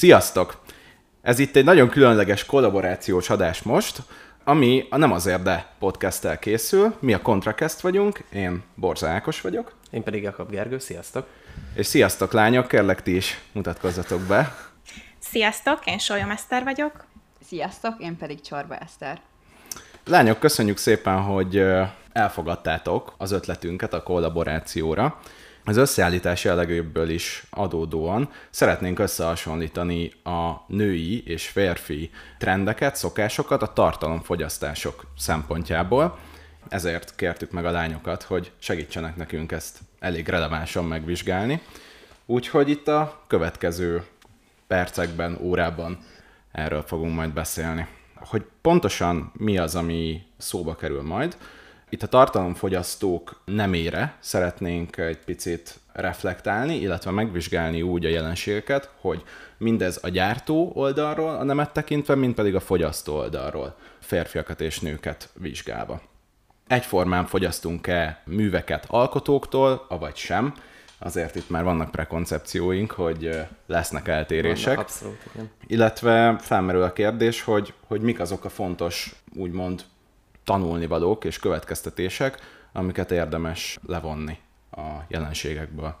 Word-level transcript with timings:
Sziasztok! 0.00 0.60
Ez 1.22 1.38
itt 1.38 1.56
egy 1.56 1.64
nagyon 1.64 1.88
különleges 1.88 2.44
kollaborációs 2.44 3.30
adás 3.30 3.62
most, 3.62 4.02
ami 4.44 4.86
a 4.90 4.96
Nem 4.96 5.12
azért, 5.12 5.42
de 5.42 5.66
podcast 5.78 6.38
készül. 6.38 6.94
Mi 7.00 7.12
a 7.12 7.22
Contracast 7.22 7.80
vagyunk, 7.80 8.24
én 8.32 8.62
Borza 8.74 9.08
Ákos 9.08 9.40
vagyok. 9.40 9.72
Én 9.90 10.02
pedig 10.02 10.22
Jakab 10.22 10.50
Gergő, 10.50 10.78
sziasztok! 10.78 11.26
És 11.74 11.86
sziasztok 11.86 12.32
lányok, 12.32 12.68
kérlek 12.68 13.02
ti 13.02 13.16
is 13.16 13.40
mutatkozzatok 13.52 14.20
be. 14.20 14.56
Sziasztok, 15.18 15.86
én 15.86 15.98
Solyom 15.98 16.30
Eszter 16.30 16.62
vagyok. 16.62 17.04
Sziasztok, 17.46 17.94
én 17.98 18.16
pedig 18.16 18.40
Csorba 18.40 18.76
Eszter. 18.76 19.20
Lányok, 20.06 20.38
köszönjük 20.38 20.76
szépen, 20.76 21.20
hogy 21.20 21.62
elfogadtátok 22.12 23.14
az 23.18 23.30
ötletünket 23.32 23.94
a 23.94 24.02
kollaborációra. 24.02 25.20
Az 25.64 25.76
összeállítás 25.76 26.44
jellegéből 26.44 27.08
is 27.08 27.44
adódóan 27.50 28.30
szeretnénk 28.50 28.98
összehasonlítani 28.98 30.12
a 30.24 30.64
női 30.66 31.22
és 31.26 31.48
férfi 31.48 32.10
trendeket, 32.38 32.96
szokásokat 32.96 33.62
a 33.62 33.72
tartalomfogyasztások 33.72 35.04
szempontjából. 35.18 36.18
Ezért 36.68 37.14
kértük 37.16 37.50
meg 37.50 37.64
a 37.64 37.70
lányokat, 37.70 38.22
hogy 38.22 38.52
segítsenek 38.58 39.16
nekünk 39.16 39.52
ezt 39.52 39.78
elég 39.98 40.28
relevánsan 40.28 40.84
megvizsgálni. 40.84 41.62
Úgyhogy 42.26 42.68
itt 42.68 42.88
a 42.88 43.22
következő 43.26 44.02
percekben, 44.66 45.38
órában 45.40 45.98
erről 46.52 46.82
fogunk 46.82 47.14
majd 47.14 47.32
beszélni. 47.32 47.86
Hogy 48.14 48.44
pontosan 48.60 49.32
mi 49.36 49.58
az, 49.58 49.74
ami 49.74 50.22
szóba 50.38 50.74
kerül 50.74 51.02
majd, 51.02 51.36
itt 51.90 52.02
a 52.02 52.06
tartalomfogyasztók 52.06 53.40
nemére 53.44 54.16
szeretnénk 54.18 54.96
egy 54.96 55.18
picit 55.18 55.80
reflektálni, 55.92 56.76
illetve 56.76 57.10
megvizsgálni 57.10 57.82
úgy 57.82 58.04
a 58.04 58.08
jelenségeket, 58.08 58.90
hogy 59.00 59.22
mindez 59.58 59.98
a 60.02 60.08
gyártó 60.08 60.72
oldalról 60.74 61.34
a 61.34 61.44
nemet 61.44 61.72
tekintve, 61.72 62.14
mint 62.14 62.34
pedig 62.34 62.54
a 62.54 62.60
fogyasztó 62.60 63.14
oldalról 63.14 63.76
férfiakat 63.98 64.60
és 64.60 64.80
nőket 64.80 65.28
vizsgálva. 65.34 66.00
Egyformán 66.66 67.26
fogyasztunk-e 67.26 68.22
műveket 68.24 68.84
alkotóktól, 68.88 69.86
avagy 69.88 70.16
sem, 70.16 70.54
azért 70.98 71.34
itt 71.34 71.50
már 71.50 71.64
vannak 71.64 71.90
prekoncepcióink, 71.90 72.90
hogy 72.90 73.38
lesznek 73.66 74.08
eltérések. 74.08 74.66
Vannak, 74.66 74.80
abszolút, 74.80 75.22
igen. 75.34 75.50
Illetve 75.66 76.36
felmerül 76.40 76.82
a 76.82 76.92
kérdés, 76.92 77.42
hogy, 77.42 77.74
hogy 77.86 78.00
mik 78.00 78.20
azok 78.20 78.44
a 78.44 78.48
fontos, 78.48 79.14
úgymond 79.34 79.84
tanulnivalók 80.44 81.24
és 81.24 81.38
következtetések, 81.38 82.38
amiket 82.72 83.10
érdemes 83.10 83.78
levonni 83.86 84.38
a 84.70 84.88
jelenségekből. 85.08 85.94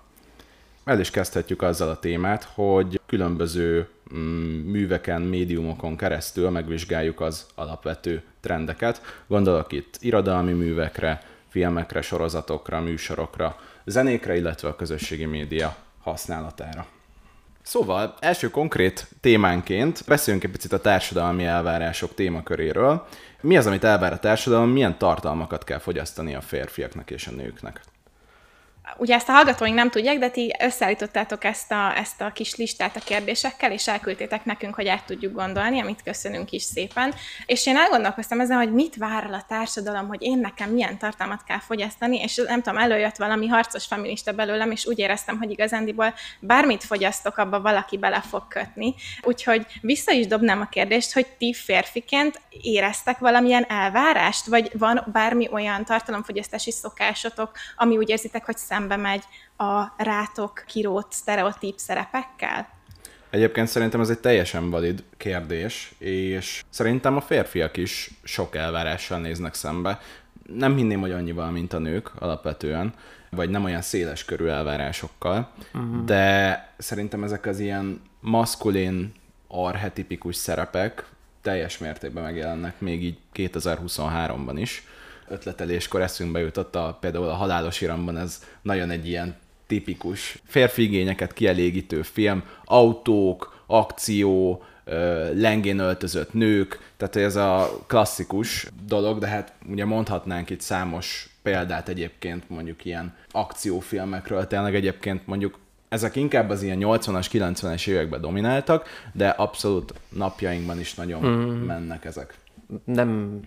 El 0.84 1.00
is 1.00 1.10
kezdhetjük 1.10 1.62
azzal 1.62 1.88
a 1.88 1.98
témát, 1.98 2.44
hogy 2.54 3.00
különböző 3.06 3.88
mm, 4.14 4.70
műveken, 4.70 5.22
médiumokon 5.22 5.96
keresztül 5.96 6.50
megvizsgáljuk 6.50 7.20
az 7.20 7.46
alapvető 7.54 8.22
trendeket. 8.40 9.22
Gondolok 9.26 9.72
itt 9.72 9.96
irodalmi 10.00 10.52
művekre, 10.52 11.22
filmekre, 11.48 12.00
sorozatokra, 12.00 12.80
műsorokra, 12.80 13.56
zenékre, 13.84 14.36
illetve 14.36 14.68
a 14.68 14.76
közösségi 14.76 15.24
média 15.24 15.76
használatára. 16.02 16.86
Szóval 17.62 18.14
első 18.20 18.50
konkrét 18.50 19.08
témánként 19.20 20.02
beszéljünk 20.06 20.44
egy 20.44 20.50
picit 20.50 20.72
a 20.72 20.80
társadalmi 20.80 21.44
elvárások 21.44 22.14
témaköréről. 22.14 23.06
Mi 23.40 23.56
az, 23.56 23.66
amit 23.66 23.84
elvár 23.84 24.12
a 24.12 24.18
társadalom, 24.18 24.70
milyen 24.70 24.98
tartalmakat 24.98 25.64
kell 25.64 25.78
fogyasztani 25.78 26.34
a 26.34 26.40
férfiaknak 26.40 27.10
és 27.10 27.26
a 27.26 27.30
nőknek? 27.30 27.80
Ugye 28.96 29.14
ezt 29.14 29.28
a 29.28 29.32
hallgatóink 29.32 29.74
nem 29.74 29.90
tudják, 29.90 30.18
de 30.18 30.28
ti 30.28 30.54
összeállítottátok 30.60 31.44
ezt 31.44 31.72
a, 31.72 31.96
ezt 31.96 32.20
a 32.20 32.32
kis 32.32 32.56
listát 32.56 32.96
a 32.96 33.00
kérdésekkel, 33.00 33.72
és 33.72 33.88
elküldtétek 33.88 34.44
nekünk, 34.44 34.74
hogy 34.74 34.88
át 34.88 35.04
tudjuk 35.04 35.34
gondolni, 35.34 35.80
amit 35.80 36.02
köszönünk 36.02 36.50
is 36.50 36.62
szépen. 36.62 37.14
És 37.46 37.66
én 37.66 37.76
elgondolkoztam 37.76 38.40
ezen, 38.40 38.56
hogy 38.56 38.72
mit 38.72 38.96
vár 38.96 39.24
el 39.24 39.34
a 39.34 39.44
társadalom, 39.48 40.08
hogy 40.08 40.22
én 40.22 40.38
nekem 40.38 40.70
milyen 40.70 40.98
tartalmat 40.98 41.44
kell 41.44 41.58
fogyasztani, 41.58 42.20
és 42.20 42.36
nem 42.46 42.62
tudom, 42.62 42.78
előjött 42.78 43.16
valami 43.16 43.46
harcos 43.46 43.86
feminista 43.86 44.32
belőlem, 44.32 44.70
és 44.70 44.86
úgy 44.86 44.98
éreztem, 44.98 45.38
hogy 45.38 45.50
igazándiból 45.50 46.14
bármit 46.40 46.84
fogyasztok, 46.84 47.36
abba 47.36 47.60
valaki 47.60 47.98
bele 47.98 48.20
fog 48.20 48.48
kötni. 48.48 48.94
Úgyhogy 49.22 49.66
vissza 49.80 50.12
is 50.12 50.26
dobnám 50.26 50.60
a 50.60 50.68
kérdést, 50.68 51.12
hogy 51.12 51.26
ti 51.38 51.52
férfiként 51.52 52.40
éreztek 52.62 53.18
valamilyen 53.18 53.64
elvárást, 53.68 54.46
vagy 54.46 54.70
van 54.78 55.06
bármi 55.12 55.48
olyan 55.52 55.84
tartalomfogyasztási 55.84 56.70
szokásotok, 56.70 57.50
ami 57.76 57.96
úgy 57.96 58.08
érzitek, 58.08 58.44
hogy 58.44 58.56
szem 58.56 58.79
szembe 58.80 58.96
megy 58.96 59.22
a 59.56 59.84
rátok 59.96 60.64
kirót 60.66 61.06
sztereotíp 61.12 61.78
szerepekkel? 61.78 62.68
Egyébként 63.30 63.68
szerintem 63.68 64.00
ez 64.00 64.10
egy 64.10 64.18
teljesen 64.18 64.70
valid 64.70 65.04
kérdés, 65.16 65.94
és 65.98 66.64
szerintem 66.68 67.16
a 67.16 67.20
férfiak 67.20 67.76
is 67.76 68.10
sok 68.22 68.56
elvárással 68.56 69.18
néznek 69.18 69.54
szembe. 69.54 70.00
Nem 70.54 70.76
hinném, 70.76 71.00
hogy 71.00 71.12
annyival, 71.12 71.50
mint 71.50 71.72
a 71.72 71.78
nők 71.78 72.10
alapvetően, 72.18 72.94
vagy 73.30 73.50
nem 73.50 73.64
olyan 73.64 73.82
széles 73.82 74.24
körű 74.24 74.46
elvárásokkal, 74.46 75.50
uh-huh. 75.74 76.04
de 76.04 76.68
szerintem 76.78 77.24
ezek 77.24 77.46
az 77.46 77.58
ilyen 77.58 78.02
maszkulin, 78.20 79.12
arhetipikus 79.48 80.36
szerepek 80.36 81.04
teljes 81.42 81.78
mértékben 81.78 82.22
megjelennek 82.22 82.80
még 82.80 83.04
így 83.04 83.18
2023-ban 83.34 84.54
is 84.54 84.84
ötleteléskor 85.30 86.00
eszünkbe 86.00 86.40
jutott 86.40 86.74
a, 86.74 86.98
például 87.00 87.28
a 87.28 87.34
Halálos 87.34 87.80
Iramban 87.80 88.16
ez 88.16 88.42
nagyon 88.62 88.90
egy 88.90 89.08
ilyen 89.08 89.36
tipikus 89.66 90.38
férfi 90.46 90.82
igényeket 90.82 91.32
kielégítő 91.32 92.02
film, 92.02 92.42
autók, 92.64 93.62
akció, 93.66 94.62
lengén 95.34 95.78
öltözött 95.78 96.32
nők, 96.32 96.92
tehát 96.96 97.16
ez 97.16 97.36
a 97.36 97.80
klasszikus 97.86 98.66
dolog, 98.86 99.18
de 99.18 99.26
hát 99.26 99.52
ugye 99.68 99.84
mondhatnánk 99.84 100.50
itt 100.50 100.60
számos 100.60 101.28
példát 101.42 101.88
egyébként 101.88 102.48
mondjuk 102.48 102.84
ilyen 102.84 103.14
akciófilmekről, 103.30 104.46
tényleg 104.46 104.74
egyébként 104.74 105.26
mondjuk 105.26 105.58
ezek 105.88 106.16
inkább 106.16 106.50
az 106.50 106.62
ilyen 106.62 106.78
80-as, 106.80 107.26
90-es 107.32 107.86
években 107.86 108.20
domináltak, 108.20 108.88
de 109.12 109.28
abszolút 109.28 109.94
napjainkban 110.08 110.80
is 110.80 110.94
nagyon 110.94 111.22
mm. 111.22 111.64
mennek 111.66 112.04
ezek 112.04 112.34
nem, 112.84 113.40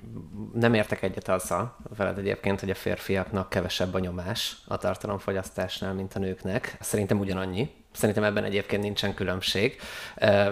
nem 0.54 0.74
értek 0.74 1.02
egyet 1.02 1.30
azzal 1.30 1.76
veled 1.98 2.18
egyébként, 2.18 2.60
hogy 2.60 2.70
a 2.70 2.76
férfiaknak 2.76 3.50
kevesebb 3.50 3.94
a 3.94 4.00
nyomás 4.00 4.58
a 4.68 4.78
tartalomfogyasztásnál, 4.78 5.94
mint 5.94 6.14
a 6.14 6.20
nőknek. 6.20 6.78
Szerintem 6.80 7.20
ugyanannyi. 7.20 7.70
Szerintem 7.94 8.24
ebben 8.24 8.44
egyébként 8.44 8.82
nincsen 8.82 9.14
különbség. 9.14 9.80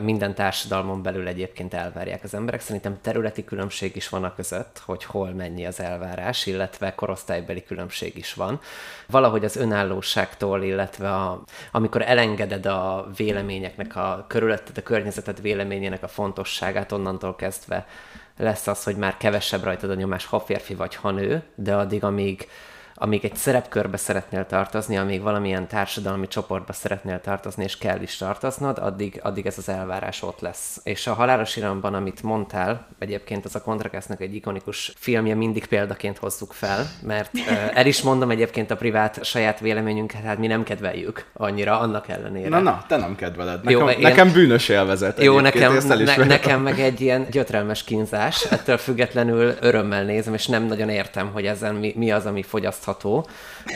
Minden 0.01 0.35
társadalmon 0.35 1.01
belül 1.01 1.27
egyébként 1.27 1.73
elvárják 1.73 2.23
az 2.23 2.33
emberek. 2.33 2.61
Szerintem 2.61 2.97
területi 3.01 3.43
különbség 3.43 3.95
is 3.95 4.09
van 4.09 4.23
a 4.23 4.35
között, 4.35 4.81
hogy 4.85 5.03
hol 5.03 5.29
mennyi 5.29 5.65
az 5.65 5.79
elvárás, 5.79 6.45
illetve 6.45 6.95
korosztálybeli 6.95 7.63
különbség 7.63 8.17
is 8.17 8.33
van. 8.33 8.59
Valahogy 9.07 9.45
az 9.45 9.55
önállóságtól, 9.55 10.63
illetve 10.63 11.13
a, 11.13 11.43
amikor 11.71 12.01
elengeded 12.01 12.65
a 12.65 13.09
véleményeknek, 13.15 13.95
a 13.95 14.25
körülötted, 14.27 14.77
a 14.77 14.83
környezeted 14.83 15.41
véleményének 15.41 16.03
a 16.03 16.07
fontosságát, 16.07 16.91
onnantól 16.91 17.35
kezdve 17.35 17.87
lesz 18.37 18.67
az, 18.67 18.83
hogy 18.83 18.95
már 18.95 19.17
kevesebb 19.17 19.63
rajtad 19.63 19.89
a 19.89 19.95
nyomás, 19.95 20.25
ha 20.25 20.39
férfi 20.39 20.73
vagy 20.75 20.95
ha 20.95 21.11
nő, 21.11 21.43
de 21.55 21.75
addig, 21.75 22.03
amíg 22.03 22.47
amíg 23.03 23.25
egy 23.25 23.35
szerepkörbe 23.35 23.97
szeretnél 23.97 24.45
tartozni, 24.45 24.97
amíg 24.97 25.21
valamilyen 25.21 25.67
társadalmi 25.67 26.27
csoportba 26.27 26.73
szeretnél 26.73 27.21
tartozni, 27.21 27.63
és 27.63 27.77
kell 27.77 28.01
is 28.01 28.17
tartoznod, 28.17 28.77
addig, 28.77 29.19
addig 29.23 29.45
ez 29.45 29.57
az 29.57 29.69
elvárás 29.69 30.23
ott 30.23 30.39
lesz. 30.39 30.79
És 30.83 31.07
a 31.07 31.13
halálos 31.13 31.55
iramban, 31.55 31.93
amit 31.93 32.23
mondtál, 32.23 32.87
egyébként 32.99 33.45
az 33.45 33.55
a 33.55 33.61
Kontrakesznek 33.61 34.21
egy 34.21 34.35
ikonikus 34.35 34.93
filmje, 34.97 35.35
mindig 35.35 35.65
példaként 35.65 36.17
hozzuk 36.17 36.53
fel, 36.53 36.85
mert 37.03 37.33
uh, 37.33 37.77
el 37.77 37.85
is 37.85 38.01
mondom 38.01 38.29
egyébként 38.29 38.71
a 38.71 38.75
privát 38.75 39.23
saját 39.23 39.59
véleményünket, 39.59 40.23
hát 40.23 40.37
mi 40.37 40.47
nem 40.47 40.63
kedveljük 40.63 41.25
annyira, 41.33 41.79
annak 41.79 42.07
ellenére. 42.07 42.49
Na, 42.49 42.59
na, 42.59 42.83
te 42.87 42.97
nem 42.97 43.15
kedveled. 43.15 43.63
Nekem, 43.63 43.79
jó, 43.79 43.89
én... 43.89 43.99
nekem 43.99 44.31
bűnös 44.31 44.69
élvezet. 44.69 45.21
Jó, 45.21 45.39
nekem, 45.39 45.77
ne, 45.87 46.25
nekem 46.25 46.61
meg 46.61 46.79
egy 46.79 47.01
ilyen 47.01 47.27
gyötrelmes 47.31 47.83
kínzás, 47.83 48.43
ettől 48.51 48.77
függetlenül 48.77 49.53
örömmel 49.59 50.03
nézem, 50.03 50.33
és 50.33 50.47
nem 50.47 50.63
nagyon 50.63 50.89
értem, 50.89 51.29
hogy 51.33 51.45
ezen 51.45 51.75
mi, 51.75 51.93
mi 51.97 52.11
az, 52.11 52.25
ami 52.25 52.43
fogyasztható 52.43 52.89
fogyasztható. 52.91 53.27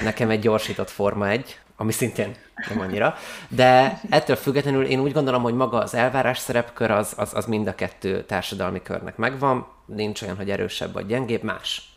Nekem 0.03 0.29
egy 0.29 0.39
gyorsított 0.39 0.89
forma 0.89 1.27
egy, 1.29 1.59
ami 1.75 1.91
szintén 1.91 2.35
nem 2.69 2.79
annyira. 2.79 3.15
De 3.47 4.00
ettől 4.09 4.35
függetlenül 4.35 4.85
én 4.85 5.00
úgy 5.00 5.12
gondolom, 5.12 5.41
hogy 5.41 5.53
maga 5.53 5.77
az 5.77 5.94
elvárás 5.94 6.38
szerepkör 6.38 6.91
az, 6.91 7.13
az, 7.17 7.33
az 7.33 7.45
mind 7.45 7.67
a 7.67 7.75
kettő 7.75 8.23
társadalmi 8.23 8.81
körnek 8.81 9.17
megvan. 9.17 9.67
Nincs 9.85 10.21
olyan, 10.21 10.35
hogy 10.35 10.50
erősebb 10.50 10.94
vagy 10.94 11.06
gyengébb, 11.06 11.44
más. 11.44 11.94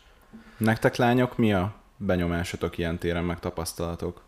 Nektek 0.57 0.95
lányok 0.95 1.37
mi 1.37 1.53
a 1.53 1.73
benyomásotok 1.97 2.77
ilyen 2.77 2.97
téren, 2.97 3.23
meg 3.23 3.39
tapasztalatok? 3.39 4.21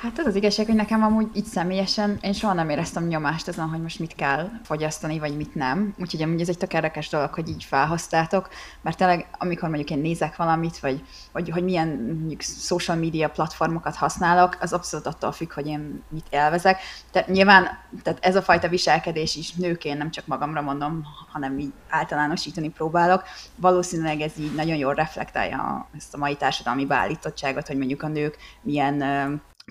Hát 0.00 0.18
az 0.18 0.26
az 0.26 0.34
igazság, 0.34 0.66
hogy 0.66 0.74
nekem 0.74 1.02
amúgy 1.02 1.28
így 1.34 1.44
személyesen 1.44 2.18
én 2.20 2.32
soha 2.32 2.52
nem 2.52 2.68
éreztem 2.68 3.06
nyomást 3.06 3.48
azon, 3.48 3.68
hogy 3.68 3.82
most 3.82 3.98
mit 3.98 4.14
kell 4.14 4.50
fogyasztani, 4.64 5.18
vagy 5.18 5.36
mit 5.36 5.54
nem. 5.54 5.94
Úgyhogy 5.98 6.22
amúgy 6.22 6.40
ez 6.40 6.48
egy 6.48 6.58
tök 6.58 6.72
érdekes 6.72 7.08
dolog, 7.08 7.34
hogy 7.34 7.48
így 7.48 7.64
felhoztátok, 7.64 8.48
mert 8.82 8.96
tényleg 8.96 9.28
amikor 9.38 9.68
mondjuk 9.68 9.90
én 9.90 9.98
nézek 9.98 10.36
valamit, 10.36 10.78
vagy 10.78 11.02
hogy, 11.32 11.50
hogy 11.50 11.64
milyen 11.64 11.88
mondjuk 12.18 12.40
social 12.40 12.96
media 12.96 13.30
platformokat 13.30 13.94
használok, 13.94 14.56
az 14.60 14.72
abszolút 14.72 15.06
attól 15.06 15.32
függ, 15.32 15.52
hogy 15.52 15.66
én 15.66 16.02
mit 16.08 16.26
élvezek. 16.30 16.80
Tehát 17.10 17.28
nyilván 17.28 17.68
tehát 18.02 18.24
ez 18.24 18.36
a 18.36 18.42
fajta 18.42 18.68
viselkedés 18.68 19.36
is 19.36 19.52
nőként 19.52 19.98
nem 19.98 20.10
csak 20.10 20.26
magamra 20.26 20.60
mondom, 20.60 21.04
hanem 21.32 21.58
így 21.58 21.72
általánosítani 21.88 22.68
próbálok. 22.68 23.22
Valószínűleg 23.54 24.20
ez 24.20 24.32
így 24.38 24.54
nagyon 24.54 24.76
jól 24.76 24.94
reflektálja 24.94 25.88
ezt 25.96 26.14
a 26.14 26.18
mai 26.18 26.36
társadalmi 26.36 26.86
beállítottságot, 26.86 27.66
hogy 27.66 27.76
mondjuk 27.76 28.02
a 28.02 28.08
nők 28.08 28.36
milyen 28.62 29.02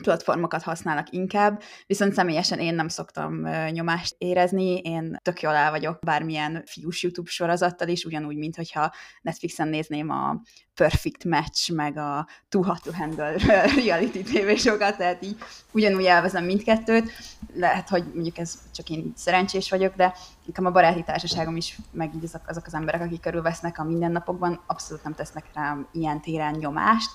platformokat 0.02 0.64
használnak 0.64 1.12
inkább, 1.12 1.62
viszont 1.88 2.14
személyesen 2.14 2.60
én 2.60 2.76
nem 2.76 2.88
szoktam 2.88 3.48
nyomást 3.72 4.16
érezni, 4.18 4.78
én 4.78 5.18
tök 5.22 5.42
jól 5.42 5.54
el 5.54 5.72
vagyok 5.72 6.00
bármilyen 6.00 6.64
fiús 6.66 7.04
YouTube 7.04 7.30
sorozattal 7.30 7.88
is, 7.88 8.06
ugyanúgy, 8.06 8.38
mint 8.38 8.56
hogyha 8.56 8.94
Netflixen 9.22 9.68
nézném 9.68 10.10
a 10.10 10.42
Perfect 10.74 11.24
Match, 11.24 11.74
meg 11.74 11.98
a 11.98 12.28
Too 12.50 12.64
Hot 12.64 12.82
to 12.82 12.92
Handle 12.94 13.36
reality 13.86 14.24
tévésokat, 14.24 14.98
tehát 14.98 15.24
így 15.24 15.38
ugyanúgy 15.72 16.06
elvezem 16.06 16.46
mindkettőt. 16.46 17.12
Lehet, 17.54 17.90
hogy 17.90 18.04
mondjuk 18.14 18.38
ez 18.38 18.60
csak 18.74 18.90
én 18.90 19.12
szerencsés 19.16 19.70
vagyok, 19.70 19.96
de 19.96 20.14
nekem 20.46 20.66
a 20.66 20.72
baráti 20.72 21.04
társaságom 21.04 21.56
is, 21.56 21.78
meg 21.92 22.16
így 22.16 22.24
azok, 22.24 22.42
azok 22.48 22.66
az 22.66 22.74
emberek, 22.74 23.02
akik 23.02 23.22
körülvesznek 23.22 23.80
a 23.80 23.84
mindennapokban, 23.84 24.64
abszolút 24.68 25.04
nem 25.04 25.14
tesznek 25.14 25.46
rám 25.54 25.88
ilyen 25.92 26.22
téren 26.22 26.56
nyomást, 26.56 27.10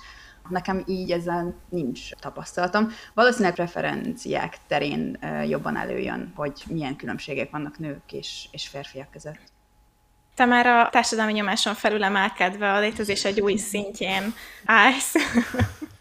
Nekem 0.50 0.82
így 0.87 1.11
ezen 1.11 1.55
nincs 1.69 2.11
tapasztalatom. 2.20 2.93
Valószínűleg 3.14 3.55
preferenciák 3.55 4.56
terén 4.67 5.19
jobban 5.49 5.76
előjön, 5.76 6.32
hogy 6.35 6.52
milyen 6.69 6.97
különbségek 6.97 7.50
vannak 7.50 7.79
nők 7.79 8.12
és, 8.12 8.47
és 8.50 8.69
férfiak 8.69 9.11
között. 9.11 9.41
Te 10.35 10.44
már 10.44 10.67
a 10.67 10.88
társadalmi 10.91 11.32
nyomáson 11.32 11.75
felül 11.75 12.05
emelkedve 12.05 12.73
a 12.73 12.81
létezés 12.81 13.25
egy 13.25 13.41
új 13.41 13.56
szintjén 13.56 14.35
állsz. 14.64 15.14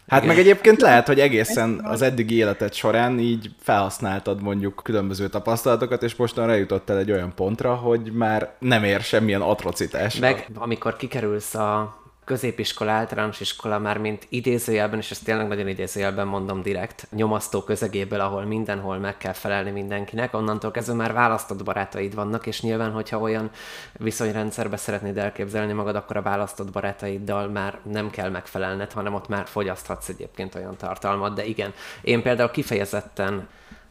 Hát 0.08 0.24
meg 0.24 0.38
egyébként 0.38 0.80
lehet, 0.80 1.06
hogy 1.06 1.20
egészen 1.20 1.80
az 1.84 2.02
eddigi 2.02 2.34
életed 2.34 2.72
során 2.72 3.18
így 3.18 3.54
felhasználtad 3.58 4.42
mondjuk 4.42 4.80
különböző 4.84 5.28
tapasztalatokat, 5.28 6.02
és 6.02 6.14
mostan 6.14 6.50
eljutottál 6.50 6.98
egy 6.98 7.10
olyan 7.10 7.34
pontra, 7.34 7.74
hogy 7.74 8.12
már 8.12 8.54
nem 8.58 8.84
ér 8.84 9.00
semmilyen 9.00 9.40
atrocitás. 9.40 10.16
Meg 10.16 10.48
amikor 10.54 10.96
kikerülsz 10.96 11.54
a 11.54 11.99
középiskola, 12.30 12.90
általános 12.90 13.40
iskola 13.40 13.78
már 13.78 13.98
mint 13.98 14.26
idézőjelben, 14.28 14.98
és 14.98 15.10
ezt 15.10 15.24
tényleg 15.24 15.48
nagyon 15.48 15.68
idézőjelben 15.68 16.26
mondom 16.26 16.62
direkt, 16.62 17.06
nyomasztó 17.10 17.62
közegéből, 17.62 18.20
ahol 18.20 18.44
mindenhol 18.44 18.98
meg 18.98 19.16
kell 19.16 19.32
felelni 19.32 19.70
mindenkinek, 19.70 20.34
onnantól 20.34 20.70
kezdve 20.70 20.94
már 20.94 21.12
választott 21.12 21.64
barátaid 21.64 22.14
vannak, 22.14 22.46
és 22.46 22.60
nyilván, 22.60 22.90
hogyha 22.90 23.18
olyan 23.18 23.50
viszonyrendszerbe 23.92 24.76
szeretnéd 24.76 25.18
elképzelni 25.18 25.72
magad, 25.72 25.96
akkor 25.96 26.16
a 26.16 26.22
választott 26.22 26.72
barátaiddal 26.72 27.48
már 27.48 27.78
nem 27.82 28.10
kell 28.10 28.30
megfelelned, 28.30 28.92
hanem 28.92 29.14
ott 29.14 29.28
már 29.28 29.46
fogyaszthatsz 29.46 30.08
egyébként 30.08 30.54
olyan 30.54 30.76
tartalmat, 30.76 31.34
de 31.34 31.44
igen, 31.44 31.72
én 32.02 32.22
például 32.22 32.50
kifejezetten 32.50 33.48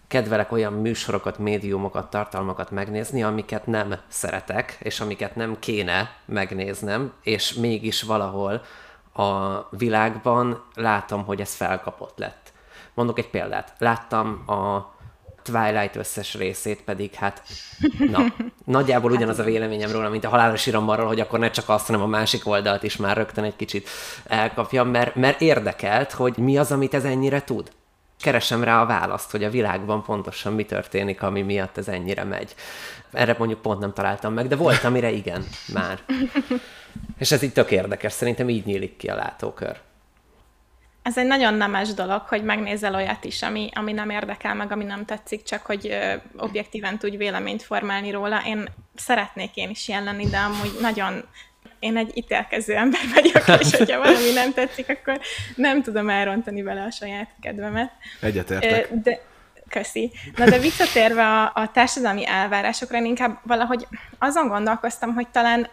kedvelek 0.09 0.51
olyan 0.51 0.73
műsorokat, 0.73 1.38
médiumokat, 1.38 2.09
tartalmakat 2.09 2.71
megnézni, 2.71 3.23
amiket 3.23 3.65
nem 3.65 3.95
szeretek, 4.07 4.77
és 4.79 5.00
amiket 5.00 5.35
nem 5.35 5.59
kéne 5.59 6.11
megnéznem, 6.25 7.13
és 7.23 7.53
mégis 7.53 8.01
valahol 8.01 8.61
a 9.13 9.59
világban 9.69 10.63
látom, 10.75 11.25
hogy 11.25 11.41
ez 11.41 11.53
felkapott 11.53 12.17
lett. 12.17 12.53
Mondok 12.94 13.19
egy 13.19 13.29
példát. 13.29 13.73
Láttam 13.77 14.44
a 14.47 14.91
Twilight 15.44 15.95
összes 15.95 16.35
részét, 16.35 16.83
pedig 16.83 17.13
hát 17.13 17.41
na, 18.11 18.25
nagyjából 18.65 19.11
ugyanaz 19.11 19.39
a 19.39 19.44
véleményem 19.44 19.91
róla, 19.91 20.09
mint 20.09 20.25
a 20.25 20.29
halálos 20.29 20.65
irammarról, 20.65 21.07
hogy 21.07 21.19
akkor 21.19 21.39
ne 21.39 21.50
csak 21.50 21.69
azt, 21.69 21.85
hanem 21.85 22.01
a 22.01 22.07
másik 22.07 22.47
oldalt 22.47 22.83
is 22.83 22.97
már 22.97 23.17
rögtön 23.17 23.44
egy 23.44 23.56
kicsit 23.56 23.89
elkapja, 24.25 24.83
mert, 24.83 25.15
mert 25.15 25.41
érdekelt, 25.41 26.11
hogy 26.11 26.38
mi 26.38 26.57
az, 26.57 26.71
amit 26.71 26.94
ez 26.94 27.03
ennyire 27.03 27.44
tud 27.44 27.71
keresem 28.21 28.63
rá 28.63 28.81
a 28.81 28.86
választ, 28.86 29.31
hogy 29.31 29.44
a 29.44 29.50
világban 29.50 30.04
pontosan 30.04 30.54
mi 30.54 30.66
történik, 30.66 31.21
ami 31.21 31.42
miatt 31.42 31.77
ez 31.77 31.88
ennyire 31.88 32.24
megy. 32.24 32.56
Erre 33.12 33.36
mondjuk 33.38 33.62
pont 33.62 33.80
nem 33.80 33.94
találtam 33.94 34.33
meg, 34.33 34.48
de 34.48 34.56
volt, 34.56 34.83
amire 34.83 35.12
igen, 35.12 35.45
már. 35.74 36.00
És 37.18 37.31
ez 37.31 37.42
így 37.42 37.54
tök 37.54 37.71
érdekes, 37.71 38.13
szerintem 38.13 38.50
így 38.50 38.66
nyílik 38.66 38.98
ki 38.98 39.07
a 39.07 39.16
látókör. 39.16 39.77
Ez 41.01 41.18
egy 41.18 41.27
nagyon 41.27 41.54
nemes 41.54 41.94
dolog, 41.94 42.21
hogy 42.21 42.44
megnézel 42.44 42.95
olyat 42.95 43.24
is, 43.24 43.42
ami, 43.42 43.69
ami 43.74 43.92
nem 43.92 44.10
érdekel 44.10 44.56
meg, 44.56 44.71
ami 44.71 44.83
nem 44.83 45.06
tetszik, 45.06 45.44
csak 45.44 45.66
hogy 45.66 45.88
ö, 45.88 46.13
objektíven 46.38 46.98
tudj 46.98 47.18
véleményt 47.18 47.63
formálni 47.63 48.12
róla. 48.12 48.42
Én 48.45 48.69
szeretnék 48.95 49.56
én 49.56 49.69
is 49.69 49.88
ilyen 49.88 50.04
lenni, 50.04 50.25
de 50.25 50.38
amúgy 50.38 50.77
nagyon 50.81 51.24
én 51.79 51.97
egy 51.97 52.11
ítélkező 52.13 52.75
ember 52.75 53.01
vagyok, 53.13 53.47
és 53.61 53.75
hogyha 53.75 53.97
valami 53.97 54.31
nem 54.33 54.53
tetszik, 54.53 54.89
akkor 54.89 55.19
nem 55.56 55.81
tudom 55.81 56.09
elrontani 56.09 56.61
vele 56.61 56.81
a 56.81 56.91
saját 56.91 57.29
kedvemet. 57.41 57.91
Egyetértek. 58.21 58.94
De, 58.94 59.19
Köszi. 59.69 60.11
Na 60.35 60.45
de 60.45 60.59
visszatérve 60.59 61.23
a, 61.25 61.51
a 61.53 61.71
társadalmi 61.71 62.27
elvárásokra, 62.27 62.97
én 62.97 63.06
inkább 63.06 63.39
valahogy 63.44 63.88
azon 64.19 64.47
gondolkoztam, 64.47 65.13
hogy 65.13 65.27
talán 65.27 65.69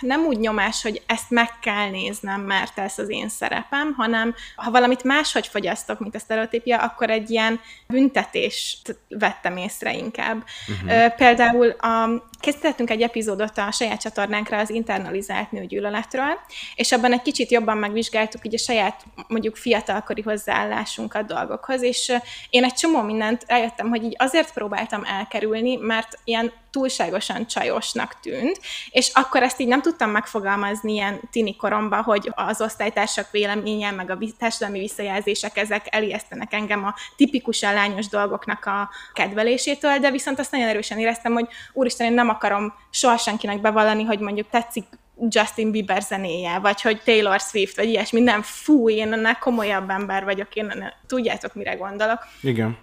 nem 0.00 0.24
úgy 0.24 0.38
nyomás, 0.38 0.82
hogy 0.82 1.02
ezt 1.06 1.30
meg 1.30 1.58
kell 1.60 1.90
néznem, 1.90 2.40
mert 2.40 2.78
ez 2.78 2.98
az 2.98 3.08
én 3.08 3.28
szerepem, 3.28 3.94
hanem 3.96 4.34
ha 4.56 4.70
valamit 4.70 5.04
máshogy 5.04 5.46
fogyasztok, 5.46 5.98
mint 5.98 6.14
a 6.14 6.18
sztereotípia, 6.18 6.78
akkor 6.78 7.10
egy 7.10 7.30
ilyen 7.30 7.60
büntetést 7.86 8.98
vettem 9.08 9.56
észre 9.56 9.94
inkább. 9.94 10.44
Uh-huh. 10.68 11.14
Például 11.14 11.68
a, 11.70 12.22
készítettünk 12.42 12.90
egy 12.90 13.02
epizódot 13.02 13.58
a 13.58 13.70
saját 13.70 14.00
csatornánkra 14.00 14.58
az 14.58 14.70
internalizált 14.70 15.50
nőgyűlöletről, 15.50 16.38
és 16.74 16.92
abban 16.92 17.12
egy 17.12 17.22
kicsit 17.22 17.50
jobban 17.50 17.76
megvizsgáltuk 17.76 18.46
így 18.46 18.54
a 18.54 18.58
saját 18.58 19.04
mondjuk 19.28 19.56
fiatalkori 19.56 20.22
hozzáállásunkat 20.22 21.26
dolgokhoz, 21.26 21.82
és 21.82 22.12
én 22.50 22.64
egy 22.64 22.74
csomó 22.74 23.02
mindent 23.02 23.44
eljöttem, 23.46 23.88
hogy 23.88 24.04
így 24.04 24.16
azért 24.18 24.52
próbáltam 24.52 25.04
elkerülni, 25.04 25.76
mert 25.76 26.18
ilyen 26.24 26.52
túlságosan 26.72 27.46
csajosnak 27.46 28.20
tűnt, 28.20 28.60
és 28.90 29.10
akkor 29.14 29.42
ezt 29.42 29.60
így 29.60 29.66
nem 29.66 29.82
tudtam 29.82 30.10
megfogalmazni 30.10 30.92
ilyen 30.92 31.20
tini 31.30 31.56
koromban, 31.56 32.02
hogy 32.02 32.32
az 32.34 32.60
osztálytársak 32.60 33.30
véleménye, 33.30 33.90
meg 33.90 34.10
a 34.10 34.18
társadalmi 34.38 34.78
visszajelzések, 34.78 35.56
ezek 35.56 35.86
elijesztenek 35.90 36.52
engem 36.52 36.84
a 36.84 36.94
tipikusan 37.16 37.74
lányos 37.74 38.08
dolgoknak 38.08 38.64
a 38.64 38.90
kedvelésétől, 39.12 39.98
de 39.98 40.10
viszont 40.10 40.38
azt 40.38 40.50
nagyon 40.50 40.68
erősen 40.68 40.98
éreztem, 40.98 41.32
hogy 41.32 41.48
úristen, 41.72 42.06
én 42.06 42.12
nem 42.12 42.28
akarom 42.32 42.74
soha 42.90 43.16
senkinek 43.16 43.60
bevallani, 43.60 44.02
hogy 44.02 44.18
mondjuk 44.18 44.48
tetszik 44.50 44.84
Justin 45.28 45.70
Bieber 45.70 46.02
zenéje, 46.02 46.58
vagy 46.58 46.82
hogy 46.82 47.02
Taylor 47.04 47.40
Swift, 47.40 47.76
vagy 47.76 47.88
ilyesmi, 47.88 48.20
nem, 48.20 48.42
fú, 48.42 48.90
én 48.90 49.12
ennek 49.12 49.38
komolyabb 49.38 49.90
ember 49.90 50.24
vagyok, 50.24 50.54
én 50.54 50.70
ennek, 50.70 50.94
tudjátok, 51.06 51.54
mire 51.54 51.74
gondolok. 51.74 52.18
Igen 52.40 52.78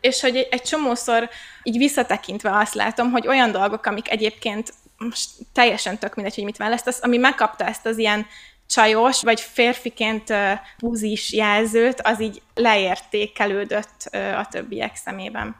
és 0.00 0.20
hogy 0.20 0.48
egy 0.50 0.62
csomószor 0.62 1.28
így 1.62 1.76
visszatekintve 1.76 2.56
azt 2.56 2.74
látom, 2.74 3.10
hogy 3.10 3.26
olyan 3.26 3.52
dolgok, 3.52 3.86
amik 3.86 4.10
egyébként 4.10 4.72
most 4.98 5.30
teljesen 5.52 5.98
tök 5.98 6.14
mindegy, 6.14 6.34
hogy 6.34 6.44
mit 6.44 6.56
választasz, 6.56 7.02
ami 7.02 7.16
megkapta 7.16 7.64
ezt 7.64 7.86
az 7.86 7.98
ilyen 7.98 8.26
csajos, 8.66 9.22
vagy 9.22 9.40
férfiként 9.40 10.32
búzis 10.78 11.32
jelzőt, 11.32 12.00
az 12.00 12.20
így 12.20 12.42
leértékelődött 12.54 14.08
a 14.36 14.46
többiek 14.50 14.96
szemében. 14.96 15.56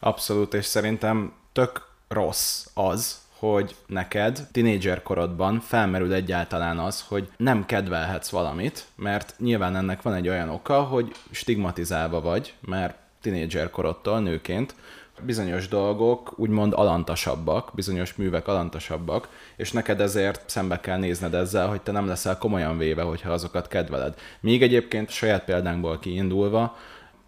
Abszolút, 0.00 0.54
és 0.54 0.64
szerintem 0.64 1.32
tök 1.52 1.87
rossz 2.08 2.66
az, 2.74 3.20
hogy 3.38 3.76
neked 3.86 4.46
tinédzser 4.52 5.02
korodban 5.02 5.60
felmerül 5.60 6.12
egyáltalán 6.12 6.78
az, 6.78 7.04
hogy 7.08 7.28
nem 7.36 7.66
kedvelhetsz 7.66 8.28
valamit, 8.28 8.86
mert 8.96 9.34
nyilván 9.38 9.76
ennek 9.76 10.02
van 10.02 10.14
egy 10.14 10.28
olyan 10.28 10.48
oka, 10.48 10.82
hogy 10.82 11.12
stigmatizálva 11.30 12.20
vagy, 12.20 12.54
mert 12.60 12.96
tinédzser 13.20 13.70
korodtól 13.70 14.20
nőként, 14.20 14.74
bizonyos 15.22 15.68
dolgok 15.68 16.38
úgymond 16.38 16.72
alantasabbak, 16.72 17.70
bizonyos 17.74 18.14
művek 18.14 18.48
alantasabbak, 18.48 19.28
és 19.56 19.72
neked 19.72 20.00
ezért 20.00 20.42
szembe 20.46 20.80
kell 20.80 20.98
nézned 20.98 21.34
ezzel, 21.34 21.68
hogy 21.68 21.80
te 21.80 21.92
nem 21.92 22.06
leszel 22.06 22.38
komolyan 22.38 22.78
véve, 22.78 23.02
hogyha 23.02 23.32
azokat 23.32 23.68
kedveled. 23.68 24.14
Míg 24.40 24.62
egyébként 24.62 25.10
saját 25.10 25.44
példánkból 25.44 25.98
kiindulva, 25.98 26.76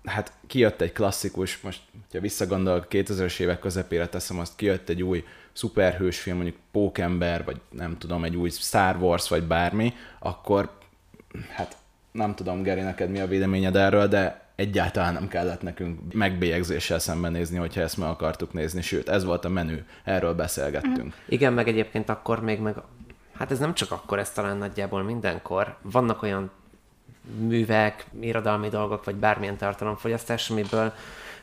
hát 0.05 0.33
kijött 0.47 0.81
egy 0.81 0.93
klasszikus, 0.93 1.61
most 1.61 1.81
ha 2.13 2.21
visszagondolok 2.21 2.87
2000-es 2.91 3.41
évek 3.41 3.59
közepére 3.59 4.07
teszem, 4.09 4.39
azt 4.39 4.57
kijött 4.57 4.89
egy 4.89 5.03
új 5.03 5.25
szuperhős 5.53 6.21
film, 6.21 6.37
mondjuk 6.37 6.57
Pókember, 6.73 7.45
vagy 7.45 7.61
nem 7.71 7.99
tudom, 7.99 8.25
egy 8.25 8.37
új 8.37 8.51
Star 8.51 8.97
Wars, 8.97 9.29
vagy 9.29 9.43
bármi, 9.43 9.95
akkor 10.19 10.71
hát 11.49 11.77
nem 12.13 12.35
tudom, 12.35 12.63
Geri, 12.63 12.81
neked 12.81 13.11
mi 13.11 13.21
a 13.21 13.27
véleményed 13.27 13.77
erről, 13.77 14.07
de 14.07 14.49
egyáltalán 14.55 15.13
nem 15.13 15.29
kellett 15.29 15.63
nekünk 15.63 16.13
megbélyegzéssel 16.13 16.99
szembenézni, 16.99 17.57
hogyha 17.57 17.81
ezt 17.81 17.97
meg 17.97 18.09
akartuk 18.09 18.53
nézni, 18.53 18.83
sőt, 18.83 19.09
ez 19.09 19.25
volt 19.25 19.45
a 19.45 19.49
menü, 19.49 19.79
erről 20.05 20.35
beszélgettünk. 20.35 21.15
Igen, 21.29 21.53
meg 21.53 21.69
egyébként 21.69 22.09
akkor 22.09 22.43
még 22.43 22.61
meg, 22.61 22.77
hát 23.35 23.51
ez 23.51 23.59
nem 23.59 23.75
csak 23.75 23.91
akkor, 23.91 24.19
ez 24.19 24.31
talán 24.31 24.57
nagyjából 24.57 25.03
mindenkor, 25.03 25.77
vannak 25.83 26.23
olyan 26.23 26.51
művek, 27.39 28.07
irodalmi 28.21 28.69
dolgok, 28.69 29.05
vagy 29.05 29.15
bármilyen 29.15 29.57
tartalomfogyasztás, 29.57 30.51
amiből 30.51 30.93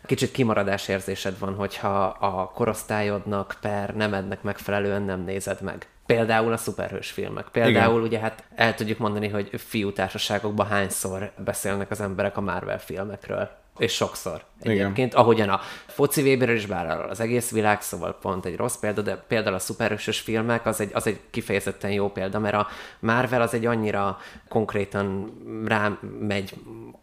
kicsit 0.06 0.32
kimaradás 0.32 0.88
érzésed 0.88 1.40
van, 1.40 1.56
hogyha 1.56 2.04
a 2.06 2.52
korosztályodnak 2.54 3.58
per 3.62 3.96
nemednek 3.96 4.42
megfelelően 4.42 5.02
nem 5.02 5.24
nézed 5.24 5.62
meg. 5.62 5.88
Például 6.06 6.54
a 6.54 6.58
szuperhős 6.58 7.10
filmek. 7.10 7.48
Például 7.52 7.94
Igen. 7.94 8.08
ugye 8.08 8.20
hát 8.20 8.44
el 8.56 8.76
tudjuk 8.76 8.98
mondani, 8.98 9.28
hogy 9.28 9.50
fiútársaságokban 9.54 10.68
hányszor 10.68 11.32
beszélnek 11.38 11.92
az 11.92 12.02
emberek 12.02 12.38
a 12.38 12.42
Marvel 12.42 12.80
filmekről 12.80 13.50
és 13.78 13.94
sokszor 13.94 14.42
egyébként, 14.62 14.98
Igen. 14.98 15.10
ahogyan 15.22 15.50
a 15.50 15.60
foci 15.86 16.22
Weber 16.22 16.50
is, 16.50 16.66
bár 16.66 17.00
az 17.10 17.20
egész 17.20 17.52
világ, 17.52 17.82
szóval 17.82 18.18
pont 18.22 18.46
egy 18.46 18.56
rossz 18.56 18.76
példa, 18.76 19.02
de 19.02 19.16
például 19.28 19.56
a 19.56 19.60
szuperhősös 19.60 20.20
filmek 20.20 20.66
az 20.66 20.80
egy, 20.82 20.90
az 20.94 21.08
egy 21.08 21.20
kifejezetten 21.30 21.92
jó 21.92 22.12
példa, 22.12 22.40
mert 22.40 22.56
a 22.56 22.68
Marvel 23.00 23.42
az 23.42 23.54
egy 23.54 23.66
annyira 23.66 24.18
konkrétan 24.50 25.34
rám 25.66 26.00
megy 26.20 26.54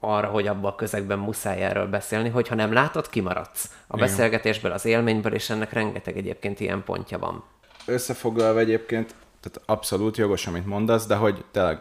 arra, 0.01 0.27
hogy 0.27 0.47
abban 0.47 0.71
a 0.71 0.75
közegben 0.75 1.19
muszáj 1.19 1.63
erről 1.63 1.87
beszélni, 1.87 2.29
hogyha 2.29 2.55
nem 2.55 2.73
látod, 2.73 3.09
kimaradsz 3.09 3.71
a 3.87 3.97
Igen. 3.97 4.07
beszélgetésből, 4.07 4.73
az 4.73 4.85
élményből, 4.85 5.35
és 5.35 5.51
ennek 5.51 5.73
rengeteg 5.73 6.17
egyébként 6.17 6.61
ilyen 6.61 6.83
pontja 6.85 7.19
van. 7.19 7.45
Összefoglalva 7.87 8.59
egyébként, 8.59 9.15
tehát 9.41 9.61
abszolút 9.67 10.17
jogos, 10.17 10.47
amit 10.47 10.67
mondasz, 10.67 11.07
de 11.07 11.15
hogy 11.15 11.45
tényleg 11.51 11.81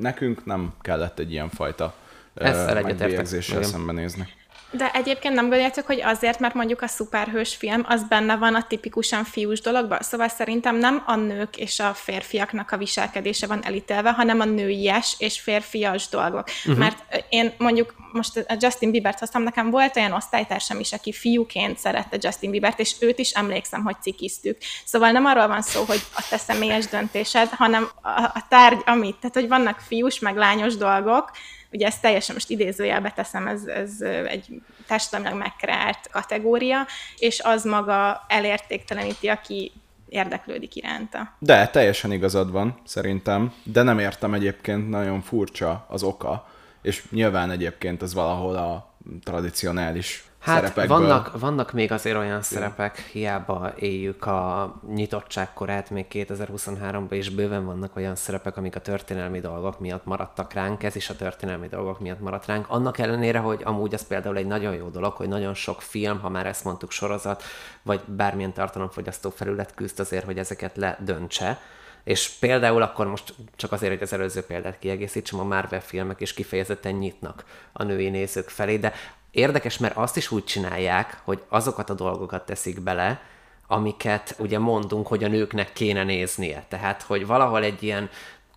nekünk 0.00 0.44
nem 0.44 0.72
kellett 0.80 1.18
egy 1.18 1.32
ilyen 1.32 1.48
fajta 1.48 1.94
ezzel 2.34 2.76
egyetértek. 2.76 3.62
szembenézni. 3.64 4.28
De 4.74 4.90
egyébként 4.90 5.34
nem 5.34 5.48
gondoljátok, 5.48 5.86
hogy 5.86 6.00
azért, 6.00 6.38
mert 6.38 6.54
mondjuk 6.54 6.82
a 6.82 6.86
szuperhős 6.86 7.54
film, 7.54 7.84
az 7.88 8.08
benne 8.08 8.36
van 8.36 8.54
a 8.54 8.62
tipikusan 8.62 9.24
fiús 9.24 9.60
dologban? 9.60 9.98
Szóval 10.00 10.28
szerintem 10.28 10.76
nem 10.76 11.02
a 11.06 11.16
nők 11.16 11.56
és 11.56 11.80
a 11.80 11.94
férfiaknak 11.94 12.70
a 12.70 12.76
viselkedése 12.76 13.46
van 13.46 13.64
elítélve, 13.64 14.12
hanem 14.12 14.40
a 14.40 14.44
nőies 14.44 15.14
és 15.18 15.40
férfias 15.40 16.08
dolgok. 16.08 16.48
Uh-huh. 16.48 16.76
Mert 16.78 17.26
én 17.28 17.52
mondjuk 17.58 17.94
most 18.12 18.36
a 18.48 18.56
Justin 18.60 18.90
Biebert 18.90 19.18
hoztam, 19.18 19.42
nekem 19.42 19.70
volt 19.70 19.96
olyan 19.96 20.12
osztálytársam 20.12 20.80
is, 20.80 20.92
aki 20.92 21.12
fiúként 21.12 21.78
szerette 21.78 22.16
Justin 22.20 22.50
Biebert, 22.50 22.78
és 22.78 22.94
őt 23.00 23.18
is 23.18 23.30
emlékszem, 23.30 23.82
hogy 23.82 23.96
cikiztük. 24.00 24.56
Szóval 24.84 25.10
nem 25.10 25.24
arról 25.24 25.48
van 25.48 25.62
szó, 25.62 25.84
hogy 25.84 26.00
a 26.14 26.26
te 26.30 26.36
személyes 26.36 26.86
döntésed, 26.86 27.48
hanem 27.48 27.90
a, 28.02 28.08
a 28.08 28.46
tárgy, 28.48 28.82
amit. 28.84 29.16
Tehát, 29.16 29.34
hogy 29.34 29.48
vannak 29.48 29.80
fiús 29.80 30.18
meg 30.18 30.36
lányos 30.36 30.76
dolgok, 30.76 31.30
ugye 31.72 31.86
ezt 31.86 32.00
teljesen 32.00 32.34
most 32.34 32.50
idézőjelbe 32.50 33.10
teszem, 33.10 33.46
ez, 33.46 33.64
ez 33.66 34.00
egy 34.26 34.62
társadalmilag 34.86 35.38
megkreált 35.38 36.08
kategória, 36.10 36.86
és 37.16 37.40
az 37.40 37.64
maga 37.64 38.24
elértékteleníti, 38.28 39.28
aki 39.28 39.72
érdeklődik 40.08 40.76
iránta. 40.76 41.36
De 41.38 41.68
teljesen 41.68 42.12
igazad 42.12 42.50
van, 42.50 42.80
szerintem, 42.84 43.52
de 43.62 43.82
nem 43.82 43.98
értem 43.98 44.34
egyébként 44.34 44.88
nagyon 44.88 45.20
furcsa 45.20 45.86
az 45.88 46.02
oka, 46.02 46.48
és 46.82 47.04
nyilván 47.10 47.50
egyébként 47.50 48.02
ez 48.02 48.14
valahol 48.14 48.56
a 48.56 48.91
tradicionális 49.24 50.24
Hát 50.42 50.56
szerepekből. 50.56 50.98
vannak, 50.98 51.40
vannak 51.40 51.72
még 51.72 51.92
azért 51.92 52.16
olyan 52.16 52.42
szerepek, 52.42 52.98
hiába 52.98 53.72
éljük 53.76 54.26
a 54.26 54.74
nyitottságkorát 54.94 55.90
még 55.90 56.06
2023-ban, 56.10 57.10
és 57.10 57.30
bőven 57.30 57.64
vannak 57.64 57.96
olyan 57.96 58.14
szerepek, 58.16 58.56
amik 58.56 58.76
a 58.76 58.80
történelmi 58.80 59.40
dolgok 59.40 59.80
miatt 59.80 60.04
maradtak 60.04 60.52
ránk, 60.52 60.82
ez 60.82 60.96
is 60.96 61.10
a 61.10 61.16
történelmi 61.16 61.68
dolgok 61.68 62.00
miatt 62.00 62.20
maradt 62.20 62.46
ránk. 62.46 62.66
Annak 62.68 62.98
ellenére, 62.98 63.38
hogy 63.38 63.60
amúgy 63.64 63.94
ez 63.94 64.06
például 64.06 64.36
egy 64.36 64.46
nagyon 64.46 64.74
jó 64.74 64.88
dolog, 64.88 65.12
hogy 65.12 65.28
nagyon 65.28 65.54
sok 65.54 65.82
film, 65.82 66.20
ha 66.20 66.28
már 66.28 66.46
ezt 66.46 66.64
mondtuk 66.64 66.90
sorozat, 66.90 67.42
vagy 67.82 68.00
bármilyen 68.06 68.52
tartalomfogyasztó 68.52 69.30
felület 69.30 69.74
küzd 69.74 70.00
azért, 70.00 70.24
hogy 70.24 70.38
ezeket 70.38 70.76
ledöntse, 70.76 71.58
és 72.04 72.28
például 72.28 72.82
akkor 72.82 73.06
most 73.06 73.34
csak 73.56 73.72
azért, 73.72 73.92
hogy 73.92 74.02
az 74.02 74.12
előző 74.12 74.42
példát 74.42 74.78
kiegészítsem, 74.78 75.40
a 75.40 75.44
Marvel 75.44 75.82
filmek 75.82 76.20
is 76.20 76.34
kifejezetten 76.34 76.94
nyitnak 76.94 77.44
a 77.72 77.82
női 77.82 78.08
nézők 78.08 78.48
felé, 78.48 78.76
de 78.76 78.92
Érdekes, 79.32 79.78
mert 79.78 79.96
azt 79.96 80.16
is 80.16 80.30
úgy 80.30 80.44
csinálják, 80.44 81.20
hogy 81.24 81.42
azokat 81.48 81.90
a 81.90 81.94
dolgokat 81.94 82.46
teszik 82.46 82.80
bele, 82.80 83.20
amiket 83.66 84.34
ugye 84.38 84.58
mondunk, 84.58 85.06
hogy 85.06 85.24
a 85.24 85.28
nőknek 85.28 85.72
kéne 85.72 86.04
néznie. 86.04 86.64
Tehát, 86.68 87.02
hogy 87.02 87.26
valahol 87.26 87.62
egy 87.62 87.82
ilyen 87.82 88.10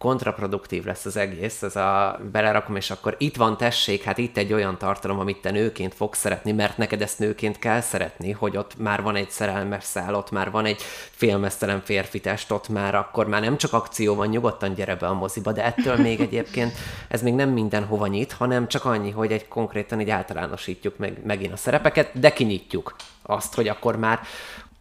kontraproduktív 0.05 0.85
lesz 0.85 1.05
az 1.05 1.17
egész, 1.17 1.63
ez 1.63 1.75
a 1.75 2.19
belerakom, 2.31 2.75
és 2.75 2.91
akkor 2.91 3.15
itt 3.17 3.35
van 3.35 3.57
tessék, 3.57 4.03
hát 4.03 4.17
itt 4.17 4.37
egy 4.37 4.53
olyan 4.53 4.77
tartalom, 4.77 5.19
amit 5.19 5.41
te 5.41 5.51
nőként 5.51 5.93
fogsz 5.93 6.19
szeretni, 6.19 6.51
mert 6.51 6.77
neked 6.77 7.01
ezt 7.01 7.19
nőként 7.19 7.59
kell 7.59 7.81
szeretni, 7.81 8.31
hogy 8.31 8.57
ott 8.57 8.77
már 8.77 9.01
van 9.01 9.15
egy 9.15 9.29
szerelmes 9.29 9.83
szál, 9.83 10.15
ott 10.15 10.31
már 10.31 10.51
van 10.51 10.65
egy 10.65 10.81
félmeztelen 11.11 11.81
férfi 11.83 12.19
test, 12.19 12.51
ott 12.51 12.69
már 12.69 12.95
akkor 12.95 13.27
már 13.27 13.41
nem 13.41 13.57
csak 13.57 13.73
akció 13.73 14.15
van, 14.15 14.27
nyugodtan 14.27 14.73
gyere 14.73 14.95
be 14.95 15.07
a 15.07 15.13
moziba, 15.13 15.51
de 15.51 15.63
ettől 15.63 15.95
még 15.97 16.19
egyébként 16.19 16.73
ez 17.07 17.21
még 17.21 17.33
nem 17.33 17.49
mindenhova 17.49 18.07
nyit, 18.07 18.31
hanem 18.31 18.67
csak 18.67 18.85
annyi, 18.85 19.11
hogy 19.11 19.31
egy 19.31 19.47
konkrétan 19.47 19.99
egy 19.99 20.09
általánosítjuk 20.09 20.97
meg, 20.97 21.21
megint 21.23 21.53
a 21.53 21.57
szerepeket, 21.57 22.19
de 22.19 22.33
kinyitjuk 22.33 22.95
azt, 23.21 23.55
hogy 23.55 23.67
akkor 23.67 23.97
már 23.97 24.19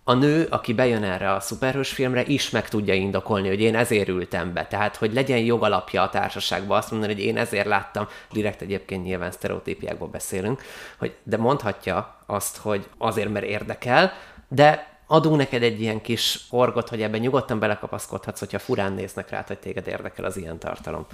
a 0.04 0.14
nő, 0.14 0.46
aki 0.50 0.72
bejön 0.72 1.04
erre 1.04 1.32
a 1.32 1.40
szuperhős 1.40 1.92
filmre, 1.92 2.24
is 2.24 2.50
meg 2.50 2.68
tudja 2.68 2.94
indokolni, 2.94 3.48
hogy 3.48 3.60
én 3.60 3.76
ezért 3.76 4.08
ültem 4.08 4.52
be. 4.52 4.66
Tehát, 4.66 4.96
hogy 4.96 5.12
legyen 5.12 5.38
jogalapja 5.38 6.02
a 6.02 6.08
társaságban 6.08 6.78
azt 6.78 6.90
mondani, 6.90 7.12
hogy 7.12 7.22
én 7.22 7.36
ezért 7.36 7.66
láttam, 7.66 8.08
direkt 8.32 8.60
egyébként 8.60 9.04
nyilván 9.04 9.30
sztereotípiákból 9.30 10.08
beszélünk, 10.08 10.62
hogy 10.98 11.14
de 11.22 11.36
mondhatja 11.36 12.16
azt, 12.26 12.56
hogy 12.56 12.88
azért, 12.98 13.32
mert 13.32 13.44
érdekel, 13.44 14.12
de 14.48 14.92
adunk 15.06 15.36
neked 15.36 15.62
egy 15.62 15.80
ilyen 15.80 16.00
kis 16.00 16.40
orgot, 16.50 16.88
hogy 16.88 17.02
ebben 17.02 17.20
nyugodtan 17.20 17.58
belekapaszkodhatsz, 17.58 18.38
hogyha 18.38 18.58
furán 18.58 18.92
néznek 18.92 19.30
rá, 19.30 19.44
hogy 19.46 19.58
téged 19.58 19.86
érdekel 19.86 20.24
az 20.24 20.36
ilyen 20.36 20.58
tartalom. 20.58 21.06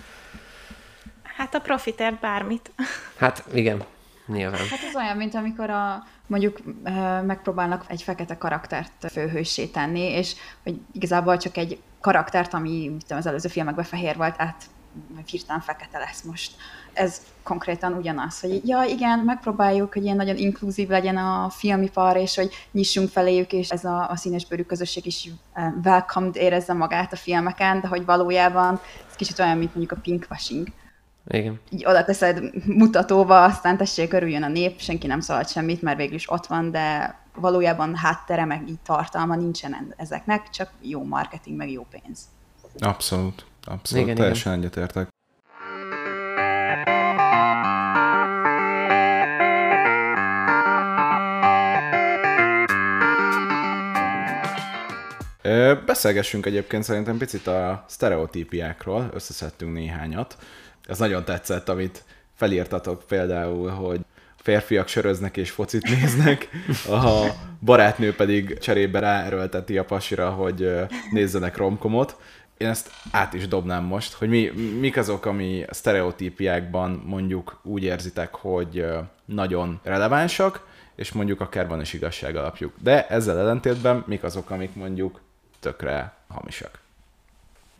Hát 1.23 1.54
a 1.54 1.61
profitért 1.61 2.20
bármit. 2.20 2.70
Hát 3.16 3.44
igen, 3.52 3.85
nyilván. 4.26 4.66
Hát 4.70 4.82
ez 4.88 4.97
olyan, 4.97 5.16
mint 5.16 5.35
amikor 5.35 5.70
a, 5.70 6.04
mondjuk 6.30 6.58
megpróbálnak 7.26 7.84
egy 7.88 8.02
fekete 8.02 8.38
karaktert 8.38 9.10
főhőssé 9.12 9.66
tenni, 9.66 10.00
és 10.00 10.34
hogy 10.62 10.80
igazából 10.92 11.37
csak 11.37 11.56
egy 11.56 11.80
karaktert, 12.00 12.54
ami 12.54 12.88
mit 12.88 13.02
tudom, 13.02 13.18
az 13.18 13.26
előző 13.26 13.49
filmekben 13.49 13.84
fehér 13.84 14.16
volt, 14.16 14.34
át 14.38 14.64
hirtelen 15.26 15.60
fekete 15.60 15.99
lesz 15.99 16.22
most. 16.22 16.56
Ez 16.92 17.20
konkrétan 17.42 17.92
ugyanaz, 17.92 18.40
hogy 18.40 18.68
ja, 18.68 18.82
igen, 18.82 19.18
megpróbáljuk, 19.18 19.92
hogy 19.92 20.02
ilyen 20.04 20.16
nagyon 20.16 20.37
inkluzív 20.37 20.88
legyen 20.88 21.16
a 21.16 21.50
filmipar, 21.50 22.16
és 22.16 22.37
hogy 22.37 22.50
nyissunk 22.72 23.08
feléjük, 23.08 23.52
és 23.52 23.68
ez 23.68 23.84
a, 23.84 24.08
a 24.10 24.16
színesbőrű 24.16 24.62
közösség 24.62 25.06
is 25.06 25.28
welcomed 25.84 26.37
érezze 26.37 26.72
magát 26.72 27.12
a 27.12 27.16
filmeken, 27.16 27.80
de 27.80 27.88
hogy 27.88 28.04
valójában 28.04 28.80
ez 29.08 29.16
kicsit 29.16 29.38
olyan, 29.38 29.58
mint 29.58 29.75
mondjuk 29.75 29.99
a 29.99 30.02
pinkwashing 30.02 30.68
igen. 31.26 31.60
Így 31.70 31.84
oda 31.86 32.04
teszed 32.04 32.40
mutatóba, 32.66 33.44
aztán 33.44 33.76
tessék, 33.76 34.12
örüljön 34.12 34.42
a 34.42 34.48
nép, 34.48 34.80
senki 34.80 35.06
nem 35.06 35.20
szólt 35.20 35.50
semmit, 35.50 35.82
mert 35.82 35.96
végül 35.96 36.14
is 36.14 36.30
ott 36.30 36.46
van, 36.46 36.70
de 36.70 37.18
valójában 37.34 37.96
háttere, 37.96 38.44
meg 38.44 38.68
így 38.68 38.80
tartalma 38.84 39.36
nincsen 39.36 39.94
ezeknek, 39.96 40.50
csak 40.50 40.70
jó 40.80 41.04
marketing, 41.04 41.56
meg 41.56 41.70
jó 41.70 41.86
pénz. 41.90 42.20
Abszolút, 42.78 43.44
abszolút, 43.64 44.04
igen, 44.04 44.16
teljesen 44.16 44.52
igen. 44.52 44.64
egyetértek. 44.64 45.08
Beszélgessünk 55.86 56.46
egyébként 56.46 56.82
szerintem 56.82 57.18
picit 57.18 57.46
a 57.46 57.84
sztereotípiákról, 57.88 59.10
összeszedtünk 59.12 59.72
néhányat. 59.72 60.36
Ez 60.87 60.99
nagyon 60.99 61.25
tetszett, 61.25 61.68
amit 61.68 62.04
felírtatok 62.34 63.02
például, 63.08 63.70
hogy 63.70 64.00
férfiak 64.37 64.88
söröznek 64.88 65.37
és 65.37 65.50
focit 65.50 65.82
néznek, 65.82 66.49
a 66.88 67.26
barátnő 67.60 68.14
pedig 68.14 68.58
cserébe 68.58 68.99
ráerőlteti 68.99 69.78
a 69.78 69.84
pasira, 69.84 70.30
hogy 70.30 70.72
nézzenek 71.10 71.56
romkomot. 71.56 72.16
Én 72.56 72.68
ezt 72.68 72.90
át 73.10 73.34
is 73.34 73.49
dobnám 73.49 73.84
most, 73.84 74.12
hogy 74.12 74.28
mi, 74.28 74.50
mik 74.80 74.96
azok, 74.96 75.26
ami 75.26 75.64
sztereotípiákban 75.70 77.02
mondjuk 77.06 77.60
úgy 77.62 77.82
érzitek, 77.82 78.34
hogy 78.34 78.87
nagyon 79.25 79.80
relevánsak, 79.82 80.66
és 80.94 81.12
mondjuk 81.12 81.40
akár 81.40 81.68
van 81.68 81.80
is 81.80 81.92
igazság 81.92 82.37
alapjuk. 82.37 82.75
De 82.78 83.06
ezzel 83.06 83.38
ellentétben 83.38 84.04
mik 84.06 84.22
azok, 84.22 84.50
amik 84.50 84.75
mondjuk 84.75 85.20
tökre 85.60 86.14
hamisak? 86.28 86.78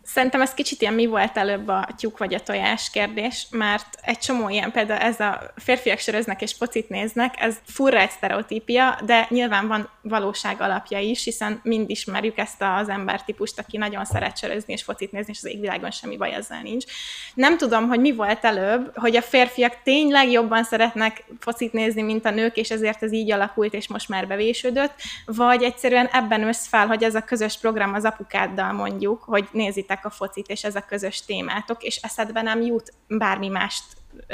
Szerintem 0.02 0.40
ez 0.40 0.54
kicsit 0.54 0.80
ilyen 0.80 0.95
mi 0.95 1.07
volt 1.07 1.37
előbb 1.37 1.69
a 1.69 1.88
tyúk 1.97 2.19
vagy 2.19 2.35
a 2.35 2.40
tojás 2.40 2.90
kérdés, 2.90 3.47
mert 3.50 3.87
egy 4.02 4.19
csomó 4.19 4.49
ilyen, 4.49 4.73
például 4.73 5.00
ez 5.00 5.21
a 5.21 5.40
férfiak 5.57 5.99
söröznek 5.99 6.42
és 6.42 6.57
pocit 6.57 6.88
néznek, 6.88 7.35
ez 7.38 7.57
furra 7.64 7.99
egy 7.99 8.11
sztereotípia, 8.11 8.99
de 9.04 9.26
nyilván 9.30 9.69
van 9.69 9.88
valóság 10.02 10.61
alapja 10.61 10.99
is, 10.99 11.25
hiszen 11.25 11.61
mind 11.62 11.90
ismerjük 11.90 12.38
ezt 12.38 12.62
az 12.62 12.88
embertípust, 12.88 13.59
aki 13.59 13.76
nagyon 13.76 14.04
szeret 14.04 14.38
sörözni 14.38 14.73
és 14.73 14.83
focit 14.83 15.12
nézni, 15.12 15.33
és 15.33 15.38
az 15.42 15.50
égvilágon 15.50 15.90
semmi 15.90 16.16
baj 16.16 16.35
ezzel 16.35 16.62
nincs. 16.62 16.85
Nem 17.35 17.57
tudom, 17.57 17.88
hogy 17.88 18.00
mi 18.00 18.12
volt 18.12 18.45
előbb, 18.45 18.90
hogy 18.95 19.16
a 19.16 19.23
férfiak 19.23 19.83
tényleg 19.83 20.30
jobban 20.30 20.64
szeretnek 20.64 21.25
focit 21.38 21.73
nézni, 21.73 22.02
mint 22.02 22.26
a 22.26 22.30
nők, 22.30 22.57
és 22.57 22.71
ezért 22.71 23.02
ez 23.02 23.12
így 23.12 23.33
alakult, 23.33 23.75
és 23.75 23.88
most 23.88 24.09
már 24.09 24.26
bevésődött, 24.26 24.95
vagy 25.26 25.62
egyszerűen 25.62 26.07
ebben 26.07 26.42
össz 26.42 26.66
fel, 26.66 26.87
hogy 26.87 27.02
ez 27.02 27.14
a 27.14 27.25
közös 27.25 27.59
program 27.59 27.95
az 27.95 28.04
apukáddal 28.04 28.73
mondjuk, 28.73 29.23
hogy 29.23 29.49
nézitek 29.52 30.00
a 30.04 30.11
focit, 30.11 30.49
és 30.49 30.64
ez 30.64 30.75
a 30.75 30.85
közös 30.88 31.25
témátok, 31.25 31.83
és 31.83 31.97
eszedbe 31.97 32.42
nem 32.42 32.61
jut 32.61 32.92
bármi 33.09 33.49
mást 33.49 33.85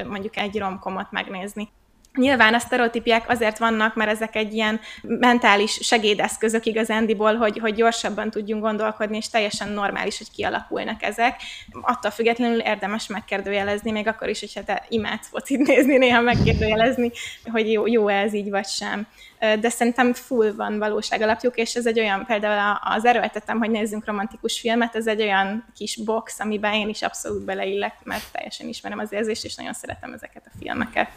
mondjuk 0.06 0.36
egy 0.36 0.58
romkomot 0.58 1.10
megnézni. 1.10 1.68
Nyilván 2.16 2.54
a 2.54 2.58
sztereotípiák 2.58 3.28
azért 3.28 3.58
vannak, 3.58 3.94
mert 3.94 4.10
ezek 4.10 4.36
egy 4.36 4.52
ilyen 4.52 4.80
mentális 5.02 5.78
segédeszközök 5.82 6.66
igazándiból, 6.66 7.34
hogy, 7.34 7.58
hogy 7.58 7.74
gyorsabban 7.74 8.30
tudjunk 8.30 8.62
gondolkodni, 8.62 9.16
és 9.16 9.28
teljesen 9.28 9.68
normális, 9.68 10.18
hogy 10.18 10.30
kialakulnak 10.30 11.02
ezek. 11.02 11.40
Attól 11.80 12.10
függetlenül 12.10 12.60
érdemes 12.60 13.06
megkérdőjelezni, 13.06 13.90
még 13.90 14.06
akkor 14.06 14.28
is, 14.28 14.40
hogyha 14.40 14.64
te 14.64 14.84
imádsz 14.88 15.28
focit 15.28 15.66
nézni, 15.66 15.96
néha 15.96 16.20
megkérdőjelezni, 16.20 17.10
hogy 17.52 17.72
jó, 17.72 17.86
jó 17.86 18.08
ez 18.08 18.34
így 18.34 18.50
vagy 18.50 18.66
sem 18.66 19.06
de 19.38 19.68
szerintem 19.68 20.12
full 20.12 20.52
van 20.54 20.78
valóság 20.78 21.20
alapjuk, 21.20 21.56
és 21.56 21.74
ez 21.74 21.86
egy 21.86 21.98
olyan, 21.98 22.24
például 22.24 22.78
az 22.84 23.04
erőltetem, 23.04 23.58
hogy 23.58 23.70
nézzünk 23.70 24.06
romantikus 24.06 24.60
filmet, 24.60 24.94
ez 24.94 25.06
egy 25.06 25.22
olyan 25.22 25.64
kis 25.74 25.96
box, 26.04 26.40
amiben 26.40 26.72
én 26.72 26.88
is 26.88 27.02
abszolút 27.02 27.44
beleillek, 27.44 27.94
mert 28.04 28.32
teljesen 28.32 28.68
ismerem 28.68 28.98
az 28.98 29.12
érzést, 29.12 29.44
és 29.44 29.54
nagyon 29.54 29.72
szeretem 29.72 30.12
ezeket 30.12 30.42
a 30.46 30.56
filmeket. 30.58 31.08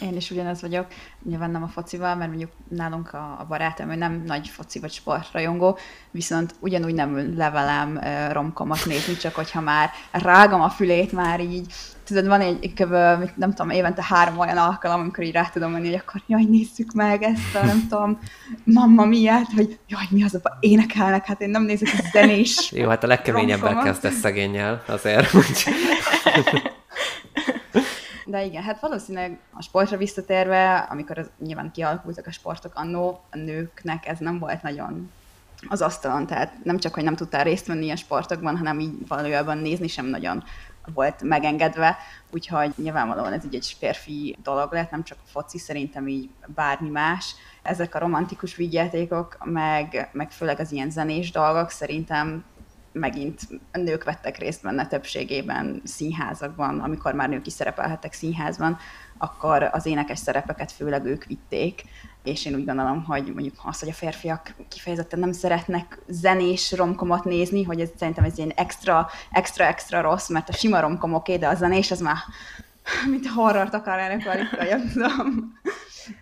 Én 0.00 0.16
is 0.16 0.30
ugyanez 0.30 0.60
vagyok, 0.60 0.86
nyilván 1.24 1.50
nem 1.50 1.62
a 1.62 1.68
focival, 1.68 2.14
mert 2.14 2.28
mondjuk 2.28 2.50
nálunk 2.68 3.12
a, 3.12 3.46
barátom, 3.48 3.90
ő 3.90 3.94
nem 3.94 4.22
nagy 4.26 4.48
foci 4.48 4.78
vagy 4.78 4.92
sportrajongó, 4.92 5.78
viszont 6.10 6.54
ugyanúgy 6.60 6.94
nem 6.94 7.36
levelem 7.36 8.00
romkomat 8.32 8.84
nézni, 8.86 9.16
csak 9.16 9.34
hogyha 9.34 9.60
már 9.60 9.90
rágom 10.10 10.60
a 10.60 10.68
fülét 10.68 11.12
már 11.12 11.40
így 11.40 11.72
tudod, 12.08 12.26
van 12.26 12.40
egy 12.40 12.72
kb. 12.74 12.92
nem 13.34 13.54
tudom, 13.54 13.70
évente 13.70 14.04
három 14.04 14.38
olyan 14.38 14.56
alkalom, 14.56 15.00
amikor 15.00 15.24
így 15.24 15.32
rá 15.32 15.48
tudom 15.52 15.70
mondani, 15.70 15.92
hogy 15.92 16.02
akkor 16.06 16.22
jaj, 16.26 16.44
nézzük 16.44 16.92
meg 16.92 17.22
ezt 17.22 17.54
a, 17.54 17.64
nem 17.64 17.86
tudom, 17.88 18.18
mamma 18.64 19.04
miért, 19.04 19.52
hogy 19.56 19.78
jaj, 19.88 20.06
mi 20.10 20.24
az 20.24 20.34
a 20.34 20.56
énekelnek, 20.60 21.26
hát 21.26 21.40
én 21.40 21.50
nem 21.50 21.62
nézek 21.62 21.88
a 21.98 22.08
zenés. 22.12 22.70
Jó, 22.72 22.88
hát 22.88 23.04
a 23.04 23.06
legkeményebben 23.06 23.82
kezdesz 23.82 24.18
szegényel 24.18 24.82
azért. 24.86 25.30
Hogy... 25.30 25.64
De 28.26 28.44
igen, 28.44 28.62
hát 28.62 28.80
valószínűleg 28.80 29.38
a 29.52 29.62
sportra 29.62 29.96
visszatérve, 29.96 30.76
amikor 30.76 31.18
az, 31.18 31.30
nyilván 31.38 31.70
kialakultak 31.70 32.26
a 32.26 32.30
sportok 32.30 32.72
annó, 32.74 33.20
a 33.30 33.36
nőknek 33.36 34.06
ez 34.06 34.18
nem 34.18 34.38
volt 34.38 34.62
nagyon 34.62 35.10
az 35.68 35.80
asztalon, 35.80 36.26
tehát 36.26 36.52
nem 36.64 36.78
csak, 36.78 36.94
hogy 36.94 37.04
nem 37.04 37.16
tudtál 37.16 37.44
részt 37.44 37.66
venni 37.66 37.84
ilyen 37.84 37.96
sportokban, 37.96 38.56
hanem 38.56 38.80
így 38.80 38.92
valójában 39.08 39.58
nézni 39.58 39.88
sem 39.88 40.06
nagyon 40.06 40.44
volt 40.94 41.22
megengedve, 41.22 41.96
úgyhogy 42.30 42.72
nyilvánvalóan 42.76 43.32
ez 43.32 43.44
így 43.44 43.54
egy 43.54 43.76
férfi 43.78 44.36
dolog 44.42 44.72
lett, 44.72 44.90
nem 44.90 45.02
csak 45.02 45.18
a 45.24 45.28
foci, 45.28 45.58
szerintem 45.58 46.08
így 46.08 46.30
bármi 46.46 46.88
más. 46.88 47.34
Ezek 47.62 47.94
a 47.94 47.98
romantikus 47.98 48.56
vígjátékok, 48.56 49.36
meg, 49.44 50.08
meg 50.12 50.30
főleg 50.30 50.60
az 50.60 50.72
ilyen 50.72 50.90
zenés 50.90 51.30
dolgok 51.30 51.70
szerintem 51.70 52.44
megint 52.92 53.40
nők 53.72 54.04
vettek 54.04 54.38
részt 54.38 54.62
benne 54.62 54.86
többségében 54.86 55.82
színházakban, 55.84 56.80
amikor 56.80 57.12
már 57.12 57.28
nők 57.28 57.46
is 57.46 57.52
szerepelhettek 57.52 58.12
színházban, 58.12 58.78
akkor 59.18 59.68
az 59.72 59.86
énekes 59.86 60.18
szerepeket 60.18 60.72
főleg 60.72 61.04
ők 61.04 61.24
vitték, 61.24 61.84
és 62.22 62.44
én 62.44 62.54
úgy 62.54 62.64
gondolom, 62.64 63.04
hogy 63.04 63.32
mondjuk 63.34 63.54
az, 63.64 63.80
hogy 63.80 63.88
a 63.88 63.92
férfiak 63.92 64.54
kifejezetten 64.68 65.18
nem 65.18 65.32
szeretnek 65.32 65.98
zenés 66.08 66.72
romkomot 66.72 67.24
nézni, 67.24 67.62
hogy 67.62 67.80
ez 67.80 67.88
szerintem 67.96 68.24
ez 68.24 68.38
ilyen 68.38 68.52
extra, 68.56 69.08
extra, 69.30 69.64
extra 69.64 70.00
rossz, 70.00 70.28
mert 70.28 70.48
a 70.48 70.52
sima 70.52 70.80
romkom 70.80 71.14
oké, 71.14 71.36
de 71.36 71.48
a 71.48 71.54
zenés 71.54 71.90
az 71.90 72.00
már 72.00 72.16
mint 73.10 73.26
a 73.26 73.32
horrort 73.40 73.74
akarnának 73.74 74.24
nem 74.64 74.88
tudom. 74.92 75.58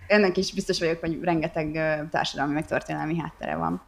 Ennek 0.07 0.37
is 0.37 0.53
biztos 0.53 0.79
vagyok, 0.79 1.01
hogy 1.01 1.19
rengeteg 1.23 1.73
társadalmi 2.11 2.53
meg 2.53 2.67
történelmi 2.67 3.19
háttere 3.19 3.57
van. 3.57 3.83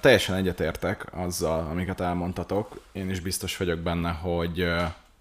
Teljesen 0.00 0.36
egyetértek 0.36 1.06
azzal, 1.12 1.66
amiket 1.70 2.00
elmondtatok. 2.00 2.80
Én 2.92 3.10
is 3.10 3.20
biztos 3.20 3.56
vagyok 3.56 3.78
benne, 3.78 4.10
hogy 4.10 4.66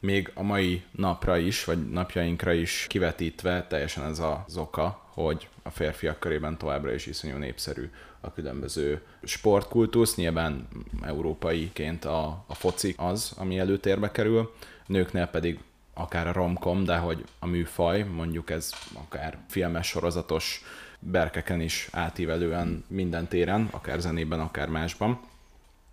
még 0.03 0.31
a 0.33 0.43
mai 0.43 0.83
napra 0.91 1.37
is, 1.37 1.63
vagy 1.63 1.89
napjainkra 1.89 2.53
is 2.53 2.85
kivetítve 2.89 3.67
teljesen 3.67 4.03
ez 4.03 4.19
az 4.19 4.57
oka, 4.57 5.01
hogy 5.09 5.47
a 5.61 5.69
férfiak 5.69 6.19
körében 6.19 6.57
továbbra 6.57 6.93
is 6.93 7.05
iszonyú 7.05 7.37
népszerű 7.37 7.89
a 8.21 8.33
különböző 8.33 9.01
sportkultusz. 9.23 10.15
Nyilván 10.15 10.67
európaiként 11.01 12.05
a, 12.05 12.43
a 12.47 12.53
foci 12.53 12.93
az, 12.97 13.33
ami 13.37 13.59
előtérbe 13.59 14.11
kerül, 14.11 14.53
nőknél 14.85 15.25
pedig 15.25 15.59
akár 15.93 16.27
a 16.27 16.33
romkom, 16.33 16.83
de 16.83 16.97
hogy 16.97 17.23
a 17.39 17.45
műfaj, 17.45 18.03
mondjuk 18.03 18.49
ez 18.49 18.71
akár 18.93 19.37
filmes, 19.47 19.87
sorozatos 19.87 20.63
berkeken 20.99 21.61
is 21.61 21.87
átívelően 21.91 22.83
minden 22.87 23.27
téren, 23.27 23.67
akár 23.71 23.99
zenében, 23.99 24.39
akár 24.39 24.69
másban. 24.69 25.19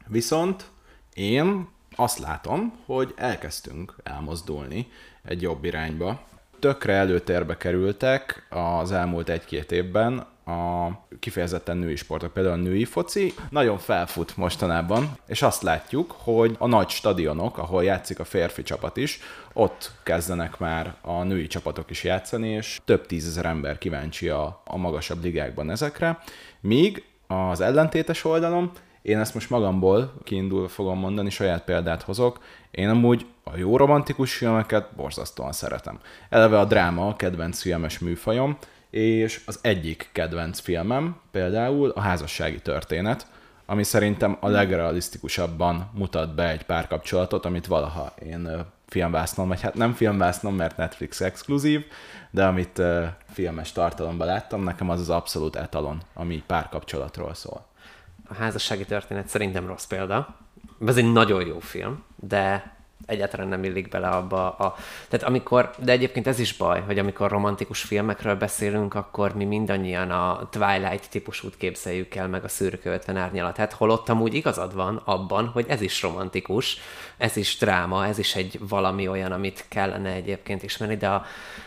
Viszont 0.07 0.71
én 1.15 1.69
azt 1.97 2.19
látom, 2.19 2.73
hogy 2.87 3.15
elkezdtünk 3.17 3.95
elmozdulni 4.03 4.89
egy 5.25 5.43
jobb 5.43 5.65
irányba. 5.65 6.21
Tökre 6.59 6.93
előtérbe 6.93 7.57
kerültek 7.57 8.47
az 8.51 8.93
elmúlt 8.93 9.29
egy-két 9.29 9.73
évben 9.73 10.27
a 10.51 10.91
kifejezetten 11.19 11.77
női 11.77 11.97
sportok, 11.97 12.33
például 12.33 12.55
a 12.55 12.63
női 12.63 12.85
foci 12.85 13.35
nagyon 13.51 13.79
felfut 13.79 14.37
mostanában, 14.37 15.17
és 15.27 15.43
azt 15.43 15.63
látjuk, 15.63 16.15
hogy 16.19 16.57
a 16.59 16.67
nagy 16.67 16.89
stadionok, 16.89 17.59
ahol 17.59 17.85
játszik 17.85 18.19
a 18.19 18.25
férfi 18.25 18.63
csapat 18.63 18.97
is, 18.97 19.21
ott 19.53 19.91
kezdenek 20.03 20.59
már 20.59 20.95
a 21.01 21.23
női 21.23 21.47
csapatok 21.47 21.91
is 21.91 22.05
játszani, 22.05 22.49
és 22.49 22.81
több 22.85 23.07
tízezer 23.07 23.45
ember 23.45 23.79
kíváncsi 23.79 24.29
a, 24.29 24.63
a 24.65 24.77
magasabb 24.77 25.23
ligákban 25.23 25.71
ezekre, 25.71 26.19
míg 26.61 27.05
az 27.27 27.61
ellentétes 27.61 28.25
oldalon 28.25 28.71
én 29.03 29.19
ezt 29.19 29.35
most 29.35 29.51
magamból 29.51 30.13
kiindul 30.25 30.69
fogom 30.69 30.99
mondani, 30.99 31.31
saját 31.31 31.65
példát 31.65 32.03
hozok. 32.03 32.41
Én 32.71 32.89
amúgy 32.89 33.27
a 33.45 33.57
jó 33.57 33.77
romantikus 33.77 34.35
filmeket 34.35 34.95
borzasztóan 34.97 35.53
szeretem. 35.53 36.01
Eleve 36.29 36.59
a 36.59 36.65
dráma 36.65 37.09
a 37.09 37.17
kedvenc 37.17 37.61
filmes 37.61 37.99
műfajom, 37.99 38.57
és 38.91 39.43
az 39.47 39.59
egyik 39.63 40.09
kedvenc 40.13 40.61
filmem 40.61 41.17
például 41.31 41.91
a 41.91 42.01
házassági 42.01 42.61
történet, 42.61 43.27
ami 43.67 43.83
szerintem 43.83 44.37
a 44.41 44.49
legrealisztikusabban 44.49 45.91
mutat 45.95 46.35
be 46.35 46.49
egy 46.49 46.63
párkapcsolatot, 46.63 47.45
amit 47.45 47.67
valaha 47.67 48.13
én 48.23 48.67
filmvásznom, 48.89 49.49
vagy 49.49 49.61
hát 49.61 49.75
nem 49.75 49.93
filmvásznom, 49.93 50.55
mert 50.55 50.77
Netflix 50.77 51.21
exkluzív, 51.21 51.85
de 52.31 52.45
amit 52.45 52.83
filmes 53.33 53.73
tartalomban 53.73 54.27
láttam, 54.27 54.63
nekem 54.63 54.91
az 54.91 55.01
az 55.01 55.11
abszolút 55.11 55.57
etalon, 55.57 56.03
ami 56.15 56.43
párkapcsolatról 56.47 57.35
szól 57.35 57.70
a 58.31 58.35
házassági 58.35 58.85
történet 58.85 59.29
szerintem 59.29 59.67
rossz 59.67 59.85
példa. 59.85 60.37
Ez 60.87 60.97
egy 60.97 61.13
nagyon 61.13 61.47
jó 61.47 61.59
film, 61.59 62.05
de 62.17 62.77
egyáltalán 63.11 63.49
nem 63.49 63.65
illik 63.65 63.89
bele 63.89 64.09
abba 64.09 64.51
a... 64.51 64.75
Tehát 65.09 65.27
amikor, 65.27 65.71
de 65.79 65.93
egyébként 65.93 66.27
ez 66.27 66.39
is 66.39 66.57
baj, 66.57 66.81
hogy 66.81 66.99
amikor 66.99 67.31
romantikus 67.31 67.83
filmekről 67.83 68.35
beszélünk, 68.35 68.95
akkor 68.95 69.35
mi 69.35 69.45
mindannyian 69.45 70.11
a 70.11 70.49
Twilight 70.51 71.11
típusút 71.11 71.57
képzeljük 71.57 72.15
el, 72.15 72.29
meg 72.29 72.45
a 72.45 72.49
szürke 72.49 72.91
50 72.91 73.17
árnyalatát, 73.17 73.73
holott 73.73 74.09
amúgy 74.09 74.35
igazad 74.35 74.75
van 74.75 75.03
abban, 75.05 75.47
hogy 75.47 75.65
ez 75.69 75.81
is 75.81 76.03
romantikus, 76.03 76.79
ez 77.17 77.37
is 77.37 77.57
dráma, 77.59 78.07
ez 78.07 78.19
is 78.19 78.35
egy 78.35 78.59
valami 78.69 79.09
olyan, 79.09 79.33
amit 79.33 79.65
kellene 79.69 80.11
egyébként 80.11 80.63
ismerni, 80.63 80.97
de 80.97 81.09
a, 81.09 81.25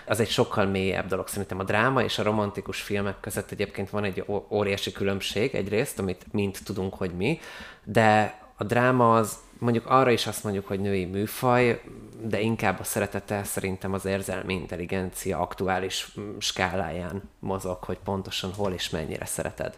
az 0.08 0.20
egy 0.20 0.30
sokkal 0.30 0.66
mélyebb 0.66 1.08
dolog. 1.08 1.28
Szerintem 1.28 1.60
a 1.60 1.64
dráma 1.64 2.04
és 2.04 2.20
a 2.20 2.24
romantikus 2.24 2.82
filmek 2.82 3.20
között 3.20 3.52
egyébként 3.52 3.90
van 3.90 4.04
egy 4.04 4.26
óriási 4.50 4.92
különbség 4.92 5.56
egyrészt, 5.56 6.00
amit 6.00 6.26
mind 6.32 6.58
tudunk, 6.64 6.94
hogy 6.94 7.12
mi, 7.12 7.40
de 7.84 8.42
a 8.58 8.64
dráma 8.64 9.16
az 9.16 9.38
mondjuk 9.64 9.86
arra 9.86 10.12
is 10.12 10.28
azt 10.28 10.44
mondjuk, 10.44 10.68
hogy 10.68 10.80
női 10.80 11.06
műfaj, 11.06 11.82
de 12.22 12.40
inkább 12.40 12.80
a 12.80 12.84
szeretete 12.84 13.44
szerintem 13.44 13.94
az 13.94 14.06
érzelmi 14.06 14.54
intelligencia 14.54 15.40
aktuális 15.40 16.14
mm, 16.20 16.38
skáláján 16.38 17.22
mozog, 17.40 17.84
hogy 17.84 17.98
pontosan 18.04 18.54
hol 18.54 18.72
és 18.72 18.90
mennyire 18.90 19.26
szereted. 19.26 19.78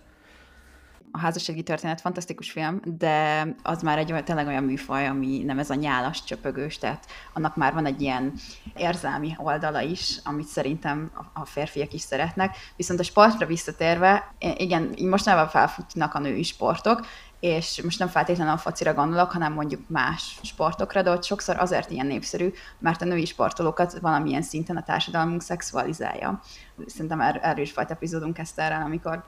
A 1.11 1.19
házassági 1.19 1.63
történet 1.63 2.01
fantasztikus 2.01 2.51
film, 2.51 2.79
de 2.83 3.47
az 3.63 3.81
már 3.81 3.97
egy 3.97 4.11
olyan, 4.11 4.23
tényleg 4.23 4.47
olyan 4.47 4.63
műfaj, 4.63 5.07
ami 5.07 5.43
nem 5.43 5.59
ez 5.59 5.69
a 5.69 5.75
nyálas 5.75 6.23
csöpögős, 6.23 6.77
tehát 6.77 7.05
annak 7.33 7.55
már 7.55 7.73
van 7.73 7.85
egy 7.85 8.01
ilyen 8.01 8.33
érzelmi 8.75 9.35
oldala 9.37 9.81
is, 9.81 10.19
amit 10.23 10.47
szerintem 10.47 11.11
a 11.33 11.45
férfiak 11.45 11.93
is 11.93 12.01
szeretnek. 12.01 12.57
Viszont 12.75 12.99
a 12.99 13.03
sportra 13.03 13.45
visszatérve, 13.45 14.33
igen, 14.57 14.95
mostanában 15.01 15.47
felfutnak 15.47 16.13
a 16.13 16.19
női 16.19 16.43
sportok, 16.43 17.05
és 17.39 17.81
most 17.83 17.99
nem 17.99 18.07
feltétlenül 18.07 18.53
a 18.53 18.57
focira 18.57 18.93
gondolok, 18.93 19.31
hanem 19.31 19.53
mondjuk 19.53 19.81
más 19.87 20.39
sportokra, 20.41 21.01
de 21.01 21.11
ott 21.11 21.23
sokszor 21.23 21.55
azért 21.59 21.91
ilyen 21.91 22.05
népszerű, 22.05 22.53
mert 22.79 23.01
a 23.01 23.05
női 23.05 23.25
sportolókat 23.25 23.99
valamilyen 23.99 24.41
szinten 24.41 24.77
a 24.77 24.83
társadalmunk 24.83 25.41
szexualizálja. 25.41 26.41
Szerintem 26.85 27.21
er- 27.21 27.43
erről 27.43 27.63
is 27.63 27.73
volt 27.73 27.91
epizódunk 27.91 28.37
ezt 28.37 28.59
erre, 28.59 28.75
amikor 28.75 29.23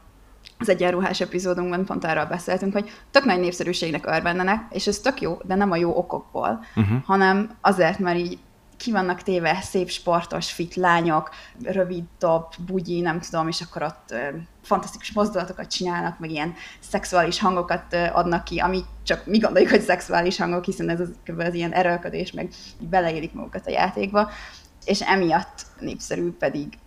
az 0.60 0.70
egyenruhás 0.70 1.22
epizódunkban 1.22 1.86
pont 1.86 2.04
arról 2.04 2.26
beszéltünk, 2.26 2.74
hogy 2.74 2.90
tök 3.12 3.24
nagy 3.24 3.40
népszerűségnek 3.40 4.06
örvendenek, 4.06 4.66
és 4.70 4.88
ez 4.88 5.00
tök 5.00 5.22
jó, 5.22 5.38
de 5.44 5.56
nem 5.56 5.72
a 5.72 5.76
jó 5.76 5.98
okokból, 5.98 6.66
uh-huh. 6.76 7.04
hanem 7.06 7.58
azért, 7.62 8.00
mert 8.00 8.18
így 8.18 8.40
ki 8.78 8.92
vannak 8.92 9.22
téve 9.22 9.62
szép 9.62 9.90
sportos 9.90 10.52
fit 10.52 10.76
lányok, 10.76 11.30
rövid 11.64 12.04
top, 12.18 12.54
bugyi, 12.66 13.02
nem 13.02 13.20
tudom, 13.20 13.48
és 13.48 13.62
akkor 13.62 13.84
ott 13.84 14.12
ö, 14.12 14.38
fantasztikus 14.64 15.12
mozdulatokat 15.12 15.72
csinálnak, 15.72 16.20
meg 16.20 16.32
ilyen 16.32 16.54
szexuális 16.80 17.40
hangokat 17.40 17.94
ö, 17.94 18.06
adnak 18.12 18.44
ki, 18.44 18.60
ami 18.60 18.84
csak 19.04 19.26
mi 19.26 19.38
gondoljuk, 19.38 19.72
hogy 19.72 19.82
szexuális 19.82 20.38
hangok, 20.38 20.66
hiszen 20.66 20.90
ez 20.90 21.00
az, 21.00 21.10
az 21.38 21.54
ilyen 21.54 21.72
erőlködés, 21.72 22.32
meg 22.32 22.50
beleélik 22.80 23.34
magukat 23.34 23.68
a 23.68 23.72
játékba. 23.72 24.30
és 24.86 25.02
emiatt 25.02 25.66
népszerű 25.80 26.32
pedig 26.32 26.78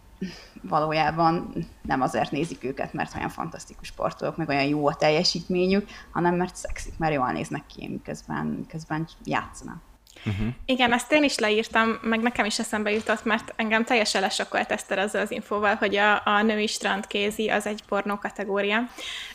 valójában 0.62 1.52
nem 1.82 2.00
azért 2.00 2.30
nézik 2.30 2.64
őket, 2.64 2.92
mert 2.92 3.16
olyan 3.16 3.28
fantasztikus 3.28 3.86
sportolók, 3.86 4.36
meg 4.36 4.48
olyan 4.48 4.64
jó 4.64 4.86
a 4.86 4.94
teljesítményük, 4.94 5.88
hanem 6.12 6.34
mert 6.34 6.56
szexik, 6.56 6.98
mert 6.98 7.14
jól 7.14 7.30
néznek 7.30 7.66
ki, 7.66 7.88
miközben, 7.88 8.46
miközben 8.46 9.08
játszanak. 9.24 9.89
Uh-huh. 10.24 10.46
Igen, 10.66 10.92
ezt 10.92 11.12
én 11.12 11.22
is 11.22 11.38
leírtam, 11.38 11.98
meg 12.02 12.20
nekem 12.20 12.44
is 12.44 12.58
eszembe 12.58 12.90
jutott, 12.90 13.24
mert 13.24 13.52
engem 13.56 13.84
teljesen 13.84 14.20
lesokkolt 14.20 14.72
Eszter 14.72 14.98
azzal 14.98 15.20
az 15.20 15.30
infóval, 15.30 15.74
hogy 15.74 15.96
a, 15.96 16.22
a 16.24 16.42
női 16.42 16.66
strandkézi 16.66 17.48
az 17.48 17.66
egy 17.66 17.82
pornó 17.88 18.18
kategória. 18.18 18.88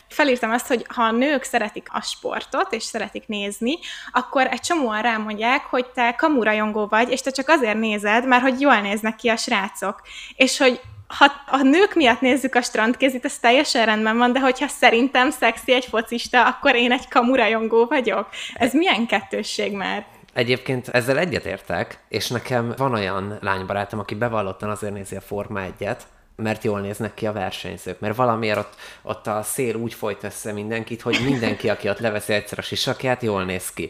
Felírtam 0.09 0.51
azt, 0.51 0.67
hogy 0.67 0.85
ha 0.87 1.03
a 1.03 1.11
nők 1.11 1.43
szeretik 1.43 1.87
a 1.91 2.01
sportot, 2.01 2.73
és 2.73 2.83
szeretik 2.83 3.27
nézni, 3.27 3.77
akkor 4.11 4.47
egy 4.47 4.59
csomóan 4.59 5.01
rámondják, 5.01 5.61
hogy 5.61 5.85
te 5.85 6.15
kamurajongó 6.17 6.87
vagy, 6.87 7.09
és 7.09 7.21
te 7.21 7.31
csak 7.31 7.49
azért 7.49 7.79
nézed, 7.79 8.27
mert 8.27 8.41
hogy 8.41 8.61
jól 8.61 8.79
néznek 8.79 9.15
ki 9.15 9.29
a 9.29 9.35
srácok. 9.35 10.01
És 10.35 10.57
hogy 10.57 10.81
ha 11.07 11.31
a 11.47 11.61
nők 11.61 11.93
miatt 11.93 12.21
nézzük 12.21 12.55
a 12.55 12.61
strandkézit, 12.61 13.25
ez 13.25 13.39
teljesen 13.39 13.85
rendben 13.85 14.17
van, 14.17 14.33
de 14.33 14.39
hogyha 14.39 14.67
szerintem 14.67 15.29
szexi 15.29 15.73
egy 15.73 15.85
focista, 15.85 16.45
akkor 16.45 16.75
én 16.75 16.91
egy 16.91 17.07
kamurajongó 17.07 17.85
vagyok. 17.85 18.29
Ez 18.53 18.73
milyen 18.73 19.05
kettősség 19.05 19.71
már? 19.71 20.05
Egyébként 20.35 20.87
ezzel 20.87 21.17
egyetértek, 21.17 21.99
és 22.09 22.27
nekem 22.27 22.73
van 22.77 22.93
olyan 22.93 23.37
lánybarátom, 23.41 23.99
aki 23.99 24.15
bevallottan 24.15 24.69
azért 24.69 24.93
nézi 24.93 25.15
a 25.15 25.21
Forma 25.21 25.61
1 25.61 25.95
mert 26.35 26.63
jól 26.63 26.79
néznek 26.79 27.13
ki 27.13 27.27
a 27.27 27.31
versenyzők, 27.31 27.99
mert 27.99 28.15
valamiért 28.15 28.57
ott, 28.57 28.75
ott 29.01 29.27
a 29.27 29.43
szél 29.43 29.75
úgy 29.75 29.93
folyt 29.93 30.23
össze 30.23 30.51
mindenkit, 30.51 31.01
hogy 31.01 31.19
mindenki, 31.23 31.69
aki 31.69 31.89
ott 31.89 31.99
leveszi 31.99 32.33
egyszer 32.33 32.59
a 32.59 32.61
sisakját, 32.61 33.21
jól 33.21 33.43
néz 33.43 33.69
ki. 33.69 33.89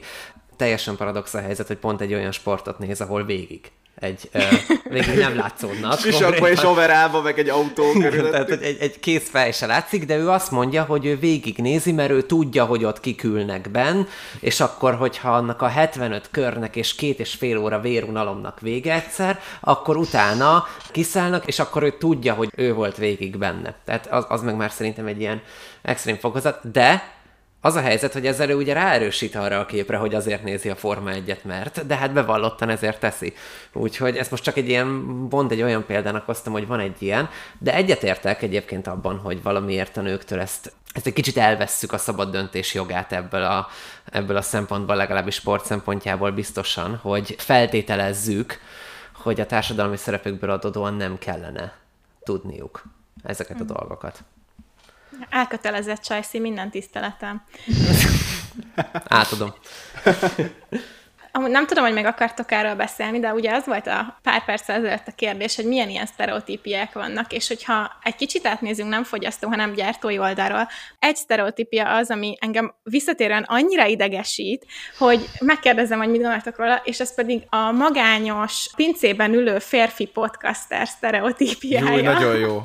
Teljesen 0.56 0.96
paradox 0.96 1.34
a 1.34 1.42
helyzet, 1.42 1.68
hogy 1.68 1.78
pont 1.78 2.02
egy 2.02 2.14
olyan 2.14 2.32
sportot 2.32 2.80
néz, 2.80 3.02
ahol 3.02 3.24
végig 3.24 3.72
egy, 3.96 4.30
uh, 4.34 4.42
végig 4.90 5.18
nem 5.18 5.36
látszódnak. 5.36 6.00
Sisakba 6.06 6.50
és 6.50 6.64
overálva, 6.64 7.22
meg 7.22 7.40
egy 7.40 7.50
autó 7.50 7.92
körülöttük. 7.92 8.32
Tehát, 8.32 8.50
hogy 8.50 8.62
egy, 8.62 8.78
egy 8.80 9.00
kész 9.00 9.30
fej 9.30 9.52
se 9.52 9.66
látszik, 9.66 10.06
de 10.06 10.18
ő 10.18 10.30
azt 10.30 10.52
mondja, 10.52 10.84
hogy 10.84 11.06
ő 11.06 11.18
végignézi, 11.18 11.92
mert 11.92 12.10
ő 12.10 12.22
tudja, 12.22 12.66
hogy 12.66 12.84
ott 12.84 13.00
kikülnek 13.00 13.72
benn, 13.72 14.04
és 14.40 14.60
akkor, 14.60 14.96
hogyha 14.96 15.36
annak 15.36 15.62
a 15.62 15.68
75 15.68 16.28
körnek 16.32 16.76
és 16.76 16.96
két 16.96 17.20
és 17.20 17.34
fél 17.34 17.58
óra 17.58 17.80
vérunalomnak 17.80 18.60
vége 18.60 18.94
egyszer, 18.94 19.40
akkor 19.60 19.98
utána 19.98 20.68
kiszállnak, 20.92 21.46
és 21.46 21.60
akkor 21.60 21.84
ő 21.84 21.92
tudja, 21.92 22.34
hogy 22.34 22.50
ő 22.56 22.74
volt 22.74 22.98
végig 22.98 23.38
benne. 23.38 23.76
Tehát 23.86 24.08
az, 24.08 24.26
az 24.28 24.42
meg 24.42 24.56
már 24.56 24.72
szerintem 24.72 25.06
egy 25.06 25.20
ilyen 25.20 25.42
extrém 25.82 26.18
fokozat, 26.18 26.72
de 26.72 27.15
az 27.66 27.76
a 27.76 27.82
helyzet, 27.82 28.14
hogy 28.14 28.26
ezzel 28.26 28.50
ő 28.50 28.56
ugye 28.56 28.74
ráerősít 28.74 29.36
arra 29.36 29.60
a 29.60 29.66
képre, 29.66 29.98
hogy 29.98 30.16
azért 30.16 30.44
nézi 30.44 30.70
a 30.70 30.76
Forma 30.76 31.12
1 31.12 31.38
mert, 31.44 31.86
de 31.86 31.96
hát 31.96 32.14
bevallottan 32.14 32.70
ezért 32.70 33.00
teszi. 33.00 33.34
Úgyhogy 33.74 34.18
ezt 34.18 34.32
most 34.32 34.44
csak 34.44 34.58
egy 34.58 34.70
ilyen, 34.70 35.28
bond 35.30 35.52
egy 35.52 35.62
olyan 35.62 35.86
példának 35.86 36.26
hoztam, 36.26 36.54
hogy 36.54 36.68
van 36.68 36.80
egy 36.80 37.02
ilyen, 37.02 37.30
de 37.58 37.74
egyetértek 37.74 38.42
egyébként 38.42 38.88
abban, 38.88 39.18
hogy 39.18 39.44
valamiért 39.44 39.98
a 39.98 40.02
nőktől 40.02 40.40
ezt, 40.40 40.74
ezt 40.94 41.08
egy 41.08 41.14
kicsit 41.14 41.38
elvesszük 41.38 41.94
a 41.94 41.98
szabad 41.98 42.32
döntés 42.32 42.74
jogát 42.74 43.12
ebből 43.12 43.44
a, 43.44 43.68
ebből 44.12 44.38
a 44.38 44.42
szempontból, 44.42 44.96
legalábbis 44.96 45.36
sport 45.36 45.66
szempontjából 45.66 46.32
biztosan, 46.32 46.96
hogy 46.96 47.36
feltételezzük, 47.38 48.60
hogy 49.14 49.40
a 49.40 49.46
társadalmi 49.46 49.98
szerepükből 49.98 50.50
adódóan 50.50 50.94
nem 50.94 51.18
kellene 51.18 51.74
tudniuk 52.24 52.84
ezeket 53.24 53.60
a 53.60 53.64
hmm. 53.64 53.76
dolgokat. 53.76 54.24
Elkötelezett 55.30 56.02
Csajci, 56.02 56.40
minden 56.40 56.70
tiszteletem. 56.70 57.44
Átadom. 59.08 59.54
Amúgy 61.38 61.50
nem 61.50 61.68
tudom, 61.68 61.84
hogy 61.84 61.94
meg 61.94 62.06
akartok 62.06 62.52
erről 62.52 62.76
beszélni, 62.76 63.20
de 63.20 63.34
ugye 63.34 63.52
az 63.52 63.66
volt 63.66 63.88
a 63.88 64.20
pár 64.24 64.46
perc 64.46 64.70
ezelőtt 64.70 65.08
a 65.08 65.12
kérdés, 65.16 65.56
hogy 65.56 65.66
milyen 65.66 65.90
ilyen 65.90 66.06
sztereotípiák 66.06 66.94
vannak, 66.94 67.34
és 67.34 67.48
hogyha 67.48 67.92
egy 68.04 68.16
kicsit 68.16 68.48
átnézünk 68.48 68.90
nem 68.90 69.04
fogyasztó, 69.04 69.48
hanem 69.50 69.74
gyártói 69.74 70.20
oldalról, 70.20 70.68
egy 71.00 71.16
sztereotípia 71.16 71.96
az, 71.96 72.10
ami 72.10 72.38
engem 72.40 72.74
visszatérően 72.84 73.46
annyira 73.48 73.86
idegesít, 73.86 74.66
hogy 74.98 75.30
megkérdezem, 75.40 76.00
hogy 76.00 76.10
mit 76.10 76.22
gondoltok 76.22 76.58
róla, 76.58 76.82
és 76.84 77.00
ez 77.00 77.16
pedig 77.16 77.44
a 77.50 77.72
magányos, 77.72 78.70
pincében 78.76 79.34
ülő 79.34 79.60
férfi 79.60 80.06
podcaster 80.06 80.88
sztereotípiája. 80.88 81.98
Jó, 81.98 82.04
nagyon 82.04 82.36
jó. 82.36 82.62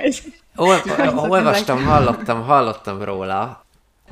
Ol, 0.56 0.82
olvastam, 1.16 1.84
hallottam, 1.84 2.42
hallottam 2.42 3.02
róla. 3.02 3.66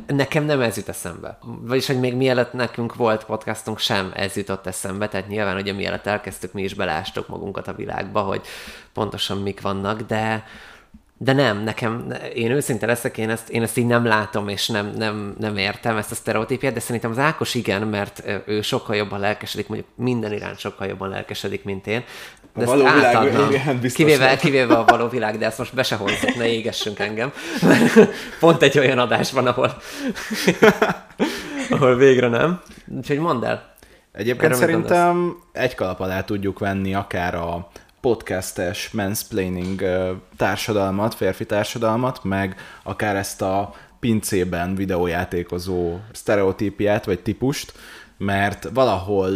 Nekem 0.07 0.45
nem 0.45 0.61
ez 0.61 0.77
jut 0.77 0.89
eszembe. 0.89 1.39
Vagyis, 1.43 1.87
hogy 1.87 2.01
még 2.01 2.15
mielőtt 2.15 2.53
nekünk 2.53 2.95
volt 2.95 3.25
podcastunk, 3.25 3.79
sem 3.79 4.13
ez 4.15 4.37
jutott 4.37 4.67
eszembe, 4.67 5.09
tehát 5.09 5.29
nyilván, 5.29 5.57
ugye 5.57 5.73
mielőtt 5.73 6.07
elkezdtük, 6.07 6.53
mi 6.53 6.63
is 6.63 6.75
belástuk 6.75 7.29
magunkat 7.29 7.69
a 7.69 7.75
világba, 7.75 8.21
hogy 8.21 8.47
pontosan 8.93 9.39
mik 9.39 9.61
vannak, 9.61 10.01
de 10.01 10.45
de 11.19 11.33
nem, 11.33 11.63
nekem, 11.63 12.13
én 12.35 12.51
őszinte 12.51 12.87
leszek, 12.87 13.19
én 13.19 13.31
ezt, 13.31 13.49
én 13.49 13.63
ezt 13.63 13.77
így 13.77 13.87
nem 13.87 14.05
látom, 14.05 14.49
és 14.49 14.69
nem, 14.69 14.93
nem, 14.97 15.35
nem 15.39 15.57
értem 15.57 15.97
ezt 15.97 16.11
a 16.11 16.15
sztereotípiát, 16.15 16.73
de 16.73 16.81
szerintem 16.81 17.11
az 17.11 17.19
Ákos 17.19 17.55
igen, 17.55 17.83
mert 17.83 18.23
ő 18.47 18.61
sokkal 18.63 18.97
jobban 18.97 19.21
lelkesedik, 19.21 19.69
mondjuk 19.69 19.91
minden 19.95 20.33
iránt 20.33 20.59
sokkal 20.59 20.87
jobban 20.87 21.09
lelkesedik, 21.09 21.65
mint 21.65 21.87
én. 21.87 22.05
De 22.55 22.65
a 22.65 22.67
való 22.67 22.85
világ, 22.95 23.51
igen, 23.51 23.81
kivéve, 23.95 24.37
kivéve 24.37 24.75
a 24.75 24.85
való 24.85 25.09
világ, 25.09 25.39
de 25.39 25.47
ezt 25.47 25.59
most 25.59 25.75
be 25.75 25.83
se 25.83 25.97
hozzuk, 25.97 26.35
ne 26.35 26.49
égessünk 26.49 26.99
engem. 26.99 27.33
Pont 28.41 28.63
egy 28.63 28.79
olyan 28.79 28.99
adás 28.99 29.33
van, 29.33 29.47
ahol, 29.47 29.77
ahol 31.71 31.97
végre 31.97 32.29
nem. 32.29 32.61
Úgyhogy 32.97 33.19
mondd 33.19 33.45
el. 33.45 33.75
Egyébként 34.13 34.53
Erre 34.53 34.55
szerintem 34.55 35.37
egy 35.53 35.75
kalap 35.75 36.01
alá 36.01 36.23
tudjuk 36.23 36.59
venni 36.59 36.95
akár 36.95 37.35
a 37.35 37.69
podcastes 38.07 38.91
mansplaining 38.91 39.83
társadalmat, 40.37 41.15
férfi 41.15 41.47
társadalmat, 41.47 42.25
meg 42.25 42.57
akár 42.83 43.17
ezt 43.17 43.43
a 43.43 43.75
pincében 44.01 44.75
videójátékozó 44.75 45.99
sztereotípiát 46.13 47.05
vagy 47.05 47.21
típust, 47.21 47.73
mert 48.19 48.69
valahol 48.75 49.33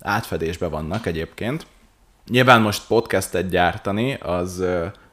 átfedésbe 0.00 0.68
vannak 0.68 1.06
egyébként. 1.06 1.66
Nyilván 2.28 2.60
most 2.60 2.86
podcastet 2.86 3.48
gyártani, 3.48 4.14
az 4.14 4.64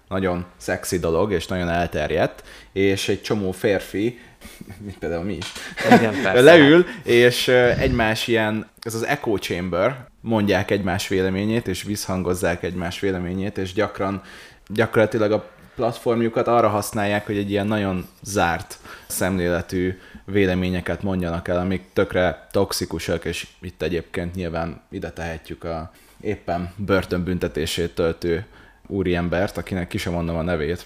nagyon 0.07 0.45
szexi 0.57 0.99
dolog, 0.99 1.31
és 1.31 1.47
nagyon 1.47 1.69
elterjedt, 1.69 2.43
és 2.71 3.09
egy 3.09 3.21
csomó 3.21 3.51
férfi, 3.51 4.19
mint 4.85 4.97
például 4.97 5.23
mi 5.23 5.33
is, 5.33 5.51
Igen, 5.91 6.21
leül, 6.43 6.85
és 7.03 7.47
egymás 7.77 8.27
ilyen, 8.27 8.69
ez 8.81 8.95
az 8.95 9.05
echo 9.05 9.37
chamber, 9.37 10.10
mondják 10.21 10.71
egymás 10.71 11.07
véleményét, 11.07 11.67
és 11.67 11.83
visszhangozzák 11.83 12.63
egymás 12.63 12.99
véleményét, 12.99 13.57
és 13.57 13.73
gyakran, 13.73 14.21
gyakorlatilag 14.67 15.31
a 15.31 15.49
platformjukat 15.75 16.47
arra 16.47 16.67
használják, 16.67 17.25
hogy 17.25 17.37
egy 17.37 17.49
ilyen 17.49 17.67
nagyon 17.67 18.07
zárt 18.21 18.77
szemléletű 19.07 19.99
véleményeket 20.25 21.03
mondjanak 21.03 21.47
el, 21.47 21.59
amik 21.59 21.83
tökre 21.93 22.47
toxikusak, 22.51 23.25
és 23.25 23.47
itt 23.61 23.81
egyébként 23.81 24.35
nyilván 24.35 24.81
ide 24.89 25.11
tehetjük 25.11 25.63
a 25.63 25.91
éppen 26.21 26.73
börtönbüntetését 26.75 27.95
töltő 27.95 28.45
úriembert, 28.87 29.57
akinek 29.57 29.87
ki 29.87 29.97
sem 29.97 30.13
mondom 30.13 30.35
a 30.35 30.41
nevét. 30.41 30.85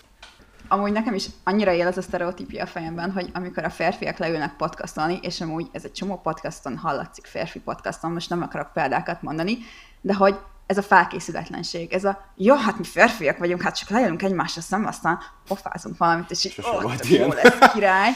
Amúgy 0.68 0.92
nekem 0.92 1.14
is 1.14 1.26
annyira 1.44 1.72
él 1.72 1.88
ez 1.88 1.98
a 1.98 2.02
sztereotípia 2.02 2.64
a 2.64 2.68
fejemben, 2.68 3.12
hogy 3.12 3.30
amikor 3.34 3.64
a 3.64 3.70
férfiak 3.70 4.18
leülnek 4.18 4.56
podcastolni, 4.56 5.20
és 5.22 5.42
amúgy 5.42 5.68
ez 5.72 5.84
egy 5.84 5.92
csomó 5.92 6.20
podcaston 6.22 6.78
hallatszik, 6.78 7.26
férfi 7.26 7.60
podcaston, 7.60 8.12
most 8.12 8.30
nem 8.30 8.42
akarok 8.42 8.74
példákat 8.74 9.22
mondani, 9.22 9.58
de 10.02 10.14
hogy 10.14 10.36
ez 10.66 10.78
a 10.78 10.82
felkészületlenség, 10.82 11.94
ez 11.94 12.04
a, 12.04 12.32
jó, 12.36 12.56
hát 12.56 12.78
mi 12.78 12.84
férfiak 12.84 13.38
vagyunk, 13.38 13.62
hát 13.62 13.78
csak 13.78 13.90
leülünk 13.90 14.22
egymásra 14.22 14.62
szembe, 14.62 14.88
aztán 14.88 15.20
pofázunk 15.48 15.98
valamit, 15.98 16.32
és 16.32 16.46
így, 16.46 16.66
ó, 16.84 16.92
jó 17.10 17.28
lesz 17.28 17.74
király. 17.74 18.12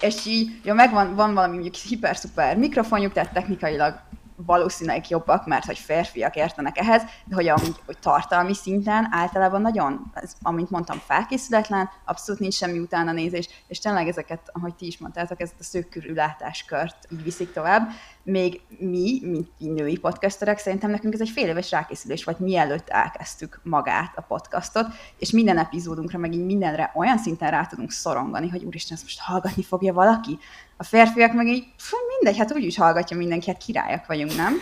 És 0.00 0.26
így, 0.26 0.60
jó, 0.62 0.74
megvan 0.74 1.14
van 1.14 1.34
valami 1.34 1.52
mondjuk 1.52 1.74
hiper-szuper 1.74 2.56
mikrofonjuk, 2.56 3.12
tehát 3.12 3.32
technikailag 3.32 4.00
valószínűleg 4.46 5.10
jobbak, 5.10 5.46
mert 5.46 5.64
hogy 5.64 5.78
férfiak 5.78 6.36
értenek 6.36 6.78
ehhez, 6.78 7.02
de 7.24 7.34
hogy, 7.34 7.48
amúgy, 7.48 7.76
hogy 7.86 7.98
tartalmi 7.98 8.54
szinten 8.54 9.08
általában 9.10 9.60
nagyon, 9.60 10.12
ez, 10.14 10.32
amint 10.42 10.70
mondtam, 10.70 10.98
felkészületlen, 10.98 11.90
abszolút 12.04 12.40
nincs 12.40 12.54
semmi 12.54 12.78
utána 12.78 13.12
nézés, 13.12 13.48
és 13.66 13.78
tényleg 13.78 14.08
ezeket, 14.08 14.40
ahogy 14.52 14.74
ti 14.74 14.86
is 14.86 14.98
mondtátok, 14.98 15.40
ezt 15.40 15.54
a 15.58 15.62
szőkörű 15.62 16.14
látáskört 16.14 16.96
így 17.10 17.22
viszik 17.22 17.52
tovább, 17.52 17.90
még 18.22 18.60
mi, 18.78 19.20
mint 19.22 19.48
női 19.58 19.98
podcasterek, 19.98 20.58
szerintem 20.58 20.90
nekünk 20.90 21.14
ez 21.14 21.20
egy 21.20 21.28
fél 21.28 21.48
éves 21.48 21.70
rákészülés 21.70 22.24
volt, 22.24 22.38
mielőtt 22.38 22.88
elkezdtük 22.88 23.60
magát 23.62 24.12
a 24.16 24.22
podcastot, 24.22 24.86
és 25.18 25.30
minden 25.30 25.58
epizódunkra, 25.58 26.18
meg 26.18 26.32
így 26.32 26.44
mindenre 26.44 26.92
olyan 26.94 27.18
szinten 27.18 27.50
rá 27.50 27.66
tudunk 27.66 27.90
szorongani, 27.90 28.48
hogy 28.48 28.64
úristen, 28.64 28.96
ezt 28.96 29.02
most 29.02 29.20
hallgatni 29.20 29.62
fogja 29.62 29.92
valaki? 29.92 30.38
A 30.82 30.84
férfiak 30.84 31.32
meg 31.32 31.46
így, 31.46 31.64
fú, 31.78 31.96
mindegy, 32.08 32.38
hát 32.38 32.52
úgyis 32.52 32.76
hallgatja 32.76 33.16
mindenki, 33.16 33.50
hát 33.50 33.62
királyak 33.64 34.06
vagyunk, 34.06 34.36
nem? 34.36 34.60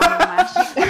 A 0.00 0.06
másik. 0.08 0.84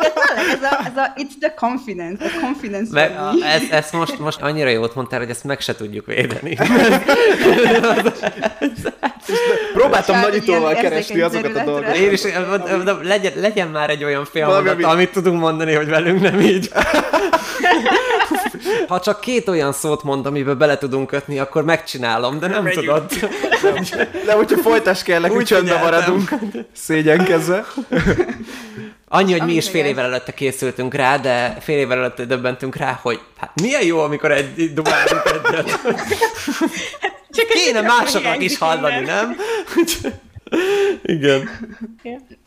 De 0.00 0.12
tényleg, 0.12 0.54
ez 0.54 0.62
a, 0.62 0.80
ez 0.86 0.96
a, 0.96 1.12
it's 1.16 1.38
the 1.40 1.54
confidence, 1.54 2.24
the 2.28 2.40
confidence. 2.40 2.92
Meg, 2.92 3.16
ez, 3.42 3.62
ezt 3.70 3.92
most, 3.92 4.18
most 4.18 4.40
annyira 4.40 4.68
jót 4.68 4.94
mondtál, 4.94 5.18
hogy 5.18 5.30
ezt 5.30 5.44
meg 5.44 5.60
se 5.60 5.74
tudjuk 5.74 6.06
védeni. 6.06 6.56
Próbáltam 9.72 10.20
nagyítóval 10.20 10.74
keresni 10.74 11.20
azokat 11.20 11.56
a 11.56 11.64
dolgokat. 11.64 11.96
Én 11.96 12.12
is, 12.12 12.22
legyen, 13.02 13.32
legyen 13.36 13.68
már 13.68 13.90
egy 13.90 14.04
olyan 14.04 14.26
ami- 14.32 14.82
amit 14.82 15.12
tudunk 15.12 15.40
mondani, 15.40 15.74
hogy 15.74 15.88
velünk 15.88 16.20
nem 16.20 16.40
így. 16.40 16.70
Ha 18.88 19.00
csak 19.00 19.20
két 19.20 19.48
olyan 19.48 19.72
szót 19.72 20.02
mond, 20.02 20.26
amiben 20.26 20.58
bele 20.58 20.78
tudunk 20.78 21.06
kötni, 21.06 21.38
akkor 21.38 21.64
megcsinálom, 21.64 22.38
de 22.38 22.46
nem 22.46 22.68
tudod. 22.68 23.04
De 24.26 24.32
hogyha 24.32 24.56
folytás 24.56 25.02
kell, 25.02 25.22
úgy 25.22 25.30
Úgy 25.30 25.44
csöndbe 25.44 25.74
figyeltem. 25.74 25.90
maradunk, 25.90 26.30
szégyenkezve. 26.72 27.66
Annyi, 29.08 29.30
hogy 29.30 29.40
mi 29.40 29.46
Amit 29.50 29.56
is 29.62 29.68
fél 29.68 29.84
évvel 29.84 30.04
előtte 30.04 30.32
készültünk 30.32 30.94
rá, 30.94 31.16
de 31.16 31.56
fél 31.60 31.78
évvel 31.78 31.98
előtte 31.98 32.24
döbbentünk 32.24 32.76
rá, 32.76 32.98
hogy 33.02 33.20
hát 33.36 33.50
milyen 33.60 33.84
jó, 33.84 33.98
amikor 33.98 34.30
egy 34.32 34.72
dumálunk 34.74 35.22
egyet. 35.24 35.80
Csak 37.30 37.46
Kéne 37.48 37.80
másoknak 37.80 38.42
is 38.42 38.58
hallani, 38.58 39.04
nem? 39.04 39.36
Igen. 41.02 41.50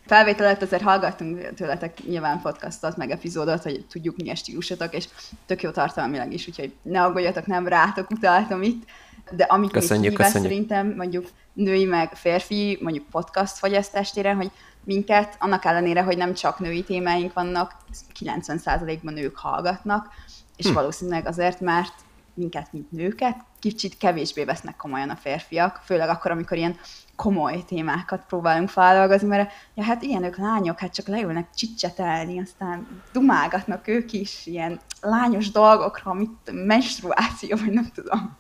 Felvétel 0.06 0.46
előtt 0.46 0.62
azért 0.62 0.82
hallgattunk 0.82 1.54
tőletek 1.54 2.04
nyilván 2.08 2.42
podcastot, 2.42 2.98
meg 2.98 3.12
epizódot, 3.12 3.64
hogy 3.64 3.86
tudjuk 3.90 4.18
milyen 4.18 4.36
stílusotok, 4.36 4.94
és 4.94 5.08
tök 5.46 5.62
jó 5.62 5.70
tartalmilag 5.70 6.34
is, 6.34 6.48
úgyhogy 6.48 6.74
ne 6.82 7.04
aggódjatok, 7.04 7.46
nem 7.46 7.68
rátok 7.68 8.10
utaltam 8.10 8.62
itt. 8.62 8.84
De 9.32 9.44
amit 9.44 9.72
Köszönjük, 9.72 10.18
még 10.18 10.26
köszönjük. 10.26 10.52
szerintem 10.52 10.94
mondjuk 10.96 11.28
női 11.54 11.86
meg 11.86 12.14
férfi, 12.16 12.78
mondjuk 12.82 13.06
podcast 13.10 13.58
fogyasztás 13.58 14.12
téren, 14.12 14.36
hogy 14.36 14.52
minket, 14.84 15.36
annak 15.40 15.66
ellenére, 15.66 16.02
hogy 16.02 16.18
nem 16.18 16.34
csak 16.34 16.60
női 16.60 16.84
témáink 16.84 17.34
vannak, 17.34 17.76
90%-ban 18.20 19.14
nők 19.14 19.38
hallgatnak, 19.38 20.08
és 20.56 20.66
hm. 20.66 20.74
valószínűleg 20.74 21.28
azért, 21.28 21.60
mert 21.60 21.94
minket, 22.34 22.74
mint 22.74 22.92
nőket, 22.92 23.38
kicsit 23.60 23.98
kevésbé 23.98 24.44
vesznek 24.44 24.76
komolyan 24.76 25.10
a 25.10 25.16
férfiak, 25.16 25.82
főleg 25.86 26.10
akkor, 26.10 26.32
amikor 26.32 26.58
ilyen 26.58 26.78
komoly 27.16 27.64
témákat 27.68 28.24
próbálunk 28.28 28.70
feldolgozni, 28.70 29.28
mert 29.28 29.52
ja, 29.74 29.84
hát 29.84 30.02
ilyenek 30.04 30.38
lányok, 30.38 30.80
hát 30.80 30.94
csak 30.94 31.08
leülnek 31.08 31.48
csicsetelni, 31.56 32.40
aztán 32.40 32.88
dumálgatnak 33.14 33.88
ők 33.88 34.12
is 34.14 34.46
ilyen 34.46 34.80
lányos 35.02 35.52
dolgokra, 35.52 36.14
mint 36.14 36.66
menstruáció, 36.66 37.58
vagy 37.58 37.72
nem 37.72 37.90
tudom. 37.94 38.38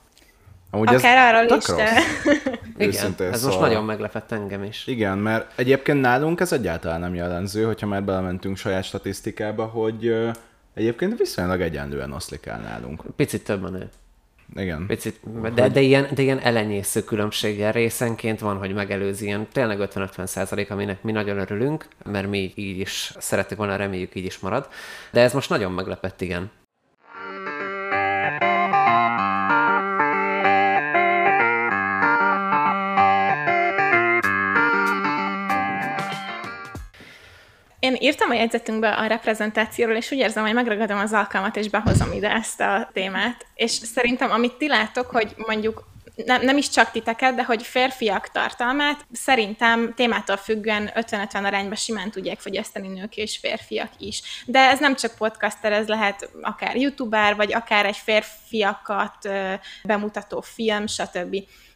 Amúgy 0.71 0.95
Akár 0.95 1.35
arról 1.35 1.57
is, 1.57 1.67
rossz. 1.67 1.77
de... 1.77 1.99
Igen, 2.87 3.15
ez 3.17 3.29
most 3.29 3.39
szólva. 3.41 3.67
nagyon 3.67 3.83
meglepett 3.83 4.31
engem 4.31 4.63
is. 4.63 4.87
Igen, 4.87 5.17
mert 5.17 5.59
egyébként 5.59 6.01
nálunk 6.01 6.39
ez 6.39 6.51
egyáltalán 6.51 6.99
nem 6.99 7.15
jellemző, 7.15 7.63
hogyha 7.63 7.87
már 7.87 8.03
belementünk 8.03 8.57
saját 8.57 8.83
statisztikába, 8.83 9.65
hogy 9.65 10.15
egyébként 10.73 11.17
viszonylag 11.17 11.61
egyenlően 11.61 12.11
oszlik 12.11 12.45
el 12.45 12.59
nálunk. 12.59 13.03
Picit 13.15 13.43
több 13.43 13.63
a 13.63 13.69
nő. 13.69 13.89
Igen. 14.55 14.85
Picit, 14.87 15.19
de, 15.53 15.69
de, 15.69 15.81
ilyen, 15.81 16.07
de 16.13 16.21
ilyen 16.21 16.39
elenyésző 16.39 17.03
különbséggel 17.03 17.71
részenként 17.71 18.39
van, 18.39 18.57
hogy 18.57 18.73
megelőzi 18.73 19.25
ilyen 19.25 19.47
tényleg 19.51 19.77
50-50 19.81 20.25
százalék, 20.25 20.71
aminek 20.71 21.03
mi 21.03 21.11
nagyon 21.11 21.37
örülünk, 21.37 21.87
mert 22.03 22.29
mi 22.29 22.51
így 22.55 22.79
is 22.79 23.13
szeretük 23.17 23.57
volna, 23.57 23.75
reméljük 23.75 24.15
így 24.15 24.25
is 24.25 24.39
marad. 24.39 24.67
De 25.11 25.21
ez 25.21 25.33
most 25.33 25.49
nagyon 25.49 25.71
meglepett, 25.71 26.21
igen. 26.21 26.51
Én 37.85 37.95
írtam 37.99 38.29
a 38.29 38.33
jegyzetünkbe 38.33 38.89
a 38.89 39.05
reprezentációról, 39.05 39.95
és 39.95 40.11
úgy 40.11 40.17
érzem, 40.17 40.43
hogy 40.43 40.53
megragadom 40.53 40.97
az 40.97 41.13
alkalmat, 41.13 41.55
és 41.55 41.69
behozom 41.69 42.11
ide 42.11 42.31
ezt 42.31 42.61
a 42.61 42.89
témát. 42.93 43.45
És 43.55 43.71
szerintem, 43.71 44.31
amit 44.31 44.53
ti 44.53 44.67
látok, 44.67 45.09
hogy 45.09 45.33
mondjuk 45.35 45.83
nem, 46.15 46.41
nem 46.41 46.57
is 46.57 46.69
csak 46.69 46.91
titeket, 46.91 47.35
de 47.35 47.43
hogy 47.43 47.63
férfiak 47.63 48.31
tartalmát 48.31 49.05
szerintem 49.11 49.93
témától 49.93 50.37
függően 50.37 50.91
50-50 50.95 51.43
arányban 51.43 51.75
simán 51.75 52.11
tudják 52.11 52.39
fogyasztani 52.39 52.87
nők 52.87 53.17
és 53.17 53.37
férfiak 53.37 53.91
is. 53.97 54.21
De 54.45 54.59
ez 54.59 54.79
nem 54.79 54.95
csak 54.95 55.15
podcaster, 55.17 55.71
ez 55.71 55.87
lehet 55.87 56.29
akár 56.41 56.75
youtuber, 56.75 57.35
vagy 57.35 57.53
akár 57.53 57.85
egy 57.85 57.97
férfiakat 57.97 59.29
bemutató 59.83 60.41
film, 60.41 60.87
stb. 60.87 61.35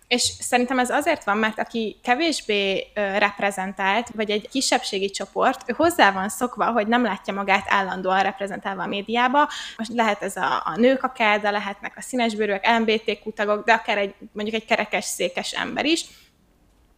És 0.10 0.22
szerintem 0.40 0.80
ez 0.80 0.90
azért 0.90 1.24
van, 1.24 1.38
mert 1.38 1.60
aki 1.60 2.00
kevésbé 2.04 2.88
reprezentált, 2.94 4.10
vagy 4.16 4.30
egy 4.30 4.50
kisebbségi 4.50 5.10
csoport, 5.10 5.70
ő 5.70 5.74
hozzá 5.78 6.12
van 6.12 6.30
szokva, 6.30 6.72
hogy 6.72 6.88
nem 6.88 7.04
látja 7.04 7.34
magát 7.34 7.66
állandóan 7.68 8.24
reprezentálva 8.24 8.84
a 8.84 8.88
médiába. 8.88 9.50
Most 9.78 9.92
lehet 9.94 10.22
ez 10.22 10.36
a, 10.36 10.62
a 10.66 10.76
nők 10.76 11.04
akár, 11.04 11.42
de 11.42 11.52
lehetnek 11.52 11.94
a 11.98 12.02
színesbőrűek, 12.02 12.68
LMBTQ 12.68 13.34
tagok, 13.34 13.66
de 13.66 13.74
akár 13.74 13.98
egy, 13.98 14.16
mondjuk 14.32 14.56
egy 14.62 14.66
kerekes, 14.66 15.06
székes 15.06 15.52
ember 15.52 15.86
is 15.86 16.06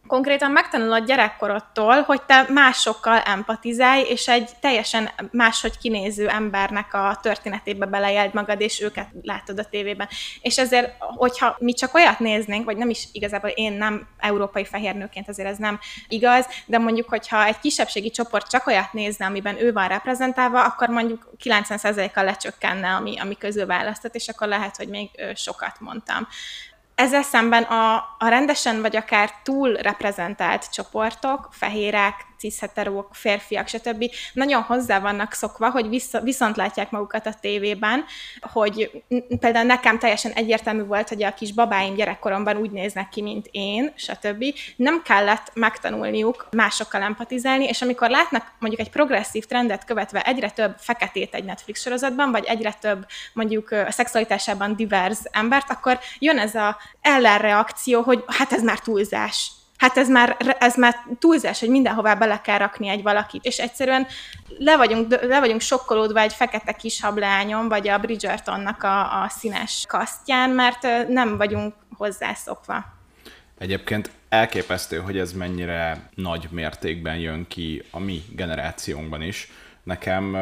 konkrétan 0.06 0.50
megtanulod 0.50 1.04
gyerekkorodtól, 1.04 2.02
hogy 2.02 2.22
te 2.22 2.46
másokkal 2.48 3.18
empatizálj, 3.18 4.02
és 4.08 4.28
egy 4.28 4.50
teljesen 4.60 5.10
máshogy 5.30 5.78
kinéző 5.78 6.28
embernek 6.28 6.94
a 6.94 7.18
történetébe 7.22 7.86
belejeld 7.86 8.34
magad, 8.34 8.60
és 8.60 8.80
őket 8.80 9.08
látod 9.22 9.58
a 9.58 9.64
tévében. 9.64 10.08
És 10.40 10.58
ezért, 10.58 10.94
hogyha 10.98 11.56
mi 11.58 11.72
csak 11.72 11.94
olyat 11.94 12.18
néznénk, 12.18 12.64
vagy 12.64 12.76
nem 12.76 12.90
is 12.90 13.08
igazából 13.12 13.50
én 13.50 13.72
nem 13.72 14.08
európai 14.18 14.64
fehérnőként, 14.64 15.28
azért 15.28 15.48
ez 15.48 15.58
nem 15.58 15.78
igaz, 16.08 16.46
de 16.66 16.78
mondjuk, 16.78 17.08
hogyha 17.08 17.44
egy 17.44 17.58
kisebbségi 17.58 18.10
csoport 18.10 18.50
csak 18.50 18.66
olyat 18.66 18.92
nézne, 18.92 19.26
amiben 19.26 19.60
ő 19.60 19.72
van 19.72 19.88
reprezentálva, 19.88 20.64
akkor 20.64 20.88
mondjuk 20.88 21.30
90%-kal 21.44 22.24
lecsökkenne, 22.24 22.88
ami, 22.94 23.18
ami 23.18 23.36
közül 23.36 23.66
választott, 23.66 24.14
és 24.14 24.28
akkor 24.28 24.48
lehet, 24.48 24.76
hogy 24.76 24.88
még 24.88 25.10
sokat 25.34 25.80
mondtam. 25.80 26.28
Ezzel 27.02 27.22
szemben 27.22 27.62
a, 27.62 27.94
a 28.18 28.28
rendesen 28.28 28.80
vagy 28.80 28.96
akár 28.96 29.30
túl 29.42 29.72
reprezentált 29.72 30.70
csoportok, 30.70 31.48
fehérek, 31.50 32.14
cisheterók, 32.42 33.08
férfiak, 33.12 33.68
stb. 33.68 34.04
nagyon 34.32 34.62
hozzá 34.62 35.00
vannak 35.00 35.32
szokva, 35.32 35.70
hogy 35.70 35.88
vissza, 35.88 36.20
viszont 36.20 36.56
látják 36.56 36.90
magukat 36.90 37.26
a 37.26 37.34
tévében, 37.40 38.04
hogy 38.40 39.02
például 39.40 39.66
nekem 39.66 39.98
teljesen 39.98 40.32
egyértelmű 40.32 40.84
volt, 40.84 41.08
hogy 41.08 41.22
a 41.22 41.34
kis 41.34 41.52
babáim 41.52 41.94
gyerekkoromban 41.94 42.56
úgy 42.56 42.70
néznek 42.70 43.08
ki, 43.08 43.22
mint 43.22 43.48
én, 43.50 43.92
stb. 43.96 44.44
Nem 44.76 45.02
kellett 45.02 45.50
megtanulniuk 45.54 46.48
másokkal 46.50 47.02
empatizálni, 47.02 47.64
és 47.64 47.82
amikor 47.82 48.10
látnak 48.10 48.52
mondjuk 48.58 48.82
egy 48.82 48.90
progresszív 48.90 49.44
trendet 49.44 49.84
követve 49.84 50.22
egyre 50.22 50.50
több 50.50 50.74
feketét 50.78 51.34
egy 51.34 51.44
Netflix 51.44 51.80
sorozatban, 51.80 52.30
vagy 52.30 52.44
egyre 52.44 52.72
több 52.72 53.06
mondjuk 53.32 53.70
a 53.70 53.90
szexualitásában 53.90 54.76
divers 54.76 55.18
embert, 55.30 55.70
akkor 55.70 55.98
jön 56.18 56.38
ez 56.38 56.54
a 56.54 56.76
ellenreakció, 57.00 58.00
hogy 58.00 58.24
hát 58.26 58.52
ez 58.52 58.62
már 58.62 58.78
túlzás. 58.78 59.50
Hát 59.76 59.96
ez 59.96 60.08
már, 60.08 60.36
ez 60.58 60.76
már 60.76 60.94
túlzás, 61.18 61.60
hogy 61.60 61.68
mindenhová 61.68 62.14
bele 62.14 62.40
kell 62.40 62.58
rakni 62.58 62.88
egy 62.88 63.02
valakit. 63.02 63.44
És 63.44 63.58
egyszerűen 63.58 64.06
le 64.58 64.76
vagyunk, 64.76 65.20
le 65.22 65.40
vagyunk 65.40 65.60
sokkolódva 65.60 66.20
egy 66.20 66.32
fekete 66.32 66.72
kis 66.72 67.00
hablányon, 67.00 67.68
vagy 67.68 67.88
a 67.88 67.98
Bridgertonnak 67.98 68.82
a, 68.82 69.22
a 69.22 69.28
színes 69.28 69.84
kasztján, 69.88 70.50
mert 70.50 71.08
nem 71.08 71.36
vagyunk 71.36 71.74
hozzászokva. 71.96 72.84
Egyébként 73.58 74.10
elképesztő, 74.28 74.98
hogy 74.98 75.18
ez 75.18 75.32
mennyire 75.32 76.08
nagy 76.14 76.48
mértékben 76.50 77.16
jön 77.16 77.46
ki 77.48 77.82
a 77.90 77.98
mi 77.98 78.22
generációnkban 78.30 79.22
is. 79.22 79.50
Nekem 79.82 80.36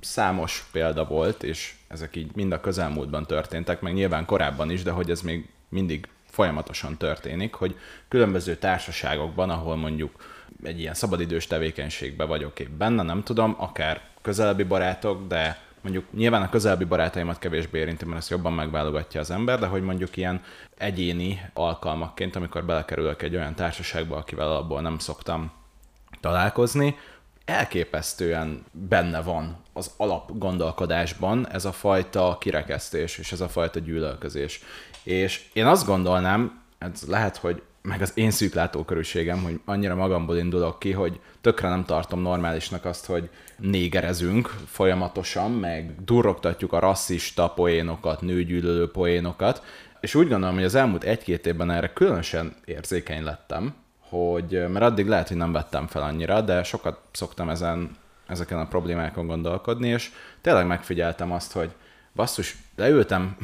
számos 0.00 0.64
példa 0.72 1.04
volt, 1.04 1.42
és 1.42 1.74
ezek 1.88 2.16
így 2.16 2.30
mind 2.34 2.52
a 2.52 2.60
közelmúltban 2.60 3.26
történtek, 3.26 3.80
meg 3.80 3.94
nyilván 3.94 4.24
korábban 4.24 4.70
is, 4.70 4.82
de 4.82 4.90
hogy 4.90 5.10
ez 5.10 5.20
még 5.20 5.48
mindig 5.68 6.08
folyamatosan 6.30 6.96
történik, 6.96 7.54
hogy 7.54 7.78
különböző 8.08 8.56
társaságokban, 8.56 9.50
ahol 9.50 9.76
mondjuk 9.76 10.34
egy 10.62 10.80
ilyen 10.80 10.94
szabadidős 10.94 11.46
tevékenységben 11.46 12.28
vagyok 12.28 12.60
épp 12.60 12.70
benne, 12.70 13.02
nem 13.02 13.22
tudom, 13.22 13.54
akár 13.58 14.00
közelebbi 14.22 14.62
barátok, 14.62 15.26
de 15.26 15.64
mondjuk 15.80 16.12
nyilván 16.12 16.42
a 16.42 16.48
közelebbi 16.48 16.84
barátaimat 16.84 17.38
kevésbé 17.38 17.78
érinti, 17.78 18.04
mert 18.04 18.18
ezt 18.18 18.30
jobban 18.30 18.52
megválogatja 18.52 19.20
az 19.20 19.30
ember, 19.30 19.58
de 19.58 19.66
hogy 19.66 19.82
mondjuk 19.82 20.16
ilyen 20.16 20.42
egyéni 20.78 21.40
alkalmakként, 21.54 22.36
amikor 22.36 22.64
belekerülök 22.64 23.22
egy 23.22 23.36
olyan 23.36 23.54
társaságba, 23.54 24.16
akivel 24.16 24.56
abból 24.56 24.80
nem 24.80 24.98
szoktam 24.98 25.52
találkozni, 26.20 26.96
elképesztően 27.44 28.64
benne 28.72 29.22
van 29.22 29.56
az 29.72 29.90
alapgondolkodásban 29.96 31.48
ez 31.50 31.64
a 31.64 31.72
fajta 31.72 32.36
kirekesztés 32.40 33.18
és 33.18 33.32
ez 33.32 33.40
a 33.40 33.48
fajta 33.48 33.78
gyűlölközés. 33.78 34.60
És 35.06 35.44
én 35.52 35.66
azt 35.66 35.86
gondolnám, 35.86 36.62
ez 36.78 37.02
lehet, 37.08 37.36
hogy 37.36 37.62
meg 37.82 38.02
az 38.02 38.12
én 38.14 38.30
szűklátókörűségem, 38.30 39.42
hogy 39.42 39.60
annyira 39.64 39.94
magamból 39.94 40.36
indulok 40.36 40.78
ki, 40.78 40.92
hogy 40.92 41.20
tökre 41.40 41.68
nem 41.68 41.84
tartom 41.84 42.20
normálisnak 42.20 42.84
azt, 42.84 43.06
hogy 43.06 43.28
négerezünk 43.56 44.54
folyamatosan, 44.66 45.50
meg 45.50 46.04
durrogtatjuk 46.04 46.72
a 46.72 46.78
rasszista 46.78 47.48
poénokat, 47.48 48.20
nőgyűlölő 48.20 48.90
poénokat, 48.90 49.62
és 50.00 50.14
úgy 50.14 50.28
gondolom, 50.28 50.54
hogy 50.54 50.64
az 50.64 50.74
elmúlt 50.74 51.04
egy-két 51.04 51.46
évben 51.46 51.70
erre 51.70 51.92
különösen 51.92 52.54
érzékeny 52.64 53.24
lettem, 53.24 53.74
hogy, 54.08 54.68
mert 54.68 54.84
addig 54.84 55.06
lehet, 55.06 55.28
hogy 55.28 55.36
nem 55.36 55.52
vettem 55.52 55.86
fel 55.86 56.02
annyira, 56.02 56.40
de 56.40 56.62
sokat 56.62 57.00
szoktam 57.12 57.48
ezen, 57.48 57.96
ezeken 58.26 58.58
a 58.58 58.66
problémákon 58.66 59.26
gondolkodni, 59.26 59.88
és 59.88 60.10
tényleg 60.40 60.66
megfigyeltem 60.66 61.32
azt, 61.32 61.52
hogy 61.52 61.70
basszus, 62.14 62.56
leültem 62.76 63.36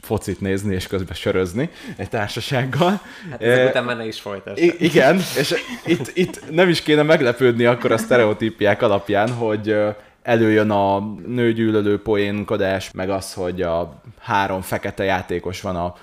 focit 0.00 0.40
nézni 0.40 0.74
és 0.74 0.86
közben 0.86 1.14
sörözni 1.14 1.70
egy 1.96 2.08
társasággal. 2.08 3.00
Hát 3.30 3.42
ezek 3.42 3.68
után 3.68 3.84
már 3.84 3.96
ne 3.96 4.06
is 4.06 4.20
folytasd. 4.20 4.62
I- 4.62 4.76
igen, 4.78 5.16
és 5.16 5.54
itt, 5.86 6.10
itt 6.14 6.50
nem 6.50 6.68
is 6.68 6.82
kéne 6.82 7.02
meglepődni 7.02 7.64
akkor 7.64 7.92
a 7.92 7.98
sztereotípiák 7.98 8.82
alapján, 8.82 9.30
hogy 9.30 9.76
előjön 10.22 10.70
a 10.70 11.00
nőgyűlölő 11.26 12.02
poénkodás, 12.02 12.90
meg 12.90 13.10
az, 13.10 13.32
hogy 13.32 13.62
a 13.62 14.02
három 14.20 14.60
fekete 14.60 15.04
játékos 15.04 15.60
van 15.60 15.76
a 15.76 15.94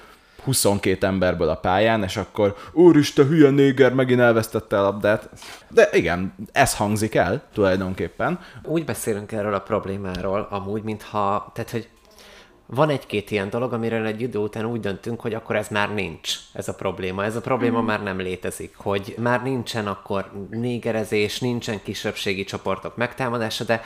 22 0.44 1.06
emberből 1.06 1.50
a 1.50 1.56
pályán, 1.56 2.04
és 2.04 2.18
akkor 2.18 2.56
úristen, 2.72 3.28
hülye 3.28 3.50
néger, 3.50 3.94
megint 3.94 4.20
elvesztette 4.20 4.80
a 4.80 4.82
labdát. 4.82 5.30
De 5.70 5.90
igen, 5.92 6.34
ez 6.52 6.76
hangzik 6.76 7.16
el 7.16 7.44
tulajdonképpen. 7.54 8.40
Úgy 8.64 8.86
beszélünk 8.86 9.32
erről 9.32 9.54
a 9.54 9.60
problémáról 9.60 10.48
amúgy, 10.50 10.84
mintha, 10.84 11.52
tehát 11.54 11.72
hogy 11.72 11.88
van 12.66 12.90
egy-két 12.90 13.32
ilyen 13.32 13.50
dolog, 13.50 13.74
amiről 13.74 14.06
egy 14.06 14.22
idő 14.22 14.40
után 14.40 14.66
úgy 14.66 14.80
döntünk, 14.80 15.22
hogy 15.22 15.34
akkor 15.34 15.56
ez 15.56 15.68
már 15.68 15.94
nincs, 15.94 16.38
ez 16.54 16.68
a 16.68 16.74
probléma. 16.74 17.24
Ez 17.24 17.36
a 17.36 17.42
probléma 17.42 17.82
mm. 17.82 17.86
már 17.86 18.04
nem 18.04 18.18
létezik, 18.18 18.76
hogy 18.76 19.16
már 19.18 19.44
nincsen 19.44 19.88
akkor 19.88 20.32
négerezés, 20.50 21.40
nincsen 21.40 21.82
kisebbségi 21.84 22.44
csoportok 22.44 22.96
megtámadása, 22.96 23.64
de 23.64 23.82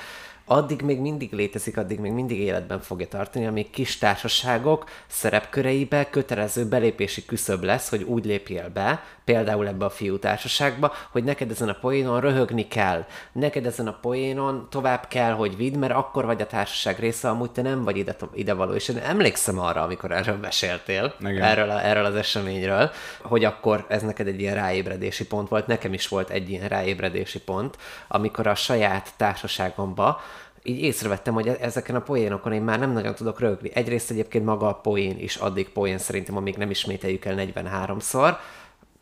addig 0.50 0.82
még 0.82 1.00
mindig 1.00 1.34
létezik, 1.34 1.78
addig 1.78 2.00
még 2.00 2.12
mindig 2.12 2.40
életben 2.40 2.80
fogja 2.80 3.08
tartani, 3.08 3.46
amíg 3.46 3.70
kis 3.70 3.98
társaságok 3.98 4.90
szerepköreibe 5.08 6.10
kötelező 6.10 6.66
belépési 6.66 7.26
küszöb 7.26 7.64
lesz, 7.64 7.90
hogy 7.90 8.04
úgy 8.04 8.26
lépjél 8.26 8.70
be, 8.70 9.04
például 9.26 9.68
ebbe 9.68 9.86
a 9.86 9.90
fiú 9.90 10.20
társaságba, 10.20 10.94
hogy 11.12 11.24
neked 11.24 11.52
ezen 11.52 11.70
a 11.70 11.78
poénon 11.82 12.20
röhögni 12.20 12.68
kell, 12.68 13.06
neked 13.32 13.66
ezen 13.66 13.88
a 13.88 13.98
poénon 14.02 14.68
tovább 14.70 15.08
kell, 15.08 15.32
hogy 15.32 15.58
vidd, 15.58 15.78
mert 15.78 15.94
akkor 15.94 16.26
vagy 16.26 16.42
a 16.42 16.48
társaság 16.48 17.00
része, 17.00 17.30
amúgy 17.30 17.52
te 17.52 17.62
nem 17.62 17.84
vagy 17.84 17.98
ide, 17.98 18.16
ide 18.34 18.54
való. 18.54 18.74
És 18.74 18.88
én 18.88 18.98
emlékszem 18.98 19.60
arra, 19.60 19.84
amikor 19.84 20.12
erről 20.12 20.36
meséltél, 20.36 21.14
erről, 21.24 21.70
a, 21.70 21.86
erről 21.86 22.06
az 22.06 22.16
eseményről, 22.16 22.92
hogy 23.22 23.44
akkor 23.44 23.86
ez 23.90 24.02
neked 24.02 24.28
egy 24.28 24.40
ilyen 24.40 24.56
ráébredési 24.56 25.26
pont 25.28 25.50
volt, 25.50 25.68
nekem 25.68 25.94
is 25.94 26.08
volt 26.08 26.30
egy 26.30 26.50
ilyen 26.50 26.68
ráébredési 26.68 27.40
pont, 27.40 27.78
amikor 28.08 28.48
a 28.48 28.56
saját 28.56 29.14
társaságomba 29.18 30.22
így 30.68 30.82
észrevettem, 30.82 31.34
hogy 31.34 31.48
e- 31.48 31.58
ezeken 31.62 31.96
a 31.96 32.02
poénokon 32.02 32.54
én 32.54 32.62
már 32.62 32.80
nem 32.80 32.92
nagyon 32.92 33.16
tudok 33.16 33.40
rögni. 33.40 33.72
Egyrészt 33.74 34.12
egyébként 34.12 34.46
maga 34.46 34.68
a 34.68 34.74
poén 34.74 35.20
is 35.20 35.36
addig 35.36 35.70
poén 35.70 35.98
szerintem, 35.98 36.38
amíg 36.38 36.56
nem 36.56 36.70
ismételjük 36.70 37.26
el 37.26 37.36
43-szor, 37.38 38.36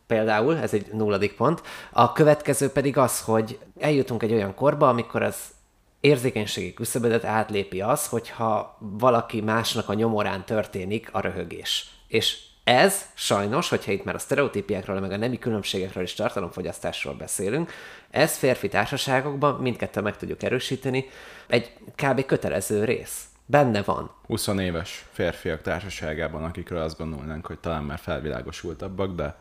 például, 0.06 0.56
ez 0.56 0.74
egy 0.74 0.86
nulladik 0.92 1.34
pont. 1.34 1.62
A 1.92 2.12
következő 2.12 2.68
pedig 2.68 2.96
az, 2.96 3.20
hogy 3.20 3.58
eljutunk 3.78 4.22
egy 4.22 4.32
olyan 4.32 4.54
korba, 4.54 4.88
amikor 4.88 5.22
az 5.22 5.36
érzékenységi 6.00 6.74
küszöbödet 6.74 7.24
átlépi 7.24 7.80
az, 7.80 8.06
hogyha 8.06 8.78
valaki 8.78 9.40
másnak 9.40 9.88
a 9.88 9.94
nyomorán 9.94 10.44
történik 10.44 11.08
a 11.12 11.20
röhögés. 11.20 11.90
És 12.08 12.38
ez 12.64 13.02
sajnos, 13.14 13.68
hogyha 13.68 13.92
itt 13.92 14.04
már 14.04 14.14
a 14.14 14.18
sztereotípiákról, 14.18 15.00
meg 15.00 15.12
a 15.12 15.16
nemi 15.16 15.38
különbségekről 15.38 16.02
és 16.02 16.14
tartalomfogyasztásról 16.14 17.14
beszélünk, 17.14 17.72
ez 18.16 18.36
férfi 18.36 18.68
társaságokban, 18.68 19.54
mindkettő 19.54 20.00
meg 20.00 20.16
tudjuk 20.16 20.42
erősíteni, 20.42 21.08
egy 21.46 21.72
kb. 21.94 22.26
kötelező 22.26 22.84
rész. 22.84 23.24
Benne 23.46 23.82
van. 23.82 24.10
20 24.26 24.46
éves 24.46 25.06
férfiak 25.12 25.62
társaságában, 25.62 26.44
akikről 26.44 26.82
azt 26.82 26.98
gondolnánk, 26.98 27.46
hogy 27.46 27.58
talán 27.58 27.82
már 27.82 27.98
felvilágosultabbak, 27.98 29.14
de 29.14 29.36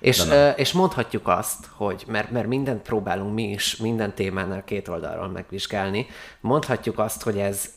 és, 0.00 0.24
de 0.24 0.54
és 0.54 0.72
mondhatjuk 0.72 1.28
azt, 1.28 1.66
hogy 1.70 2.04
mert, 2.06 2.30
mert 2.30 2.46
mindent 2.46 2.82
próbálunk 2.82 3.34
mi 3.34 3.50
is 3.50 3.76
minden 3.76 4.14
témánál 4.14 4.64
két 4.64 4.88
oldalról 4.88 5.28
megvizsgálni, 5.28 6.06
mondhatjuk 6.40 6.98
azt, 6.98 7.22
hogy 7.22 7.38
ez 7.38 7.70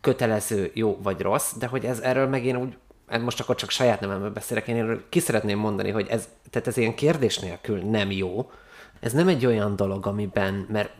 kötelező, 0.00 0.70
jó 0.74 0.98
vagy 1.02 1.20
rossz, 1.20 1.52
de 1.52 1.66
hogy 1.66 1.84
ez 1.84 1.98
erről 1.98 2.26
meg 2.26 2.44
én 2.44 2.56
úgy 2.56 2.76
most 3.20 3.40
akkor 3.40 3.54
csak 3.54 3.70
saját 3.70 4.00
nevemben 4.00 4.32
beszélek, 4.32 4.68
én 4.68 5.02
ki 5.08 5.20
szeretném 5.20 5.58
mondani, 5.58 5.90
hogy 5.90 6.06
ez, 6.08 6.28
tehát 6.50 6.68
ez 6.68 6.76
ilyen 6.76 6.94
kérdés 6.94 7.38
nélkül 7.38 7.78
nem 7.78 8.10
jó. 8.10 8.50
Ez 9.00 9.12
nem 9.12 9.28
egy 9.28 9.46
olyan 9.46 9.76
dolog, 9.76 10.06
amiben, 10.06 10.66
mert 10.70 10.90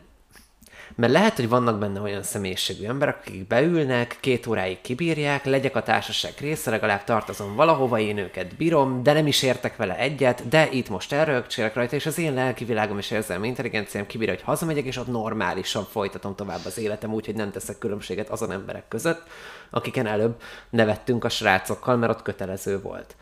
mert 0.97 1.13
lehet, 1.13 1.37
hogy 1.37 1.49
vannak 1.49 1.79
benne 1.79 2.01
olyan 2.01 2.23
személyiségű 2.23 2.87
emberek, 2.87 3.17
akik 3.17 3.47
beülnek, 3.47 4.17
két 4.21 4.47
óráig 4.47 4.81
kibírják, 4.81 5.45
legyek 5.45 5.77
a 5.77 5.83
társaság 5.83 6.33
része, 6.41 6.71
legalább 6.71 7.05
tartozom 7.05 7.55
valahova, 7.55 7.99
én 7.99 8.19
őket 8.19 8.57
bírom, 8.57 9.03
de 9.03 9.13
nem 9.13 9.27
is 9.27 9.43
értek 9.43 9.77
vele 9.77 9.99
egyet, 9.99 10.49
de 10.49 10.69
itt 10.71 10.89
most 10.89 11.13
elrögcsélek 11.13 11.75
rajta, 11.75 11.97
és 11.97 12.07
az 12.07 12.19
én 12.19 12.35
lelki 12.35 12.65
világom 12.65 12.99
és 12.99 13.11
érzelmi 13.11 13.47
intelligenciám 13.47 14.07
kibírja, 14.07 14.35
hogy 14.35 14.43
hazamegyek, 14.43 14.85
és 14.85 14.97
ott 14.97 15.07
normálisan 15.07 15.85
folytatom 15.85 16.35
tovább 16.35 16.65
az 16.65 16.79
életem, 16.79 17.13
úgyhogy 17.13 17.35
nem 17.35 17.51
teszek 17.51 17.79
különbséget 17.79 18.29
azon 18.29 18.53
emberek 18.53 18.89
között, 18.89 19.23
akiken 19.71 20.07
előbb 20.07 20.41
nevettünk 20.71 21.25
a 21.25 21.29
srácokkal, 21.29 21.97
mert 21.97 22.13
ott 22.13 22.23
kötelező 22.23 22.81
volt. 22.81 23.17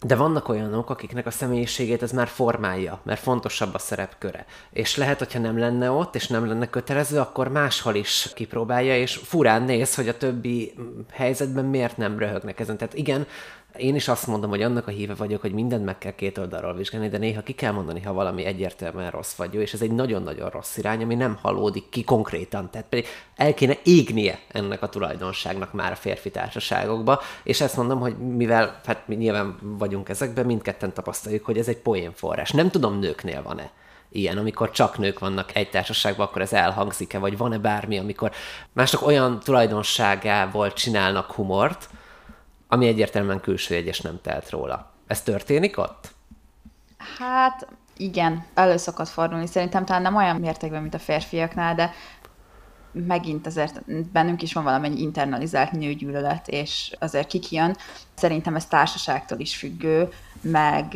De 0.00 0.16
vannak 0.16 0.48
olyanok, 0.48 0.90
akiknek 0.90 1.26
a 1.26 1.30
személyiségét 1.30 2.02
ez 2.02 2.12
már 2.12 2.26
formálja, 2.26 3.00
mert 3.02 3.20
fontosabb 3.20 3.74
a 3.74 3.78
szerepköre. 3.78 4.46
És 4.70 4.96
lehet, 4.96 5.18
hogyha 5.18 5.38
nem 5.38 5.58
lenne 5.58 5.90
ott, 5.90 6.14
és 6.14 6.26
nem 6.26 6.46
lenne 6.46 6.70
kötelező, 6.70 7.18
akkor 7.18 7.48
máshol 7.48 7.94
is 7.94 8.30
kipróbálja, 8.34 8.96
és 8.96 9.16
furán 9.16 9.62
néz, 9.62 9.94
hogy 9.94 10.08
a 10.08 10.16
többi 10.16 10.74
helyzetben 11.12 11.64
miért 11.64 11.96
nem 11.96 12.18
röhögnek 12.18 12.60
ezen. 12.60 12.76
Tehát 12.76 12.94
igen, 12.94 13.26
én 13.76 13.94
is 13.94 14.08
azt 14.08 14.26
mondom, 14.26 14.50
hogy 14.50 14.62
annak 14.62 14.86
a 14.86 14.90
híve 14.90 15.14
vagyok, 15.14 15.40
hogy 15.40 15.52
mindent 15.52 15.84
meg 15.84 15.98
kell 15.98 16.14
két 16.14 16.38
oldalról 16.38 16.74
vizsgálni, 16.74 17.08
de 17.08 17.18
néha 17.18 17.42
ki 17.42 17.52
kell 17.52 17.72
mondani, 17.72 18.02
ha 18.02 18.12
valami 18.12 18.44
egyértelműen 18.44 19.10
rossz 19.10 19.34
vagy 19.34 19.54
jó, 19.54 19.60
és 19.60 19.72
ez 19.72 19.82
egy 19.82 19.90
nagyon-nagyon 19.90 20.50
rossz 20.50 20.76
irány, 20.76 21.02
ami 21.02 21.14
nem 21.14 21.38
hallódik 21.42 21.88
ki 21.88 22.04
konkrétan. 22.04 22.70
Tehát 22.70 22.86
pedig 22.88 23.06
el 23.36 23.54
kéne 23.54 23.76
égnie 23.82 24.38
ennek 24.48 24.82
a 24.82 24.88
tulajdonságnak 24.88 25.72
már 25.72 25.92
a 25.92 25.96
férfi 25.96 26.30
társaságokba, 26.30 27.20
és 27.42 27.60
ezt 27.60 27.76
mondom, 27.76 28.00
hogy 28.00 28.16
mivel 28.18 28.80
hát 28.84 29.08
mi 29.08 29.14
nyilván 29.14 29.58
vagyunk 29.62 30.08
ezekben, 30.08 30.46
mindketten 30.46 30.92
tapasztaljuk, 30.92 31.44
hogy 31.44 31.58
ez 31.58 31.68
egy 31.68 31.78
poénforrás. 31.78 32.50
Nem 32.50 32.70
tudom, 32.70 32.98
nőknél 32.98 33.42
van-e 33.42 33.70
ilyen, 34.08 34.38
amikor 34.38 34.70
csak 34.70 34.98
nők 34.98 35.18
vannak 35.18 35.54
egy 35.54 35.70
társaságban, 35.70 36.26
akkor 36.26 36.42
ez 36.42 36.52
elhangzik-e, 36.52 37.18
vagy 37.18 37.36
van-e 37.36 37.58
bármi, 37.58 37.98
amikor 37.98 38.32
mások 38.72 39.06
olyan 39.06 39.40
tulajdonságával 39.40 40.72
csinálnak 40.72 41.32
humort, 41.32 41.88
ami 42.74 42.86
egyértelműen 42.86 43.40
külső 43.40 43.74
egyes 43.74 44.00
nem 44.00 44.18
telt 44.22 44.50
róla. 44.50 44.92
Ez 45.06 45.22
történik 45.22 45.78
ott? 45.78 46.14
Hát 47.18 47.68
igen, 47.96 48.44
elő 48.54 48.76
szokott 48.76 49.08
fordulni. 49.08 49.46
Szerintem 49.46 49.84
talán 49.84 50.02
nem 50.02 50.16
olyan 50.16 50.36
mértékben, 50.36 50.80
mint 50.80 50.94
a 50.94 50.98
férfiaknál, 50.98 51.74
de 51.74 51.92
megint 52.92 53.46
azért 53.46 53.92
bennünk 54.12 54.42
is 54.42 54.52
van 54.52 54.64
valamennyi 54.64 55.00
internalizált 55.00 55.72
nőgyűlölet, 55.72 56.48
és 56.48 56.96
azért 56.98 57.26
kikijön. 57.26 57.76
Szerintem 58.14 58.56
ez 58.56 58.66
társaságtól 58.66 59.38
is 59.38 59.56
függő, 59.56 60.08
meg 60.40 60.86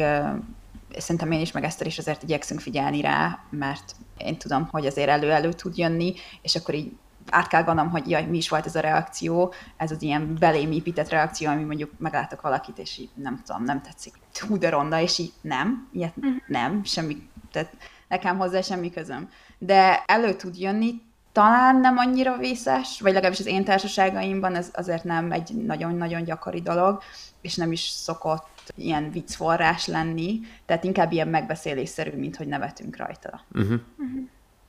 szerintem 0.98 1.32
én 1.32 1.40
is, 1.40 1.52
meg 1.52 1.64
Eszter 1.64 1.86
is 1.86 1.98
azért 1.98 2.22
igyekszünk 2.22 2.60
figyelni 2.60 3.00
rá, 3.00 3.38
mert 3.50 3.94
én 4.16 4.36
tudom, 4.36 4.68
hogy 4.70 4.86
azért 4.86 5.08
elő-elő 5.08 5.52
tud 5.52 5.76
jönni, 5.76 6.14
és 6.42 6.56
akkor 6.56 6.74
így 6.74 6.92
át 7.30 7.46
kell 7.46 7.62
gondolnom, 7.62 7.92
hogy 7.92 8.10
jaj, 8.10 8.24
mi 8.24 8.36
is 8.36 8.48
volt 8.48 8.66
ez 8.66 8.74
a 8.74 8.80
reakció, 8.80 9.52
ez 9.76 9.90
az 9.90 10.02
ilyen 10.02 10.36
belém 10.38 10.72
épített 10.72 11.08
reakció, 11.08 11.48
ami 11.50 11.62
mondjuk 11.62 11.90
meglátok 11.98 12.40
valakit, 12.40 12.78
és 12.78 12.98
így 12.98 13.10
nem 13.14 13.42
tudom, 13.44 13.64
nem 13.64 13.82
tetszik, 13.82 14.14
hú 14.48 14.58
de 14.58 14.68
ronda, 14.68 15.00
és 15.00 15.18
így 15.18 15.32
nem, 15.40 15.88
ilyet 15.92 16.16
uh-huh. 16.16 16.34
nem, 16.46 16.84
semmi, 16.84 17.28
tehát 17.52 17.76
nekem 18.08 18.38
hozzá 18.38 18.60
semmi 18.60 18.90
közöm. 18.90 19.28
De 19.58 20.04
elő 20.06 20.34
tud 20.34 20.58
jönni, 20.58 20.94
talán 21.32 21.76
nem 21.76 21.98
annyira 21.98 22.36
vészes, 22.36 23.00
vagy 23.00 23.12
legalábbis 23.12 23.40
az 23.40 23.46
én 23.46 23.64
társaságaimban 23.64 24.54
ez 24.54 24.70
azért 24.72 25.04
nem 25.04 25.32
egy 25.32 25.54
nagyon-nagyon 25.54 26.24
gyakori 26.24 26.60
dolog, 26.60 27.02
és 27.40 27.54
nem 27.54 27.72
is 27.72 27.80
szokott 27.80 28.72
ilyen 28.74 29.10
viccforrás 29.10 29.86
lenni, 29.86 30.40
tehát 30.66 30.84
inkább 30.84 31.12
ilyen 31.12 31.28
megbeszélésszerű, 31.28 32.18
mint 32.18 32.36
hogy 32.36 32.48
nevetünk 32.48 32.96
rajta. 32.96 33.40
Uh-huh. 33.52 33.80
Uh-huh 33.98 34.28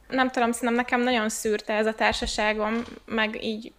nem 0.10 0.30
tudom, 0.30 0.52
szerintem 0.52 0.78
nekem 0.78 1.02
nagyon 1.02 1.30
szűrte 1.30 1.74
ez 1.74 1.86
a 1.86 1.94
társaságom, 1.94 2.84
meg 3.06 3.44
így 3.44 3.72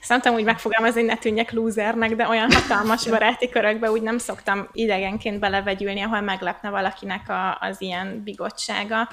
ezt 0.00 0.08
nem 0.08 0.20
tudom 0.20 0.36
úgy 0.36 0.44
megfogalmazni, 0.44 1.00
hogy 1.00 1.08
ne 1.08 1.16
tűnjek 1.16 1.52
lúzernek, 1.52 2.14
de 2.14 2.28
olyan 2.28 2.52
hatalmas 2.52 3.08
baráti 3.08 3.48
körökbe 3.48 3.90
úgy 3.90 4.02
nem 4.02 4.18
szoktam 4.18 4.68
idegenként 4.72 5.38
belevegyülni, 5.38 6.00
ahol 6.00 6.20
meglepne 6.20 6.70
valakinek 6.70 7.28
a, 7.28 7.58
az 7.60 7.80
ilyen 7.80 8.22
bigottsága. 8.24 9.08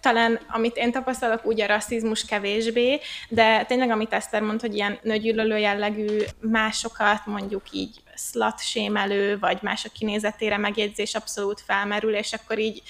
Talán 0.00 0.38
amit 0.48 0.76
én 0.76 0.92
tapasztalok, 0.92 1.46
úgy 1.46 1.60
a 1.60 1.66
rasszizmus 1.66 2.24
kevésbé, 2.24 3.00
de 3.28 3.64
tényleg, 3.64 3.90
amit 3.90 4.12
Eszter 4.12 4.42
mond, 4.42 4.60
hogy 4.60 4.74
ilyen 4.74 4.98
nőgyűlölő 5.02 5.58
jellegű 5.58 6.18
másokat 6.40 7.26
mondjuk 7.26 7.62
így 7.72 8.02
slut 8.16 8.60
sémelő, 8.60 9.38
vagy 9.38 9.58
mások 9.62 9.92
kinézetére 9.92 10.56
megjegyzés 10.56 11.14
abszolút 11.14 11.60
felmerül, 11.60 12.14
és 12.14 12.32
akkor 12.32 12.58
így 12.58 12.82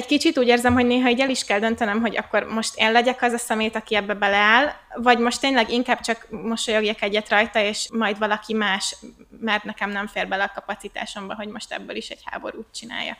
egy 0.00 0.06
kicsit 0.06 0.38
úgy 0.38 0.46
érzem, 0.46 0.74
hogy 0.74 0.86
néha 0.86 1.08
így 1.08 1.20
el 1.20 1.30
is 1.30 1.44
kell 1.44 1.58
döntenem, 1.58 2.00
hogy 2.00 2.16
akkor 2.16 2.44
most 2.44 2.72
én 2.76 2.92
legyek 2.92 3.22
az 3.22 3.32
a 3.32 3.38
szemét, 3.38 3.76
aki 3.76 3.94
ebbe 3.94 4.14
beleáll, 4.14 4.72
vagy 4.94 5.18
most 5.18 5.40
tényleg 5.40 5.70
inkább 5.70 6.00
csak 6.00 6.26
mosolyogjak 6.30 7.02
egyet 7.02 7.28
rajta, 7.28 7.60
és 7.60 7.88
majd 7.92 8.18
valaki 8.18 8.54
más 8.54 8.96
mert 9.40 9.64
nekem 9.64 9.90
nem 9.90 10.06
fér 10.06 10.28
bele 10.28 10.44
a 10.44 10.52
kapacitásomba, 10.54 11.34
hogy 11.34 11.48
most 11.48 11.72
ebből 11.72 11.96
is 11.96 12.08
egy 12.08 12.20
háborút 12.24 12.66
csináljak. 12.74 13.16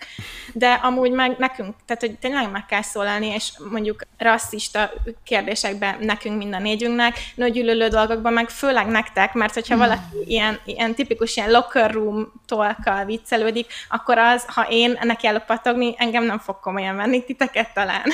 De 0.53 0.73
amúgy 0.73 1.11
meg 1.11 1.39
nekünk, 1.39 1.75
tehát 1.87 2.01
hogy 2.01 2.19
tényleg 2.19 2.51
meg 2.51 2.67
kell 2.67 2.83
szólalni, 2.83 3.27
és 3.27 3.53
mondjuk 3.71 4.03
rasszista 4.19 4.91
kérdésekben 5.25 5.97
nekünk 6.01 6.37
mind 6.37 6.55
a 6.55 6.59
négyünknek, 6.59 7.19
nőgyűlölő 7.35 7.89
dolgokban 7.89 8.33
meg 8.33 8.49
főleg 8.49 8.87
nektek, 8.87 9.33
mert 9.33 9.55
hogyha 9.55 9.77
valaki 9.77 10.03
ilyen, 10.25 10.61
ilyen 10.65 10.95
tipikus 10.95 11.37
ilyen 11.37 11.51
locker 11.51 11.93
room 11.93 12.33
tolkkal 12.47 13.05
viccelődik, 13.05 13.73
akkor 13.89 14.19
az, 14.19 14.45
ha 14.47 14.67
én 14.71 14.99
neki 15.03 15.27
elopatogni, 15.27 15.95
engem 15.99 16.25
nem 16.25 16.39
fog 16.39 16.61
komolyan 16.71 16.97
venni, 16.97 17.25
titeket 17.25 17.75
talán. 17.75 18.05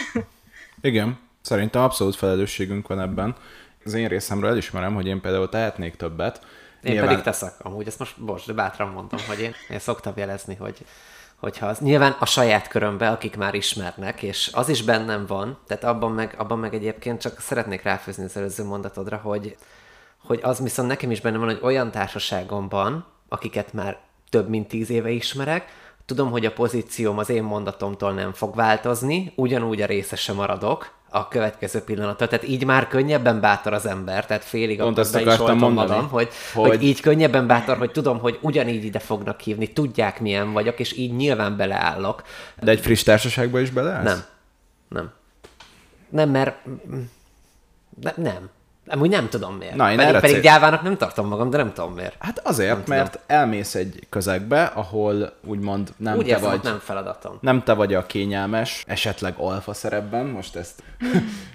Igen, 0.81 1.19
szerintem 1.41 1.83
abszolút 1.83 2.17
felelősségünk 2.17 2.89
van 2.89 3.01
ebben. 3.01 3.37
Az 3.85 3.95
én 3.95 4.09
részemről 4.09 4.51
elismerem, 4.51 4.95
hogy 4.95 5.07
én 5.07 5.21
például 5.21 5.49
tehetnék 5.49 5.97
többet. 5.97 6.41
Én 6.83 6.93
Nyilván... 6.93 7.09
pedig 7.09 7.25
teszek. 7.25 7.53
Amúgy 7.59 7.87
ezt 7.87 7.99
most, 7.99 8.25
bocs, 8.25 8.47
de 8.47 8.53
bátran 8.53 8.89
mondtam, 8.89 9.19
hogy 9.29 9.41
én, 9.41 9.55
én 9.71 9.79
szoktam 9.79 10.13
jelezni, 10.17 10.55
hogy 10.55 10.85
hogyha 11.37 11.67
az, 11.67 11.79
nyilván 11.79 12.17
a 12.19 12.27
saját 12.27 12.69
körömbe, 12.69 13.11
akik 13.11 13.37
már 13.37 13.55
ismernek, 13.55 14.23
és 14.23 14.51
az 14.53 14.69
is 14.69 14.83
bennem 14.83 15.27
van, 15.27 15.59
tehát 15.67 15.85
abban 15.85 16.13
meg, 16.13 16.35
abban 16.39 16.59
meg 16.59 16.75
egyébként 16.75 17.21
csak 17.21 17.41
szeretnék 17.41 17.83
ráfőzni 17.83 18.25
az 18.25 18.37
előző 18.37 18.65
mondatodra, 18.65 19.17
hogy, 19.17 19.57
hogy 20.25 20.41
az 20.43 20.59
viszont 20.59 20.89
nekem 20.89 21.11
is 21.11 21.21
bennem 21.21 21.41
van, 21.41 21.49
hogy 21.49 21.61
olyan 21.63 21.91
társaságomban, 21.91 23.07
akiket 23.29 23.73
már 23.73 23.99
több 24.31 24.49
mint 24.49 24.69
tíz 24.69 24.91
éve 24.91 25.11
ismerek, 25.11 25.69
tudom, 26.07 26.31
hogy 26.31 26.47
a 26.47 26.53
pozícióm 26.53 27.19
az 27.19 27.29
én 27.29 27.43
mondatomtól 27.43 28.13
nem 28.13 28.33
fog 28.33 28.55
változni, 28.55 29.33
ugyanúgy 29.37 29.83
a 29.83 29.87
részese 29.87 30.33
maradok, 30.33 30.95
a 31.11 31.29
következő 31.29 31.81
pillanatra. 31.81 32.29
Tehát 32.29 32.49
így 32.49 32.65
már 32.65 32.89
könnyebben 32.89 33.41
bátor 33.41 33.73
az 33.73 33.87
ember, 33.87 34.27
tehát 34.27 34.45
félig 34.45 34.79
Pont 34.79 34.99
ezt 34.99 35.15
akartam 35.15 35.59
mondani, 35.59 35.89
magam, 35.89 36.09
hogy, 36.09 36.29
hogy... 36.55 36.69
hogy 36.69 36.83
így 36.83 37.01
könnyebben 37.01 37.47
bátor, 37.47 37.77
hogy 37.77 37.91
tudom, 37.91 38.19
hogy 38.19 38.39
ugyanígy 38.41 38.85
ide 38.85 38.99
fognak 38.99 39.41
hívni, 39.41 39.73
tudják 39.73 40.21
milyen 40.21 40.53
vagyok, 40.53 40.79
és 40.79 40.97
így 40.97 41.17
nyilván 41.17 41.57
beleállok. 41.57 42.23
De 42.61 42.71
egy 42.71 42.81
friss 42.81 43.03
társaságba 43.03 43.61
is 43.61 43.71
beleállsz? 43.71 44.05
Nem. 44.05 44.25
Nem. 44.89 45.13
Nem, 46.09 46.31
mert... 46.31 46.57
Nem. 48.17 48.51
Amúgy 48.89 49.11
nem 49.11 49.28
tudom 49.28 49.55
miért. 49.55 49.74
Na, 49.74 49.91
én 49.91 49.97
pedig, 49.97 50.20
pedig 50.20 50.41
gyávának 50.41 50.82
nem 50.82 50.97
tartom 50.97 51.28
magam, 51.28 51.51
de 51.51 51.57
nem 51.57 51.72
tudom 51.72 51.93
miért. 51.93 52.16
Hát 52.18 52.41
azért, 52.45 52.87
nem 52.87 52.99
mert 52.99 53.11
tudom. 53.11 53.26
elmész 53.26 53.74
egy 53.74 54.07
közegbe, 54.11 54.64
ahol 54.64 55.32
úgymond 55.45 55.93
nem 55.97 56.16
Úgy 56.16 56.26
te 56.26 56.39
vagy... 56.39 56.61
nem 56.62 56.78
feladatom. 56.78 57.39
Nem 57.41 57.62
te 57.62 57.72
vagy 57.72 57.95
a 57.95 58.07
kényelmes, 58.07 58.84
esetleg 58.87 59.34
alfa 59.37 59.72
szerepben, 59.72 60.26
most 60.26 60.57
ezt 60.57 60.82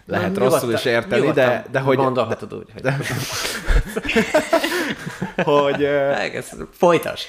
lehet 0.05 0.35
nem, 0.35 0.43
rosszul 0.43 0.73
is 0.73 0.85
érteni, 0.85 1.31
de, 1.31 1.65
de 1.71 1.79
hogy... 1.79 1.97
Gondolhatod 1.97 2.53
úgy, 2.53 2.67
hogy... 2.73 2.81
De, 2.81 2.97
hogy 5.43 5.87
Folytasd. 6.71 7.25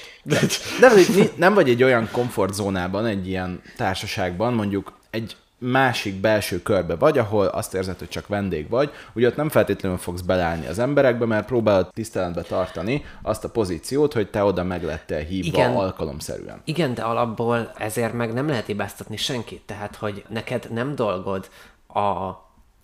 De 0.79 0.91
nem 1.35 1.53
vagy 1.53 1.69
egy 1.69 1.83
olyan 1.83 2.09
komfortzónában, 2.11 3.05
egy 3.05 3.27
ilyen 3.27 3.61
társaságban, 3.77 4.53
mondjuk 4.53 4.93
egy 5.09 5.35
másik 5.63 6.15
belső 6.15 6.61
körbe 6.61 6.95
vagy, 6.95 7.17
ahol 7.17 7.45
azt 7.45 7.73
érzed, 7.73 7.99
hogy 7.99 8.09
csak 8.09 8.27
vendég 8.27 8.69
vagy, 8.69 8.91
ugye 9.13 9.27
ott 9.27 9.35
nem 9.35 9.49
feltétlenül 9.49 9.97
fogsz 9.97 10.21
beleállni 10.21 10.67
az 10.67 10.79
emberekbe, 10.79 11.25
mert 11.25 11.45
próbálod 11.45 11.89
tiszteletbe 11.93 12.41
tartani 12.41 13.05
azt 13.21 13.43
a 13.43 13.49
pozíciót, 13.49 14.13
hogy 14.13 14.29
te 14.29 14.43
oda 14.43 14.63
meg 14.63 14.83
lettél 14.83 15.19
hívva 15.19 15.47
igen, 15.57 15.75
alkalomszerűen. 15.75 16.61
Igen, 16.63 16.93
de 16.93 17.01
alapból 17.01 17.71
ezért 17.77 18.13
meg 18.13 18.33
nem 18.33 18.47
lehet 18.47 18.65
hibáztatni 18.65 19.17
senkit, 19.17 19.61
tehát 19.65 19.95
hogy 19.95 20.23
neked 20.29 20.67
nem 20.71 20.95
dolgod 20.95 21.49
a 21.87 22.31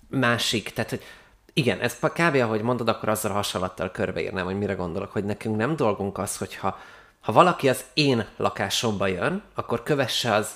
másik, 0.07 0.73
tehát 0.73 0.89
hogy 0.89 1.03
igen, 1.53 1.79
ez 1.79 1.99
kb. 1.99 2.35
ahogy 2.35 2.61
mondod, 2.61 2.89
akkor 2.89 3.09
azzal 3.09 3.31
a 3.31 3.33
hasonlattal 3.33 3.91
körbeírnám, 3.91 4.45
hogy 4.45 4.57
mire 4.57 4.73
gondolok, 4.73 5.11
hogy 5.11 5.25
nekünk 5.25 5.57
nem 5.57 5.75
dolgunk 5.75 6.17
az, 6.17 6.37
hogyha 6.37 6.77
ha 7.19 7.31
valaki 7.31 7.69
az 7.69 7.85
én 7.93 8.25
lakásomba 8.37 9.07
jön, 9.07 9.43
akkor 9.55 9.83
kövesse 9.83 10.33
az 10.33 10.49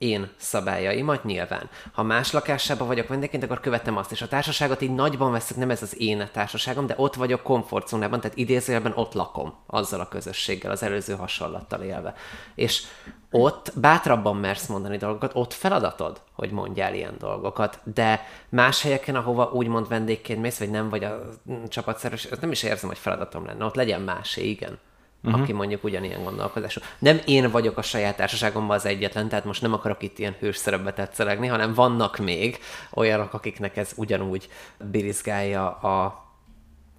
én 0.00 0.30
szabályaimat 0.36 1.24
nyilván. 1.24 1.70
Ha 1.92 2.02
más 2.02 2.32
lakásában 2.32 2.86
vagyok 2.86 3.08
vendégként, 3.08 3.42
akkor 3.42 3.60
követem 3.60 3.96
azt, 3.96 4.12
és 4.12 4.22
a 4.22 4.28
társaságot 4.28 4.80
így 4.80 4.94
nagyban 4.94 5.32
veszek, 5.32 5.56
nem 5.56 5.70
ez 5.70 5.82
az 5.82 6.00
én 6.00 6.28
társaságom, 6.32 6.86
de 6.86 6.94
ott 6.96 7.14
vagyok 7.14 7.42
komfortzónában, 7.42 8.20
tehát 8.20 8.36
idézőjelben 8.36 8.92
ott 8.94 9.12
lakom 9.12 9.54
azzal 9.66 10.00
a 10.00 10.08
közösséggel, 10.08 10.70
az 10.70 10.82
előző 10.82 11.14
hasonlattal 11.14 11.80
élve. 11.80 12.14
És 12.54 12.82
ott 13.30 13.72
bátrabban 13.74 14.36
mersz 14.36 14.66
mondani 14.66 14.96
dolgokat, 14.96 15.30
ott 15.34 15.52
feladatod, 15.52 16.20
hogy 16.32 16.50
mondjál 16.50 16.94
ilyen 16.94 17.14
dolgokat, 17.18 17.80
de 17.94 18.26
más 18.48 18.82
helyeken, 18.82 19.14
ahova 19.14 19.50
úgymond 19.52 19.88
vendégként 19.88 20.40
mész, 20.40 20.58
vagy 20.58 20.70
nem 20.70 20.88
vagy 20.88 21.04
a 21.04 21.28
csapatszerves, 21.68 22.28
nem 22.40 22.50
is 22.50 22.62
érzem, 22.62 22.88
hogy 22.88 22.98
feladatom 22.98 23.46
lenne, 23.46 23.64
ott 23.64 23.74
legyen 23.74 24.00
másé, 24.00 24.48
igen 24.48 24.78
uh-huh. 25.24 25.40
aki 25.40 25.52
mondjuk 25.52 25.84
ugyanilyen 25.84 26.22
gondolkodású. 26.22 26.80
Nem 26.98 27.20
én 27.26 27.50
vagyok 27.50 27.78
a 27.78 27.82
saját 27.82 28.16
társaságomban 28.16 28.76
az 28.76 28.86
egyetlen, 28.86 29.28
tehát 29.28 29.44
most 29.44 29.62
nem 29.62 29.72
akarok 29.72 30.02
itt 30.02 30.18
ilyen 30.18 30.36
hős 30.38 30.56
szerepbe 30.56 30.92
tetszelegni, 30.92 31.46
hanem 31.46 31.74
vannak 31.74 32.18
még 32.18 32.58
olyanok, 32.90 33.34
akiknek 33.34 33.76
ez 33.76 33.92
ugyanúgy 33.96 34.48
birizgálja 34.90 35.70
a 35.70 36.28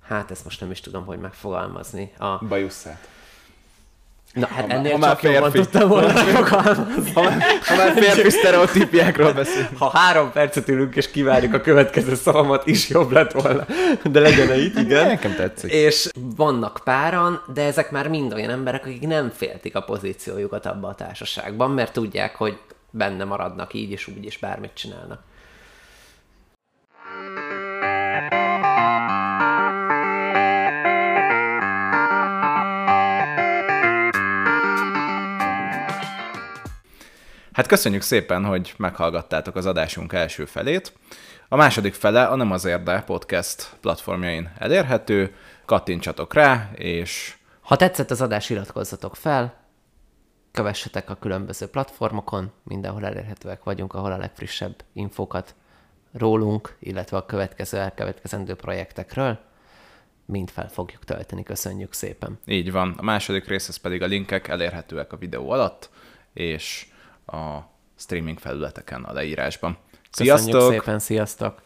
hát 0.01 0.31
ezt 0.31 0.43
most 0.43 0.59
nem 0.59 0.71
is 0.71 0.79
tudom, 0.79 1.05
hogy 1.05 1.19
megfogalmazni. 1.19 2.13
A... 2.17 2.45
Bajusszát. 2.45 3.07
Na, 4.33 4.47
hát 4.47 4.65
ha, 4.65 4.71
ennél 4.71 4.97
ha 4.97 5.05
csak 5.05 5.19
férfi, 5.19 5.35
jobban 5.35 5.51
tudtam 5.51 5.89
volna 5.89 6.09
fogalmazni. 6.09 7.11
Ha, 7.13 7.21
ha 7.61 7.75
már 7.75 7.93
férfi 7.93 8.29
sztereotípiákról 8.29 9.33
beszélünk. 9.33 9.77
Ha 9.77 9.89
három 9.89 10.31
percet 10.31 10.67
ülünk 10.67 10.95
és 10.95 11.11
kivárjuk 11.11 11.53
a 11.53 11.61
következő 11.61 12.15
szavamat, 12.15 12.67
is 12.67 12.89
jobb 12.89 13.11
lett 13.11 13.31
volna. 13.31 13.65
De 14.03 14.19
legyen 14.19 14.59
itt, 14.59 14.77
igen. 14.77 15.07
Nekem 15.07 15.35
tetszik. 15.35 15.71
És 15.71 16.09
vannak 16.35 16.81
páran, 16.83 17.41
de 17.53 17.63
ezek 17.63 17.91
már 17.91 18.07
mind 18.07 18.33
olyan 18.33 18.49
emberek, 18.49 18.85
akik 18.85 19.07
nem 19.07 19.31
féltik 19.35 19.75
a 19.75 19.81
pozíciójukat 19.81 20.65
abba 20.65 20.87
a 20.87 20.95
társaságban, 20.95 21.71
mert 21.71 21.93
tudják, 21.93 22.35
hogy 22.35 22.57
benne 22.91 23.23
maradnak 23.23 23.73
így 23.73 23.91
és 23.91 24.07
úgy, 24.07 24.25
és 24.25 24.37
bármit 24.37 24.71
csinálnak. 24.73 25.19
Hát 37.61 37.69
köszönjük 37.69 38.01
szépen, 38.01 38.45
hogy 38.45 38.73
meghallgattátok 38.77 39.55
az 39.55 39.65
adásunk 39.65 40.13
első 40.13 40.45
felét. 40.45 40.93
A 41.47 41.55
második 41.55 41.93
fele 41.93 42.25
a 42.25 42.35
Nem 42.35 42.51
az 42.51 42.65
Érde 42.65 43.01
podcast 43.01 43.75
platformjain 43.81 44.51
elérhető, 44.57 45.35
kattintsatok 45.65 46.33
rá, 46.33 46.69
és... 46.73 47.35
Ha 47.61 47.75
tetszett 47.75 48.11
az 48.11 48.21
adás, 48.21 48.49
iratkozzatok 48.49 49.15
fel, 49.15 49.53
kövessetek 50.51 51.09
a 51.09 51.15
különböző 51.15 51.67
platformokon, 51.67 52.51
mindenhol 52.63 53.05
elérhetőek 53.05 53.63
vagyunk, 53.63 53.93
ahol 53.93 54.11
a 54.11 54.17
legfrissebb 54.17 54.75
infókat 54.93 55.55
rólunk, 56.11 56.75
illetve 56.79 57.17
a 57.17 57.25
következő 57.25 57.77
elkövetkezendő 57.77 58.55
projektekről 58.55 59.39
mind 60.25 60.49
fel 60.49 60.69
fogjuk 60.69 61.03
tölteni. 61.03 61.43
Köszönjük 61.43 61.93
szépen. 61.93 62.39
Így 62.45 62.71
van. 62.71 62.95
A 62.97 63.03
második 63.03 63.47
részhez 63.47 63.77
pedig 63.77 64.01
a 64.01 64.05
linkek 64.05 64.47
elérhetőek 64.47 65.13
a 65.13 65.17
videó 65.17 65.49
alatt, 65.49 65.89
és 66.33 66.85
a 67.31 67.69
streaming 67.95 68.39
felületeken 68.39 69.03
a 69.03 69.13
leírásban. 69.13 69.77
Sziasztok! 70.11 70.51
Köszönjük 70.51 70.81
szépen, 70.81 70.99
sziasztok! 70.99 71.61